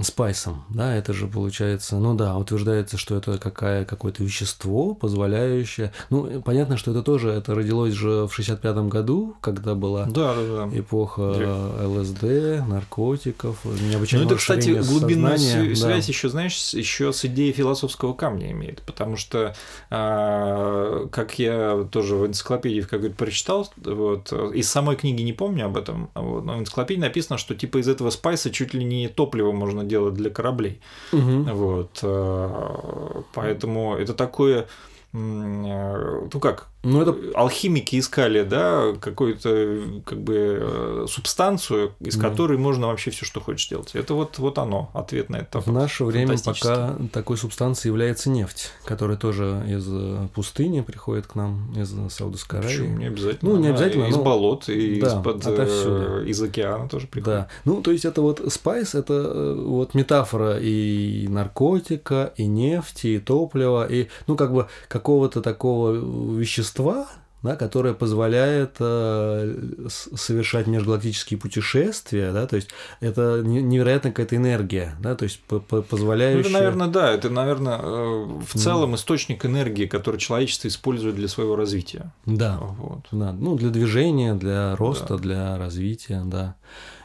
спайсом, 0.02 0.64
да, 0.68 0.94
это 0.94 1.12
же 1.12 1.26
получается, 1.26 1.96
ну 1.96 2.14
да, 2.14 2.36
утверждается, 2.36 2.98
что 2.98 3.16
это 3.16 3.38
какая, 3.38 3.84
какое-то 3.84 4.22
вещество, 4.22 4.94
позволяющее, 4.94 5.92
ну, 6.10 6.42
понятно, 6.42 6.76
что 6.76 6.90
это 6.90 7.02
тоже, 7.02 7.30
это 7.30 7.54
родилось 7.54 7.94
же 7.94 8.26
в 8.26 8.38
65-м 8.38 8.88
году, 8.88 9.36
когда 9.40 9.74
была 9.74 10.04
да, 10.06 10.34
да, 10.34 10.66
да. 10.66 10.78
эпоха 10.78 11.32
Древ. 11.32 11.48
ЛСД, 11.48 12.68
наркотиков, 12.68 13.58
необычайно 13.64 14.24
Ну, 14.24 14.30
это, 14.30 14.38
кстати, 14.38 14.70
глубинную 14.70 15.38
сознания, 15.38 15.74
связь 15.74 16.06
да. 16.06 16.12
еще, 16.12 16.28
знаешь, 16.28 16.74
еще 16.74 17.12
с 17.12 17.24
идеей 17.24 17.52
философского 17.52 18.12
камня 18.12 18.50
имеет, 18.50 18.82
потому 18.82 19.16
что, 19.16 19.54
а, 19.90 21.06
как 21.08 21.38
я 21.38 21.86
тоже 21.90 22.16
в 22.16 22.26
энциклопедии 22.26 22.80
как 22.80 23.00
говорит, 23.00 23.16
прочитал, 23.16 23.68
вот, 23.76 24.32
из 24.32 24.68
самой 24.68 24.96
книги 24.96 25.22
не 25.22 25.32
помню 25.32 25.66
об 25.66 25.76
этом, 25.76 26.10
вот, 26.14 26.44
но 26.44 26.56
в 26.56 26.60
энциклопедии 26.60 27.00
написано, 27.00 27.38
что 27.38 27.54
типа 27.54 27.78
из 27.78 27.88
этого 27.88 28.10
спайса 28.10 28.50
чуть 28.50 28.74
ли 28.74 28.84
не 28.84 29.08
топливо 29.08 29.52
можно 29.52 29.69
можно 29.70 29.84
делать 29.84 30.14
для 30.14 30.30
кораблей. 30.30 30.80
Угу. 31.12 31.54
Вот. 31.54 32.00
Э, 32.02 33.22
поэтому 33.32 33.96
это 33.96 34.14
такое 34.14 34.66
э, 35.12 36.28
ну 36.32 36.40
как, 36.40 36.68
ну, 36.82 37.02
это... 37.02 37.14
Алхимики 37.34 37.98
искали, 37.98 38.42
да, 38.42 38.94
какую-то 39.00 40.00
как 40.06 40.20
бы 40.20 40.58
э, 40.60 41.06
субстанцию, 41.08 41.94
из 42.00 42.16
mm. 42.16 42.20
которой 42.20 42.56
можно 42.56 42.86
вообще 42.86 43.10
все, 43.10 43.26
что 43.26 43.40
хочешь 43.40 43.68
делать. 43.68 43.90
Это 43.94 44.14
вот, 44.14 44.38
вот 44.38 44.56
оно, 44.58 44.90
ответ 44.94 45.28
на 45.28 45.36
это. 45.36 45.60
В 45.60 45.72
наше 45.72 46.04
время 46.04 46.38
пока 46.38 46.96
такой 47.12 47.36
субстанцией 47.36 47.90
является 47.90 48.30
нефть, 48.30 48.72
которая 48.84 49.18
тоже 49.18 49.62
из 49.68 49.86
э, 49.88 50.28
пустыни 50.34 50.80
приходит 50.80 51.26
к 51.26 51.34
нам, 51.34 51.70
из 51.78 51.92
Саудовской 52.12 52.60
Аравии. 52.60 52.76
Почему? 52.76 52.96
Не 52.96 53.06
обязательно. 53.06 53.50
Ну, 53.50 53.56
не 53.58 53.68
обязательно. 53.68 54.04
Из 54.06 54.16
но... 54.16 54.22
болот, 54.22 54.68
и 54.70 55.00
да, 55.00 55.08
из-под, 55.08 55.46
отовсюду. 55.46 56.24
из 56.24 56.42
океана 56.42 56.88
тоже 56.88 57.06
приходит. 57.06 57.40
Да. 57.40 57.48
Ну, 57.66 57.82
то 57.82 57.90
есть 57.90 58.06
это 58.06 58.22
вот 58.22 58.42
спайс, 58.50 58.94
это 58.94 59.14
э, 59.14 59.54
вот 59.54 59.94
метафора 59.94 60.58
и 60.58 61.28
наркотика, 61.28 62.32
и 62.36 62.46
нефти, 62.46 63.08
и 63.08 63.18
топлива, 63.18 63.86
и, 63.86 64.08
ну, 64.26 64.36
как 64.36 64.54
бы 64.54 64.68
какого-то 64.88 65.42
такого 65.42 65.92
вещества, 65.92 66.69
вещества, 66.70 67.08
да, 67.42 67.56
которое 67.56 67.94
позволяет 67.94 68.76
э, 68.80 69.88
совершать 69.88 70.66
межгалактические 70.66 71.40
путешествия, 71.40 72.32
да, 72.32 72.46
то 72.46 72.56
есть 72.56 72.68
это 73.00 73.42
невероятная 73.42 74.12
какая-то 74.12 74.36
энергия, 74.36 74.94
да, 75.00 75.14
то 75.14 75.24
есть 75.24 75.40
позволяющая... 75.88 76.42
Ну, 76.42 76.48
это, 76.48 76.58
наверное, 76.58 76.88
да, 76.88 77.10
это, 77.12 77.30
наверное, 77.30 77.78
э, 77.78 78.40
в 78.46 78.58
целом 78.58 78.92
mm. 78.92 78.96
источник 78.96 79.46
энергии, 79.46 79.86
который 79.86 80.18
человечество 80.18 80.68
использует 80.68 81.16
для 81.16 81.28
своего 81.28 81.56
развития. 81.56 82.12
Да, 82.26 82.58
вот. 82.60 83.06
да, 83.10 83.32
ну, 83.32 83.56
для 83.56 83.70
движения, 83.70 84.34
для 84.34 84.76
роста, 84.76 85.16
да. 85.16 85.22
для 85.22 85.58
развития, 85.58 86.22
да. 86.26 86.56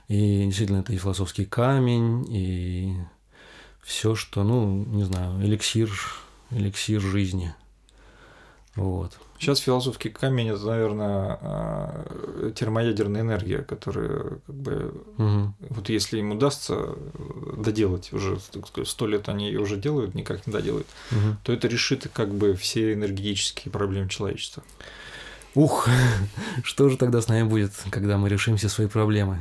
И 0.09 0.45
действительно, 0.45 0.81
это 0.81 0.93
и 0.93 0.97
философский 0.97 1.45
камень, 1.45 2.27
и 2.29 2.93
все, 3.81 4.15
что, 4.15 4.43
ну, 4.43 4.83
не 4.85 5.03
знаю, 5.05 5.41
эликсир, 5.41 5.89
эликсир 6.51 6.99
жизни. 6.99 7.55
Вот. 8.75 9.17
Сейчас 9.37 9.59
философский 9.59 10.09
камень 10.09 10.49
это, 10.49 10.65
наверное, 10.65 11.37
а, 11.41 12.51
термоядерная 12.55 13.21
энергия, 13.21 13.59
которая 13.59 14.39
как 14.45 14.55
бы 14.55 15.03
угу. 15.17 15.53
вот 15.69 15.89
если 15.89 16.19
им 16.19 16.31
удастся 16.31 16.95
доделать 17.57 18.13
уже 18.13 18.37
сто 18.85 19.07
лет 19.07 19.27
они 19.27 19.47
ее 19.47 19.59
уже 19.59 19.75
делают, 19.75 20.15
никак 20.15 20.47
не 20.47 20.53
доделают, 20.53 20.87
угу. 21.11 21.35
то 21.43 21.51
это 21.51 21.67
решит 21.67 22.07
как 22.13 22.33
бы 22.33 22.55
все 22.55 22.93
энергетические 22.93 23.71
проблемы 23.71 24.09
человечества. 24.09 24.63
Ух, 25.53 25.87
что 26.63 26.89
же 26.89 26.97
тогда 26.97 27.21
с 27.21 27.27
нами 27.27 27.43
будет, 27.43 27.71
когда 27.89 28.17
мы 28.17 28.29
решим 28.29 28.57
все 28.57 28.69
свои 28.69 28.87
проблемы? 28.87 29.39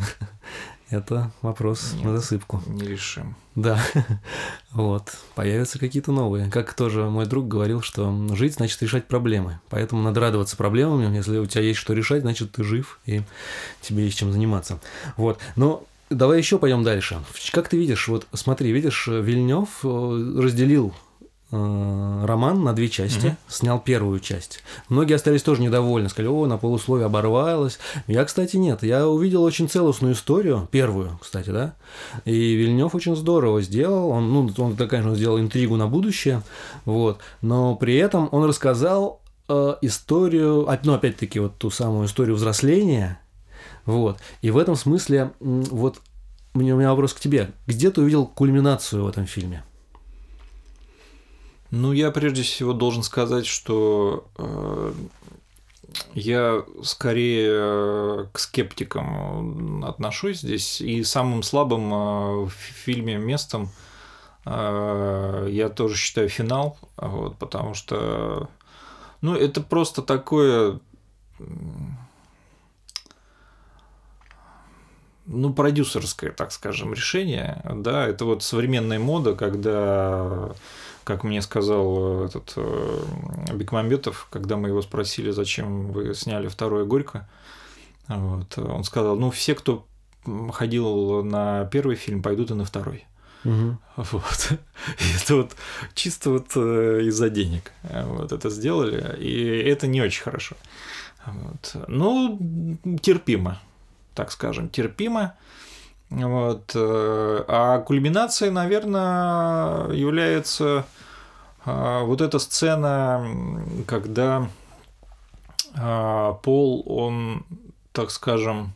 Это 0.94 1.32
вопрос 1.42 1.92
Нет, 1.94 2.04
на 2.04 2.16
засыпку. 2.16 2.62
Не 2.68 2.86
решим. 2.86 3.34
Да. 3.56 3.82
вот. 4.72 5.16
Появятся 5.34 5.80
какие-то 5.80 6.12
новые. 6.12 6.48
Как 6.50 6.72
тоже 6.74 7.10
мой 7.10 7.26
друг 7.26 7.48
говорил, 7.48 7.82
что 7.82 8.28
жить 8.34 8.54
значит 8.54 8.80
решать 8.80 9.06
проблемы. 9.06 9.58
Поэтому 9.70 10.02
надо 10.02 10.20
радоваться 10.20 10.56
проблемам. 10.56 11.12
Если 11.12 11.38
у 11.38 11.46
тебя 11.46 11.62
есть 11.62 11.80
что 11.80 11.94
решать, 11.94 12.22
значит 12.22 12.52
ты 12.52 12.62
жив 12.62 13.00
и 13.06 13.22
тебе 13.80 14.04
есть 14.04 14.18
чем 14.18 14.32
заниматься. 14.32 14.78
Вот. 15.16 15.40
Но 15.56 15.84
давай 16.10 16.38
еще 16.38 16.58
пойдем 16.58 16.84
дальше. 16.84 17.20
Как 17.52 17.68
ты 17.68 17.76
видишь, 17.76 18.06
вот 18.06 18.26
смотри, 18.32 18.70
видишь, 18.70 19.08
Вильнев 19.08 19.68
э, 19.82 20.38
разделил 20.38 20.94
роман 21.54 22.64
на 22.64 22.72
две 22.72 22.88
части, 22.88 23.26
угу. 23.28 23.36
снял 23.48 23.80
первую 23.80 24.20
часть. 24.20 24.62
Многие 24.88 25.14
остались 25.14 25.42
тоже 25.42 25.62
недовольны, 25.62 26.08
сказали, 26.08 26.32
о, 26.32 26.46
на 26.46 26.58
полусловие 26.58 27.06
оборвалось. 27.06 27.78
Я, 28.06 28.24
кстати, 28.24 28.56
нет. 28.56 28.82
Я 28.82 29.08
увидел 29.08 29.42
очень 29.42 29.68
целостную 29.68 30.14
историю, 30.14 30.68
первую, 30.70 31.18
кстати, 31.20 31.50
да. 31.50 31.74
И 32.24 32.54
Вильнев 32.54 32.94
очень 32.94 33.16
здорово 33.16 33.62
сделал. 33.62 34.08
Он, 34.10 34.32
ну, 34.32 34.50
он, 34.58 34.76
конечно, 34.76 35.14
сделал 35.14 35.38
интригу 35.38 35.76
на 35.76 35.86
будущее, 35.86 36.42
вот. 36.84 37.18
Но 37.40 37.76
при 37.76 37.96
этом 37.96 38.28
он 38.32 38.44
рассказал 38.44 39.20
э, 39.48 39.74
историю, 39.82 40.68
ну, 40.82 40.94
опять-таки, 40.94 41.38
вот 41.38 41.56
ту 41.58 41.70
самую 41.70 42.06
историю 42.06 42.36
взросления, 42.36 43.20
вот. 43.86 44.18
И 44.42 44.50
в 44.50 44.58
этом 44.58 44.76
смысле, 44.76 45.32
вот, 45.40 46.00
у 46.54 46.58
меня 46.58 46.90
вопрос 46.90 47.12
к 47.12 47.20
тебе. 47.20 47.50
Где 47.66 47.90
ты 47.90 48.00
увидел 48.00 48.26
кульминацию 48.26 49.04
в 49.04 49.08
этом 49.08 49.26
фильме? 49.26 49.62
Ну, 51.76 51.90
я 51.90 52.12
прежде 52.12 52.42
всего 52.42 52.72
должен 52.72 53.02
сказать, 53.02 53.46
что 53.46 54.28
э, 54.38 54.92
я 56.14 56.62
скорее 56.84 57.50
э, 57.50 58.26
к 58.32 58.38
скептикам 58.38 59.84
отношусь 59.84 60.38
здесь. 60.38 60.80
И 60.80 61.02
самым 61.02 61.42
слабым 61.42 61.92
э, 61.92 62.44
в 62.44 62.52
фильме 62.52 63.16
местом 63.16 63.70
э, 64.46 65.48
я 65.50 65.68
тоже 65.68 65.96
считаю 65.96 66.28
финал, 66.28 66.78
вот, 66.96 67.38
потому 67.38 67.74
что 67.74 68.48
ну, 69.20 69.34
это 69.34 69.60
просто 69.60 70.02
такое 70.02 70.78
ну, 75.26 75.52
продюсерское, 75.52 76.30
так 76.30 76.52
скажем, 76.52 76.94
решение, 76.94 77.60
да, 77.64 78.06
это 78.06 78.26
вот 78.26 78.44
современная 78.44 79.00
мода, 79.00 79.34
когда 79.34 80.52
как 81.04 81.22
мне 81.24 81.42
сказал 81.42 82.22
э, 82.24 82.26
этот 82.26 82.54
э, 82.56 83.04
Бекмамбетов, 83.54 84.26
когда 84.30 84.56
мы 84.56 84.68
его 84.68 84.82
спросили, 84.82 85.30
зачем 85.30 85.92
вы 85.92 86.14
сняли 86.14 86.48
второе 86.48 86.84
Горько, 86.84 87.28
вот, 88.08 88.58
он 88.58 88.84
сказал, 88.84 89.16
ну, 89.16 89.30
все, 89.30 89.54
кто 89.54 89.86
ходил 90.52 91.22
на 91.22 91.66
первый 91.66 91.96
фильм, 91.96 92.22
пойдут 92.22 92.50
и 92.50 92.54
на 92.54 92.64
второй. 92.64 93.06
Угу. 93.44 93.78
Вот. 93.96 94.52
И 94.98 95.22
это 95.22 95.36
вот 95.36 95.56
чисто 95.94 96.30
вот 96.30 96.48
э, 96.56 97.02
из-за 97.04 97.28
денег 97.30 97.72
вот 97.82 98.32
это 98.32 98.50
сделали, 98.50 99.16
и 99.20 99.62
это 99.62 99.86
не 99.86 100.00
очень 100.00 100.22
хорошо. 100.22 100.56
Вот. 101.26 101.76
Ну, 101.88 102.78
терпимо, 103.02 103.60
так 104.14 104.32
скажем, 104.32 104.68
терпимо. 104.68 105.34
Вот. 106.10 106.72
Э, 106.74 107.44
а 107.48 107.78
кульминацией, 107.80 108.50
наверное, 108.52 109.90
является 109.90 110.86
а, 111.64 112.04
вот 112.04 112.20
эта 112.20 112.38
сцена, 112.38 113.64
когда 113.86 114.48
а, 115.76 116.34
Пол, 116.34 116.84
он, 116.86 117.44
так 117.92 118.10
скажем, 118.10 118.72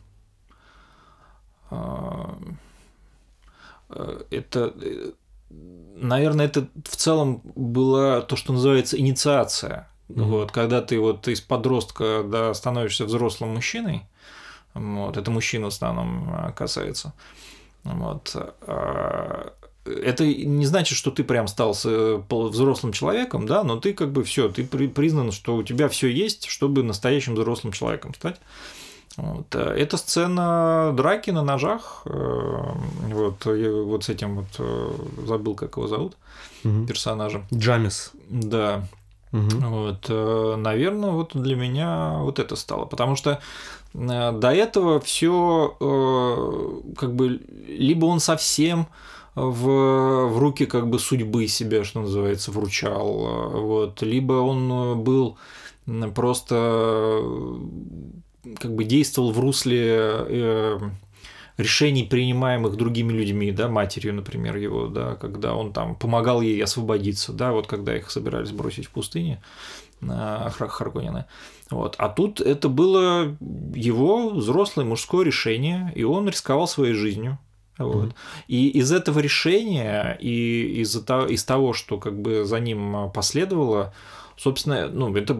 э, 1.71 1.77
это 4.31 4.73
наверное, 5.95 6.45
это 6.45 6.67
в 6.85 6.95
целом 6.95 7.41
была 7.55 8.21
то, 8.21 8.35
что 8.35 8.53
называется 8.53 8.97
инициация. 8.97 9.87
Mm-hmm. 10.09 10.23
Вот, 10.23 10.51
когда 10.51 10.81
ты 10.81 10.99
вот 10.99 11.27
из 11.27 11.41
подростка 11.41 12.23
да, 12.23 12.53
становишься 12.53 13.05
взрослым 13.05 13.55
мужчиной, 13.55 14.07
вот, 14.73 15.17
это 15.17 15.31
мужчина 15.31 15.65
в 15.65 15.73
основном 15.73 16.29
а, 16.31 16.51
касается. 16.51 17.13
Вот, 17.83 18.35
а, 18.61 19.53
это 19.85 20.25
не 20.25 20.65
значит, 20.65 20.97
что 20.97 21.11
ты 21.11 21.23
прям 21.23 21.47
стал 21.47 21.73
взрослым 21.73 22.93
человеком, 22.93 23.45
да, 23.45 23.63
но 23.63 23.77
ты 23.77 23.93
как 23.93 24.11
бы 24.11 24.23
все, 24.23 24.49
ты 24.49 24.65
признан, 24.65 25.31
что 25.31 25.55
у 25.55 25.63
тебя 25.63 25.89
все 25.89 26.07
есть, 26.07 26.47
чтобы 26.47 26.83
настоящим 26.83 27.35
взрослым 27.35 27.73
человеком 27.73 28.13
стать. 28.13 28.39
Вот. 29.19 29.53
Э, 29.55 29.73
это 29.77 29.97
сцена 29.97 30.93
драки 30.95 31.31
на 31.31 31.43
ножах. 31.43 32.03
Э, 32.05 32.73
вот, 33.07 33.45
вот 33.45 34.03
с 34.03 34.09
этим 34.09 34.37
вот 34.37 34.47
э, 34.59 34.91
забыл, 35.25 35.55
как 35.55 35.77
его 35.77 35.87
зовут, 35.87 36.15
угу. 36.63 36.85
персонажа. 36.85 37.43
Джамис. 37.53 38.11
Да. 38.29 38.87
Угу. 39.31 39.59
Вот, 39.61 40.09
наверное, 40.57 41.11
вот 41.11 41.31
для 41.33 41.55
меня 41.55 42.17
вот 42.19 42.39
это 42.39 42.55
стало. 42.55 42.85
Потому 42.85 43.15
что 43.15 43.39
до 43.93 44.51
этого 44.51 44.99
все 44.99 45.75
как 46.97 47.15
бы 47.15 47.39
либо 47.67 48.05
он 48.05 48.19
совсем 48.19 48.87
в, 49.35 50.27
в 50.27 50.37
руки 50.37 50.65
как 50.65 50.89
бы 50.89 50.99
судьбы 50.99 51.47
себя, 51.47 51.83
что 51.83 52.01
называется, 52.01 52.51
вручал, 52.51 53.51
вот, 53.53 54.01
либо 54.01 54.33
он 54.33 55.03
был 55.03 55.37
просто 56.13 57.23
как 58.59 58.73
бы 58.73 58.83
действовал 58.83 59.31
в 59.31 59.39
русле 59.39 59.85
э, 59.89 60.79
решений, 61.59 62.03
принимаемых 62.03 62.75
другими 62.75 63.11
людьми, 63.13 63.51
да, 63.51 63.67
матерью, 63.67 64.13
например, 64.13 64.55
его, 64.57 64.87
да, 64.87 65.15
когда 65.15 65.53
он 65.53 65.73
там 65.73 65.95
помогал 65.95 66.41
ей 66.41 66.63
освободиться, 66.63 67.33
да, 67.33 67.51
вот 67.51 67.67
когда 67.67 67.95
их 67.95 68.09
собирались 68.09 68.51
бросить 68.51 68.87
в 68.87 68.91
пустыне, 68.91 69.41
Харконина. 70.01 71.27
Вот. 71.69 71.95
А 71.97 72.07
тут 72.09 72.39
это 72.39 72.69
было 72.69 73.35
его 73.75 74.29
взрослое 74.29 74.85
мужское 74.85 75.25
решение, 75.25 75.91
и 75.95 76.03
он 76.03 76.27
рисковал 76.27 76.67
своей 76.67 76.93
жизнью. 76.93 77.37
Вот. 77.77 78.07
Mm-hmm. 78.07 78.13
И 78.47 78.69
из 78.69 78.91
этого 78.91 79.19
решения 79.19 80.17
и 80.19 80.81
из, 80.81 81.01
того, 81.03 81.27
из 81.27 81.43
того, 81.43 81.73
что 81.73 81.97
как 81.97 82.19
бы 82.21 82.45
за 82.45 82.59
ним 82.59 83.11
последовало, 83.13 83.93
собственно, 84.37 84.87
ну, 84.87 85.15
это 85.15 85.35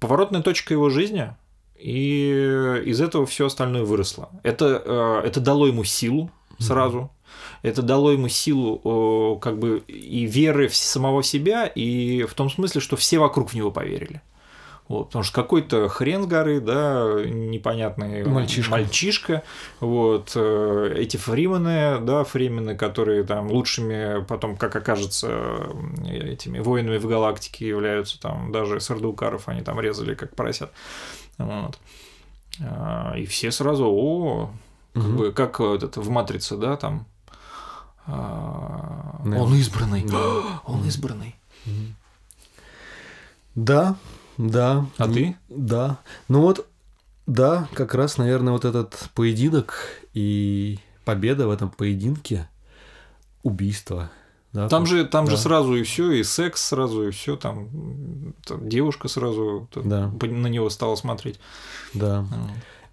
поворотная 0.00 0.42
точка 0.42 0.74
его 0.74 0.90
жизни, 0.90 1.34
и 1.78 2.82
из 2.84 3.00
этого 3.00 3.26
все 3.26 3.46
остальное 3.46 3.84
выросло. 3.84 4.30
Это, 4.42 4.82
э, 4.84 5.26
это 5.26 5.40
дало 5.40 5.66
ему 5.66 5.84
силу 5.84 6.30
сразу. 6.58 7.10
Это 7.62 7.82
дало 7.82 8.12
ему 8.12 8.28
силу 8.28 9.38
как 9.40 9.58
бы 9.58 9.78
и 9.86 10.26
веры 10.26 10.68
в 10.68 10.76
самого 10.76 11.22
себя, 11.22 11.66
и 11.66 12.24
в 12.24 12.34
том 12.34 12.50
смысле, 12.50 12.80
что 12.80 12.96
все 12.96 13.18
вокруг 13.18 13.50
в 13.50 13.54
него 13.54 13.70
поверили. 13.70 14.22
Вот, 14.88 15.08
потому 15.08 15.22
что 15.22 15.34
какой-то 15.34 15.88
хрен 15.88 16.22
с 16.22 16.26
горы, 16.26 16.60
да, 16.60 17.22
непонятный 17.26 18.24
мальчишка, 18.24 18.70
мальчишка 18.70 19.42
вот, 19.80 20.32
э, 20.34 20.94
эти 20.96 21.18
фримены, 21.18 21.98
да, 22.00 22.24
фримены, 22.24 22.74
которые 22.74 23.24
там 23.24 23.50
лучшими 23.50 24.24
потом, 24.24 24.56
как 24.56 24.74
окажется, 24.74 25.68
этими 26.06 26.58
воинами 26.60 26.96
в 26.96 27.06
галактике 27.06 27.68
являются, 27.68 28.18
там 28.18 28.50
даже 28.50 28.80
сардукаров 28.80 29.48
они 29.48 29.60
там 29.60 29.78
резали 29.78 30.14
как 30.14 30.34
поросят. 30.34 30.72
Вот. 31.38 31.78
А, 32.60 33.14
и 33.16 33.24
все 33.26 33.50
сразу, 33.50 33.86
о, 33.86 34.50
как, 34.94 35.04
угу. 35.04 35.12
бы, 35.18 35.32
как 35.32 35.60
этот, 35.60 35.96
в 35.96 36.10
«Матрице», 36.10 36.56
да, 36.56 36.76
там, 36.76 37.06
а, 38.06 39.20
да. 39.24 39.42
он 39.42 39.54
избранный, 39.54 40.04
да. 40.04 40.60
он 40.66 40.84
избранный. 40.86 41.36
Да, 43.54 43.96
да. 44.36 44.86
А 44.98 45.08
ты? 45.08 45.36
Да. 45.48 45.98
Ну 46.28 46.42
вот, 46.42 46.66
да, 47.26 47.68
как 47.74 47.94
раз, 47.94 48.18
наверное, 48.18 48.52
вот 48.52 48.64
этот 48.64 49.10
поединок 49.14 49.74
и 50.14 50.78
победа 51.04 51.46
в 51.46 51.50
этом 51.50 51.70
поединке, 51.70 52.48
убийство– 53.42 54.10
да, 54.52 54.68
там 54.68 54.86
же, 54.86 55.04
там 55.04 55.26
да. 55.26 55.32
же 55.32 55.36
сразу 55.36 55.74
и 55.74 55.82
все, 55.82 56.10
и 56.12 56.22
секс 56.22 56.66
сразу, 56.66 57.08
и 57.08 57.10
все, 57.10 57.36
там, 57.36 57.68
там 58.46 58.68
девушка 58.68 59.08
сразу 59.08 59.68
да. 59.74 60.10
на 60.20 60.46
него 60.46 60.70
стала 60.70 60.96
смотреть. 60.96 61.38
Да. 61.94 62.24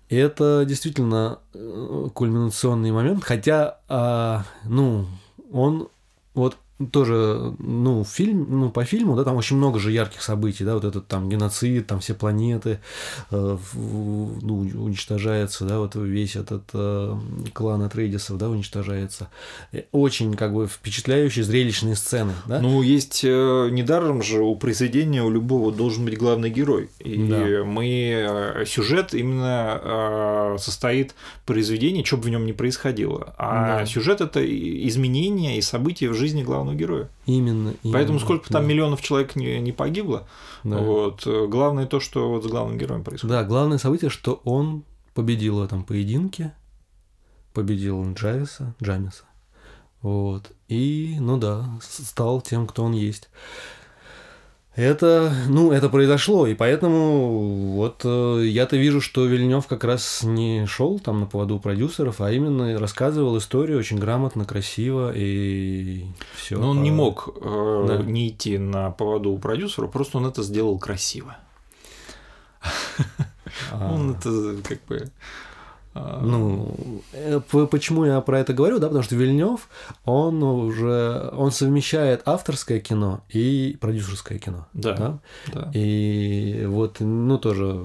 Это 0.10 0.66
действительно 0.68 1.40
э, 1.54 2.10
кульминационный 2.14 2.92
момент, 2.92 3.24
хотя, 3.24 3.80
а, 3.88 4.44
ну, 4.66 5.08
он 5.52 5.88
вот 6.36 6.58
тоже, 6.92 7.54
ну, 7.60 8.04
фильм, 8.04 8.48
ну, 8.50 8.70
по 8.70 8.84
фильму, 8.84 9.16
да, 9.16 9.24
там 9.24 9.38
очень 9.38 9.56
много 9.56 9.80
же 9.80 9.92
ярких 9.92 10.22
событий, 10.22 10.66
да, 10.66 10.74
вот 10.74 10.84
этот 10.84 11.08
там 11.08 11.30
геноцид, 11.30 11.88
там 11.88 12.02
все 12.02 12.14
планеты, 12.14 12.80
э, 13.32 13.58
ну, 13.74 14.58
уничтожается, 14.58 15.64
да, 15.64 15.80
вот 15.80 15.96
весь 15.96 16.36
этот 16.36 16.64
э, 16.74 17.16
клан 17.54 17.82
Атрейдисов, 17.82 18.38
да, 18.38 18.50
уничтожается. 18.50 19.30
Очень, 19.94 20.34
как 20.34 20.54
бы, 20.54 20.68
впечатляющие, 20.68 21.46
зрелищные 21.46 21.96
сцены, 21.96 22.34
да. 22.46 22.60
Ну, 22.60 22.82
есть, 22.82 23.22
э, 23.24 23.70
недаром 23.72 24.22
же 24.22 24.42
у 24.42 24.58
произведения 24.58 25.24
у 25.24 25.30
любого 25.30 25.72
должен 25.72 26.04
быть 26.04 26.18
главный 26.18 26.50
герой, 26.50 26.90
и 27.00 27.26
да. 27.26 27.64
мы, 27.64 28.12
э, 28.12 28.66
сюжет 28.66 29.14
именно 29.14 29.80
э, 29.82 30.58
состоит 30.60 31.16
в 31.44 31.46
произведении, 31.46 32.04
что 32.04 32.18
бы 32.18 32.24
в 32.24 32.30
нем 32.30 32.46
ни 32.46 32.52
происходило, 32.52 33.34
а 33.38 33.80
да. 33.80 33.86
сюжет– 33.86 34.20
это 34.20 34.46
изменения 34.46 35.58
и 35.58 35.62
события 35.62 36.10
в 36.10 36.16
жизни 36.16 36.44
главного 36.44 36.65
главного 36.66 36.76
героя. 36.76 37.10
Именно. 37.26 37.74
именно 37.84 37.94
Поэтому 37.94 38.20
сколько 38.20 38.50
да. 38.50 38.60
там 38.60 38.68
миллионов 38.68 39.02
человек 39.02 39.36
не, 39.36 39.60
не 39.60 39.72
погибло, 39.72 40.28
да. 40.64 40.78
вот, 40.78 41.26
главное 41.26 41.86
то, 41.86 42.00
что 42.00 42.30
вот 42.30 42.44
с 42.44 42.48
главным 42.48 42.78
героем 42.78 43.04
происходит. 43.04 43.36
Да, 43.36 43.44
главное 43.44 43.78
событие, 43.78 44.10
что 44.10 44.42
он 44.44 44.84
победил 45.14 45.60
в 45.60 45.64
этом 45.64 45.84
поединке, 45.84 46.54
победил 47.54 48.14
Джависа, 48.14 48.76
Джамиса, 48.82 49.26
вот, 50.02 50.52
и, 50.68 51.18
ну 51.20 51.38
да, 51.38 51.80
стал 51.82 52.42
тем, 52.42 52.68
кто 52.68 52.84
он 52.84 52.94
есть. 52.94 53.30
Это, 54.76 55.34
ну, 55.48 55.72
это 55.72 55.88
произошло, 55.88 56.48
и 56.48 56.54
поэтому 56.54 57.76
вот 57.76 58.02
э, 58.04 58.46
я-то 58.46 58.76
вижу, 58.76 59.00
что 59.00 59.26
Вильнев 59.26 59.68
как 59.68 59.86
раз 59.86 60.22
не 60.24 60.66
шел 60.66 61.00
там 61.00 61.22
на 61.22 61.26
поводу 61.28 61.60
продюсеров, 61.60 62.20
а 62.20 62.30
именно 62.30 62.78
рассказывал 62.78 63.38
историю 63.38 63.80
очень 63.80 63.98
грамотно, 63.98 64.44
красиво 64.44 65.14
и 65.16 66.04
все. 66.36 66.58
Но 66.58 66.72
он 66.72 66.80
по... 66.80 66.82
не 66.84 66.92
мог 66.92 67.38
э, 67.42 67.86
да. 67.88 67.98
не 68.00 68.28
идти 68.28 68.58
на 68.58 68.92
поводу 68.92 69.32
у 69.32 69.38
продюсера, 69.38 69.88
просто 69.88 70.18
он 70.18 70.26
это 70.26 70.44
сделал 70.44 70.78
красиво. 70.78 71.38
А. 73.72 73.94
Он 73.94 74.12
это 74.12 74.58
как 74.68 74.84
бы 74.88 75.10
ну, 75.96 76.76
э, 77.14 77.40
почему 77.72 78.04
я 78.04 78.20
про 78.20 78.40
это 78.40 78.54
говорю, 78.54 78.80
да, 78.80 78.88
потому 78.88 79.04
что 79.04 79.16
Вильнев, 79.16 79.70
он 80.04 80.44
уже, 80.44 81.32
он 81.34 81.52
совмещает 81.52 82.22
авторское 82.26 82.82
кино 82.82 83.22
и 83.30 83.78
продюсерское 83.80 84.38
кино. 84.38 84.68
Да, 84.74 84.94
да. 84.94 85.20
да. 85.54 85.72
И 85.74 86.66
вот, 86.68 86.98
ну, 87.00 87.38
тоже 87.38 87.82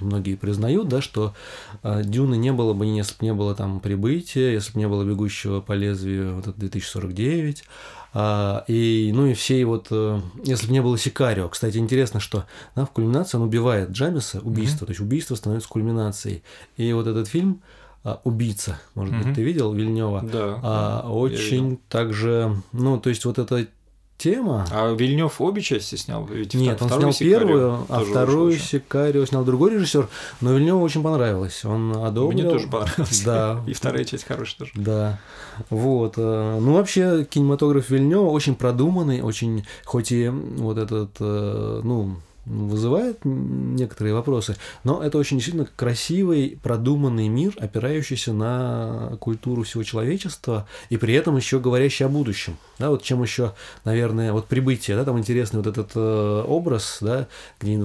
многие 0.00 0.34
признают, 0.34 0.88
да, 0.88 1.00
что 1.00 1.34
а, 1.82 2.02
Дюны 2.02 2.36
не 2.36 2.52
было 2.52 2.74
бы, 2.74 2.84
если 2.84 3.14
бы 3.18 3.24
не 3.24 3.32
было 3.32 3.54
там 3.54 3.80
прибытия, 3.80 4.52
если 4.52 4.74
бы 4.74 4.80
не 4.80 4.88
было 4.88 5.02
бегущего 5.04 5.62
по 5.62 5.72
лезвию 5.72 6.36
вот 6.36 6.48
это 6.48 6.60
2049, 6.60 7.64
а, 7.64 7.97
и, 8.66 9.12
ну 9.14 9.26
и 9.26 9.34
все 9.34 9.64
вот, 9.64 9.88
э, 9.90 10.20
если 10.44 10.66
бы 10.66 10.72
не 10.72 10.82
было 10.82 10.96
Сикарио, 10.98 11.48
кстати, 11.48 11.76
интересно, 11.76 12.20
что 12.20 12.46
да, 12.74 12.84
в 12.84 12.90
кульминации 12.90 13.36
он 13.36 13.44
убивает 13.44 13.90
Джамиса, 13.90 14.40
убийство, 14.40 14.84
mm-hmm. 14.84 14.86
то 14.86 14.90
есть 14.92 15.00
убийство 15.00 15.34
становится 15.34 15.68
кульминацией. 15.68 16.42
И 16.76 16.92
вот 16.92 17.06
этот 17.06 17.28
фильм 17.28 17.62
а, 18.04 18.20
убийца, 18.24 18.80
может 18.94 19.14
mm-hmm. 19.14 19.22
быть, 19.24 19.34
ты 19.34 19.42
видел 19.42 19.72
Вильнева? 19.72 20.22
Да. 20.22 20.60
А, 20.62 21.02
да 21.02 21.08
очень 21.10 21.78
также, 21.88 22.56
ну, 22.72 22.98
то 22.98 23.10
есть 23.10 23.24
вот 23.24 23.38
это 23.38 23.68
тема. 24.18 24.66
А 24.70 24.92
Вильнев 24.92 25.40
обе 25.40 25.62
части 25.62 25.94
снял? 25.94 26.26
Ведь 26.26 26.52
Нет, 26.54 26.82
он 26.82 26.88
снял 26.88 27.12
первую, 27.14 27.86
а 27.88 28.00
вторую 28.00 28.58
Сикарио 28.58 29.24
снял 29.24 29.44
другой 29.44 29.74
режиссер, 29.74 30.08
но 30.40 30.52
Вильневу 30.52 30.82
очень 30.82 31.02
понравилось. 31.02 31.64
Он 31.64 31.96
одобрил. 32.04 32.42
Мне 32.42 32.50
тоже 32.50 32.66
понравилось. 32.66 33.22
Да. 33.24 33.62
И 33.66 33.72
вторая 33.72 34.04
часть 34.04 34.24
хорошая 34.24 34.58
тоже. 34.58 34.72
Да. 34.74 35.20
Вот. 35.70 36.14
Э, 36.16 36.58
ну, 36.60 36.74
вообще, 36.74 37.24
кинематограф 37.24 37.88
Вильнева 37.90 38.26
очень 38.26 38.56
продуманный, 38.56 39.22
очень, 39.22 39.64
хоть 39.84 40.12
и 40.12 40.28
вот 40.28 40.78
этот, 40.78 41.10
э, 41.20 41.80
ну, 41.84 42.16
вызывает 42.48 43.24
некоторые 43.24 44.14
вопросы, 44.14 44.56
но 44.84 45.02
это 45.02 45.18
очень 45.18 45.36
действительно 45.36 45.68
красивый, 45.76 46.58
продуманный 46.62 47.28
мир, 47.28 47.54
опирающийся 47.58 48.32
на 48.32 49.16
культуру 49.20 49.62
всего 49.62 49.82
человечества 49.82 50.66
и 50.90 50.96
при 50.96 51.14
этом 51.14 51.36
еще 51.36 51.60
говорящий 51.60 52.06
о 52.06 52.08
будущем. 52.08 52.56
Да, 52.78 52.90
вот 52.90 53.02
чем 53.02 53.22
еще, 53.22 53.54
наверное, 53.84 54.32
вот 54.32 54.46
прибытие, 54.46 54.96
да, 54.96 55.04
там 55.04 55.18
интересный 55.18 55.58
вот 55.58 55.66
этот 55.66 55.90
э, 55.94 56.44
образ, 56.46 56.98
да, 57.00 57.26
где 57.60 57.78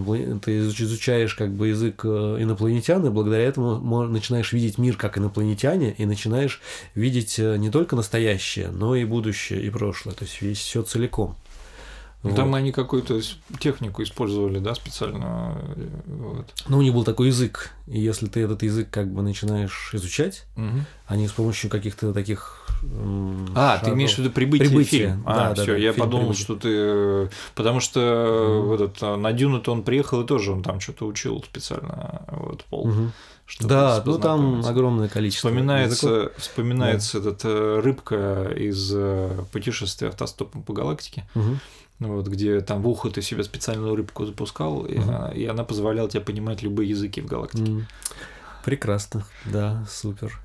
ты 0.44 0.60
изучаешь 0.60 1.34
как 1.34 1.52
бы 1.52 1.70
язык 1.70 2.02
э, 2.04 2.38
инопланетян, 2.40 3.06
и 3.06 3.10
благодаря 3.10 3.44
этому 3.46 4.08
начинаешь 4.08 4.54
видеть 4.54 4.78
мир 4.78 4.96
как 4.96 5.18
инопланетяне, 5.18 5.96
и 5.98 6.06
начинаешь 6.06 6.62
видеть 6.96 7.40
э, 7.40 7.58
не 7.58 7.70
только 7.70 7.96
настоящее, 7.96 8.70
но 8.70 8.96
и 8.96 9.04
будущее, 9.04 9.64
и 9.64 9.70
прошлое, 9.70 10.14
то 10.14 10.26
есть 10.26 10.42
весь 10.42 10.60
все 10.60 10.84
целиком. 10.84 11.36
Вот. 12.24 12.36
Там 12.38 12.56
они 12.56 12.72
какую-то 12.72 13.20
технику 13.60 14.02
использовали, 14.02 14.60
да, 14.60 14.74
специально. 14.76 15.58
Вот. 16.06 16.54
Ну, 16.70 16.78
у 16.78 16.82
них 16.82 16.94
был 16.94 17.04
такой 17.04 17.28
язык, 17.28 17.72
и 17.86 18.00
если 18.00 18.28
ты 18.28 18.42
этот 18.42 18.64
язык 18.64 18.90
как 18.90 19.12
бы 19.12 19.22
начинаешь 19.22 19.90
изучать, 19.94 20.46
угу. 20.56 20.86
они 21.08 21.28
с 21.28 21.34
помощью 21.34 21.70
каких-то 21.70 22.14
таких 22.14 22.66
а, 23.56 23.76
шагов... 23.76 23.82
ты 23.84 23.92
имеешь 23.92 24.16
в 24.16 24.20
виду 24.20 24.30
прибытие, 24.30 24.70
прибытие. 24.70 25.02
фильм. 25.02 25.24
А, 25.26 25.54
да, 25.54 25.64
все, 25.64 25.74
да, 25.74 25.78
я 25.78 25.94
подумал, 25.94 26.34
прибытие. 26.34 26.44
что 26.44 26.56
ты. 27.28 27.36
Потому 27.56 27.82
что 27.82 28.64
угу. 28.64 28.74
этот 28.74 29.02
на 29.02 29.34
Дюну-то 29.34 29.74
он 29.74 29.84
приехал 29.84 30.22
и 30.22 30.26
тоже 30.26 30.54
он 30.54 30.64
там 30.64 30.80
что-то 30.80 31.06
учил 31.06 31.44
специально. 31.44 32.24
Вот 32.28 32.64
пол. 32.66 32.88
Угу. 32.88 33.12
Да, 33.62 34.02
ну 34.06 34.18
там 34.18 34.66
огромное 34.66 35.10
количество. 35.10 35.50
Вспоминается, 35.50 36.08
языков. 36.08 36.32
вспоминается 36.38 37.20
да. 37.20 37.30
этот 37.30 37.46
э, 37.46 37.80
рыбка 37.82 38.52
из 38.56 38.92
э, 38.96 39.44
путешествия 39.52 40.08
автостопом 40.08 40.64
по 40.64 40.74
галактике. 40.74 41.28
Угу. 41.36 41.58
Вот, 42.08 42.28
где 42.28 42.62
там 42.62 42.82
в 42.82 42.88
ухо 42.88 43.10
ты 43.10 43.22
себе 43.22 43.44
специальную 43.44 43.96
рыбку 43.96 44.26
запускал, 44.26 44.80
угу. 44.80 44.88
и, 44.88 44.98
она, 44.98 45.32
и 45.34 45.46
она 45.46 45.64
позволяла 45.64 46.10
тебе 46.10 46.22
понимать 46.22 46.62
любые 46.62 46.90
языки 46.90 47.22
в 47.22 47.26
галактике. 47.26 47.72
Mm. 47.72 47.84
Прекрасно, 48.66 49.26
да, 49.46 49.86
супер. 49.90 50.40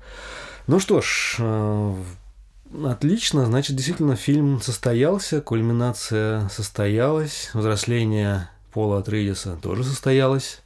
Ну 0.67 0.79
что 0.79 1.01
ж, 1.01 1.37
э, 1.39 1.95
Отлично, 2.85 3.45
значит, 3.47 3.75
действительно 3.75 4.15
фильм 4.15 4.61
состоялся, 4.61 5.41
кульминация 5.41 6.47
состоялась, 6.49 7.49
взросление 7.53 8.47
Пола 8.71 8.99
Атрейдиса 8.99 9.57
тоже 9.59 9.83
состоялось. 9.83 10.61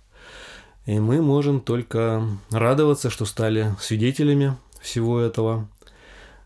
И 0.85 0.99
мы 0.99 1.21
можем 1.21 1.61
только 1.61 2.27
радоваться, 2.51 3.09
что 3.09 3.23
стали 3.23 3.73
свидетелями 3.79 4.57
всего 4.81 5.21
этого. 5.21 5.69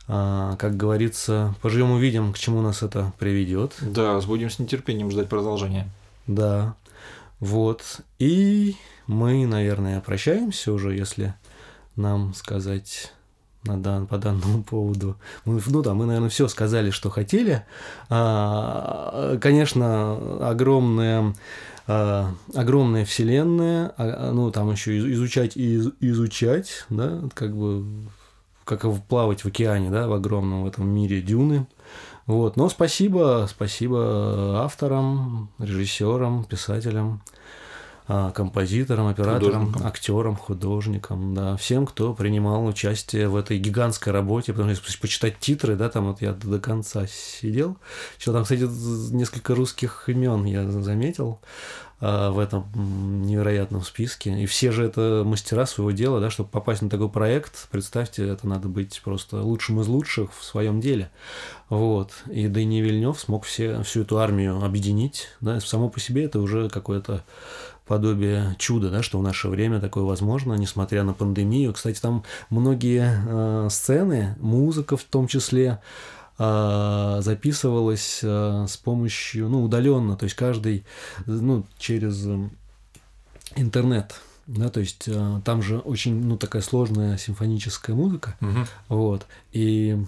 А, 0.08 0.56
как 0.58 0.78
говорится, 0.78 1.56
поживем 1.62 1.92
увидим, 1.92 2.34
к 2.34 2.38
чему 2.38 2.62
нас 2.62 2.82
это 2.82 3.12
приведет. 3.20 3.74
Да, 3.82 4.20
будем 4.22 4.50
с 4.50 4.60
нетерпением 4.60 5.12
ждать 5.12 5.28
продолжения. 5.28 5.90
Да. 6.28 6.76
Вот. 7.40 8.02
И 8.20 8.76
мы, 9.06 9.46
наверное, 9.46 10.00
прощаемся 10.02 10.72
уже, 10.72 10.96
если 10.96 11.34
нам 11.96 12.34
сказать 12.34 13.12
на 13.64 13.78
дан, 13.78 14.08
по 14.08 14.18
данному 14.18 14.64
поводу. 14.64 15.18
Мы, 15.46 15.62
ну 15.68 15.82
да, 15.82 15.94
мы, 15.94 16.06
наверное, 16.06 16.30
все 16.30 16.48
сказали, 16.48 16.90
что 16.90 17.10
хотели. 17.10 17.66
А, 18.10 19.38
конечно, 19.40 20.50
огромная 20.50 21.34
а, 21.88 22.34
огромная 22.54 23.06
вселенная, 23.06 23.94
а, 23.98 24.32
ну 24.32 24.52
там 24.52 24.72
еще 24.72 24.98
изучать 25.12 25.56
и 25.56 25.78
изучать, 26.02 26.86
да, 26.90 27.22
как 27.34 27.56
бы 27.56 27.86
как 28.68 28.86
плавать 29.06 29.42
в 29.42 29.48
океане, 29.48 29.90
да, 29.90 30.08
в 30.08 30.14
огромном 30.14 30.64
в 30.64 30.68
этом 30.68 30.88
мире 30.90 31.22
дюны. 31.22 31.66
Вот. 32.26 32.58
Но 32.58 32.68
спасибо, 32.68 33.48
спасибо 33.50 34.62
авторам, 34.64 35.50
режиссерам, 35.60 36.44
писателям. 36.44 37.22
А, 38.10 38.32
композиторам, 38.32 39.08
операторам, 39.08 39.66
художникам. 39.66 39.88
актерам, 39.88 40.36
художникам, 40.38 41.34
да, 41.34 41.58
всем, 41.58 41.86
кто 41.86 42.14
принимал 42.14 42.66
участие 42.66 43.28
в 43.28 43.36
этой 43.36 43.58
гигантской 43.58 44.14
работе, 44.14 44.54
потому 44.54 44.74
что 44.76 44.86
если 44.86 45.02
почитать 45.02 45.40
титры, 45.40 45.76
да, 45.76 45.90
там 45.90 46.08
вот 46.08 46.22
я 46.22 46.32
до 46.32 46.58
конца 46.58 47.06
сидел, 47.06 47.76
что 48.18 48.32
там, 48.32 48.44
кстати, 48.44 48.62
несколько 49.14 49.56
русских 49.56 50.08
имен 50.08 50.46
я 50.46 50.72
заметил 50.72 51.42
в 52.00 52.38
этом 52.38 52.66
невероятном 53.26 53.82
списке. 53.82 54.44
И 54.44 54.46
все 54.46 54.72
же 54.72 54.86
это 54.86 55.24
мастера 55.26 55.66
своего 55.66 55.92
дела, 55.92 56.20
да, 56.20 56.30
чтобы 56.30 56.50
попасть 56.50 56.82
на 56.82 56.90
такой 56.90 57.10
проект, 57.10 57.68
представьте, 57.72 58.28
это 58.28 58.48
надо 58.48 58.68
быть 58.68 59.02
просто 59.04 59.42
лучшим 59.42 59.82
из 59.82 59.88
лучших 59.88 60.30
в 60.38 60.44
своем 60.44 60.80
деле. 60.80 61.10
Вот. 61.70 62.12
И 62.30 62.48
Дэни 62.48 62.82
Вильнев 62.82 63.20
смог 63.20 63.46
все, 63.46 63.82
всю 63.82 64.02
эту 64.02 64.20
армию 64.20 64.64
объединить. 64.64 65.30
Да, 65.42 65.60
само 65.60 65.90
по 65.90 66.00
себе 66.00 66.26
это 66.26 66.40
уже 66.40 66.70
какое-то 66.70 67.24
подобие 67.88 68.56
чуда, 68.60 68.90
да, 68.90 69.02
что 69.02 69.18
в 69.18 69.24
наше 69.24 69.48
время 69.48 69.80
такое 69.80 70.04
возможно, 70.04 70.54
несмотря 70.54 71.04
на 71.04 71.14
пандемию. 71.14 71.74
Кстати, 71.74 72.00
там 72.00 72.24
многие 72.50 73.24
э, 73.26 73.70
сцены, 73.72 74.36
музыка 74.40 74.98
в 74.98 75.04
том 75.04 75.28
числе, 75.28 75.80
э, 76.38 77.18
записывалась 77.22 78.20
э, 78.24 78.66
с 78.68 78.78
помощью, 78.78 79.50
ну, 79.50 79.64
удаленно, 79.64 80.16
то 80.16 80.26
есть 80.26 80.36
каждый, 80.36 80.86
ну, 81.26 81.66
через 81.78 82.28
интернет, 83.56 84.20
да, 84.46 84.70
то 84.70 84.80
есть 84.80 85.08
э, 85.08 85.42
там 85.44 85.62
же 85.62 85.80
очень, 85.80 86.24
ну, 86.24 86.38
такая 86.38 86.62
сложная 86.62 87.18
симфоническая 87.18 87.96
музыка, 87.96 88.36
угу. 88.42 88.66
вот, 88.90 89.26
и 89.52 90.04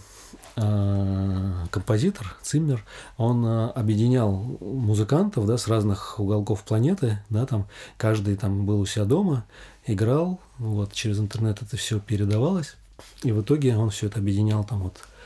композитор 1.71 2.35
Циммер, 2.41 2.83
он 3.15 3.45
объединял 3.45 4.57
музыкантов 4.59 5.45
да, 5.45 5.57
с 5.57 5.69
разных 5.69 6.19
уголков 6.19 6.63
планеты, 6.63 7.19
да, 7.29 7.45
там 7.45 7.65
каждый 7.95 8.35
там 8.35 8.65
был 8.65 8.81
у 8.81 8.85
себя 8.85 9.05
дома, 9.05 9.45
играл, 9.85 10.41
вот 10.57 10.91
через 10.91 11.19
интернет 11.19 11.61
это 11.61 11.77
все 11.77 12.01
передавалось, 12.01 12.75
и 13.23 13.31
в 13.31 13.41
итоге 13.41 13.77
он 13.77 13.89
все 13.89 14.07
это 14.07 14.19
объединял 14.19 14.63
там 14.63 14.81
вот 14.81 14.97
а, 14.97 15.18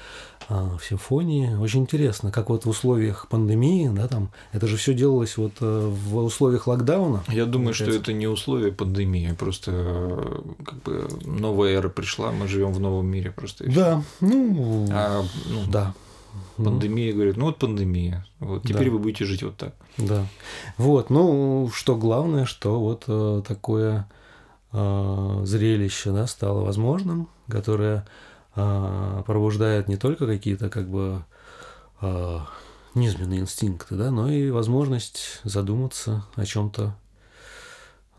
в 0.49 0.79
симфонии. 0.81 1.55
Очень 1.55 1.81
интересно, 1.81 2.31
как 2.31 2.49
вот 2.49 2.65
в 2.65 2.69
условиях 2.69 3.27
пандемии, 3.27 3.89
да, 3.93 4.07
там, 4.07 4.29
это 4.51 4.67
же 4.67 4.77
все 4.77 4.93
делалось 4.93 5.37
вот 5.37 5.53
э, 5.61 5.91
в 5.91 6.17
условиях 6.17 6.67
локдауна. 6.67 7.23
Я 7.29 7.45
думаю, 7.45 7.73
что 7.73 7.89
это 7.91 8.13
не 8.13 8.27
условия 8.27 8.71
пандемии, 8.71 9.35
просто 9.37 9.71
э, 9.73 10.41
как 10.65 10.81
бы 10.83 11.07
новая 11.25 11.73
эра 11.73 11.89
пришла, 11.89 12.31
мы 12.31 12.47
живем 12.47 12.73
в 12.73 12.79
новом 12.79 13.07
мире 13.07 13.31
просто. 13.31 13.65
Да, 13.71 14.03
ну, 14.21 14.87
а, 14.91 15.23
ну, 15.49 15.63
да. 15.67 15.93
Пандемия 16.57 17.11
ну. 17.11 17.15
говорит, 17.15 17.37
ну 17.37 17.45
вот 17.45 17.57
пандемия, 17.57 18.25
вот 18.39 18.63
теперь 18.63 18.85
да. 18.85 18.91
вы 18.91 18.99
будете 18.99 19.25
жить 19.25 19.43
вот 19.43 19.57
так. 19.57 19.75
Да. 19.97 20.25
Вот, 20.77 21.09
ну 21.09 21.69
что 21.73 21.95
главное, 21.95 22.45
что 22.45 22.79
вот 22.79 23.05
э, 23.07 23.41
такое 23.47 24.09
зрелище, 24.71 26.11
да, 26.11 26.25
стало 26.25 26.63
возможным, 26.63 27.29
которое 27.47 27.97
а, 27.97 28.03
пробуждает 28.53 29.87
не 29.87 29.97
только 29.97 30.27
какие-то 30.27 30.69
как 30.69 30.89
бы 30.89 31.23
а, 32.01 32.47
низменные 32.93 33.39
инстинкты, 33.39 33.95
да, 33.95 34.11
но 34.11 34.29
и 34.29 34.51
возможность 34.51 35.41
задуматься 35.43 36.25
о 36.35 36.45
чем-то 36.45 36.95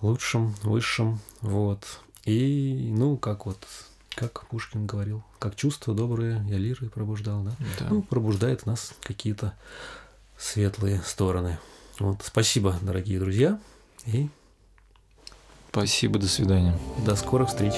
лучшем, 0.01 0.55
высшем, 0.63 1.21
вот. 1.41 1.85
И, 2.25 2.93
ну, 2.97 3.17
как 3.17 3.47
вот, 3.47 3.67
как 4.15 4.47
Пушкин 4.49 4.87
говорил, 4.87 5.23
как 5.39 5.57
чувства 5.57 5.95
добрые 5.95 6.45
я 6.49 6.59
лирой 6.59 6.91
пробуждал, 6.91 7.43
да? 7.43 7.53
да. 7.79 7.89
Ну, 7.91 8.03
пробуждает 8.03 8.63
в 8.63 8.67
нас 8.67 8.95
какие-то 9.03 9.55
светлые 10.37 11.01
стороны. 11.03 11.59
Вот, 11.99 12.23
спасибо, 12.25 12.77
дорогие 12.83 13.21
друзья, 13.21 13.61
и 14.07 14.29
Спасибо, 15.75 16.21
до 16.21 16.29
свидания. 16.29 16.79
До 17.05 17.17
скорых 17.17 17.49
встреч. 17.49 17.75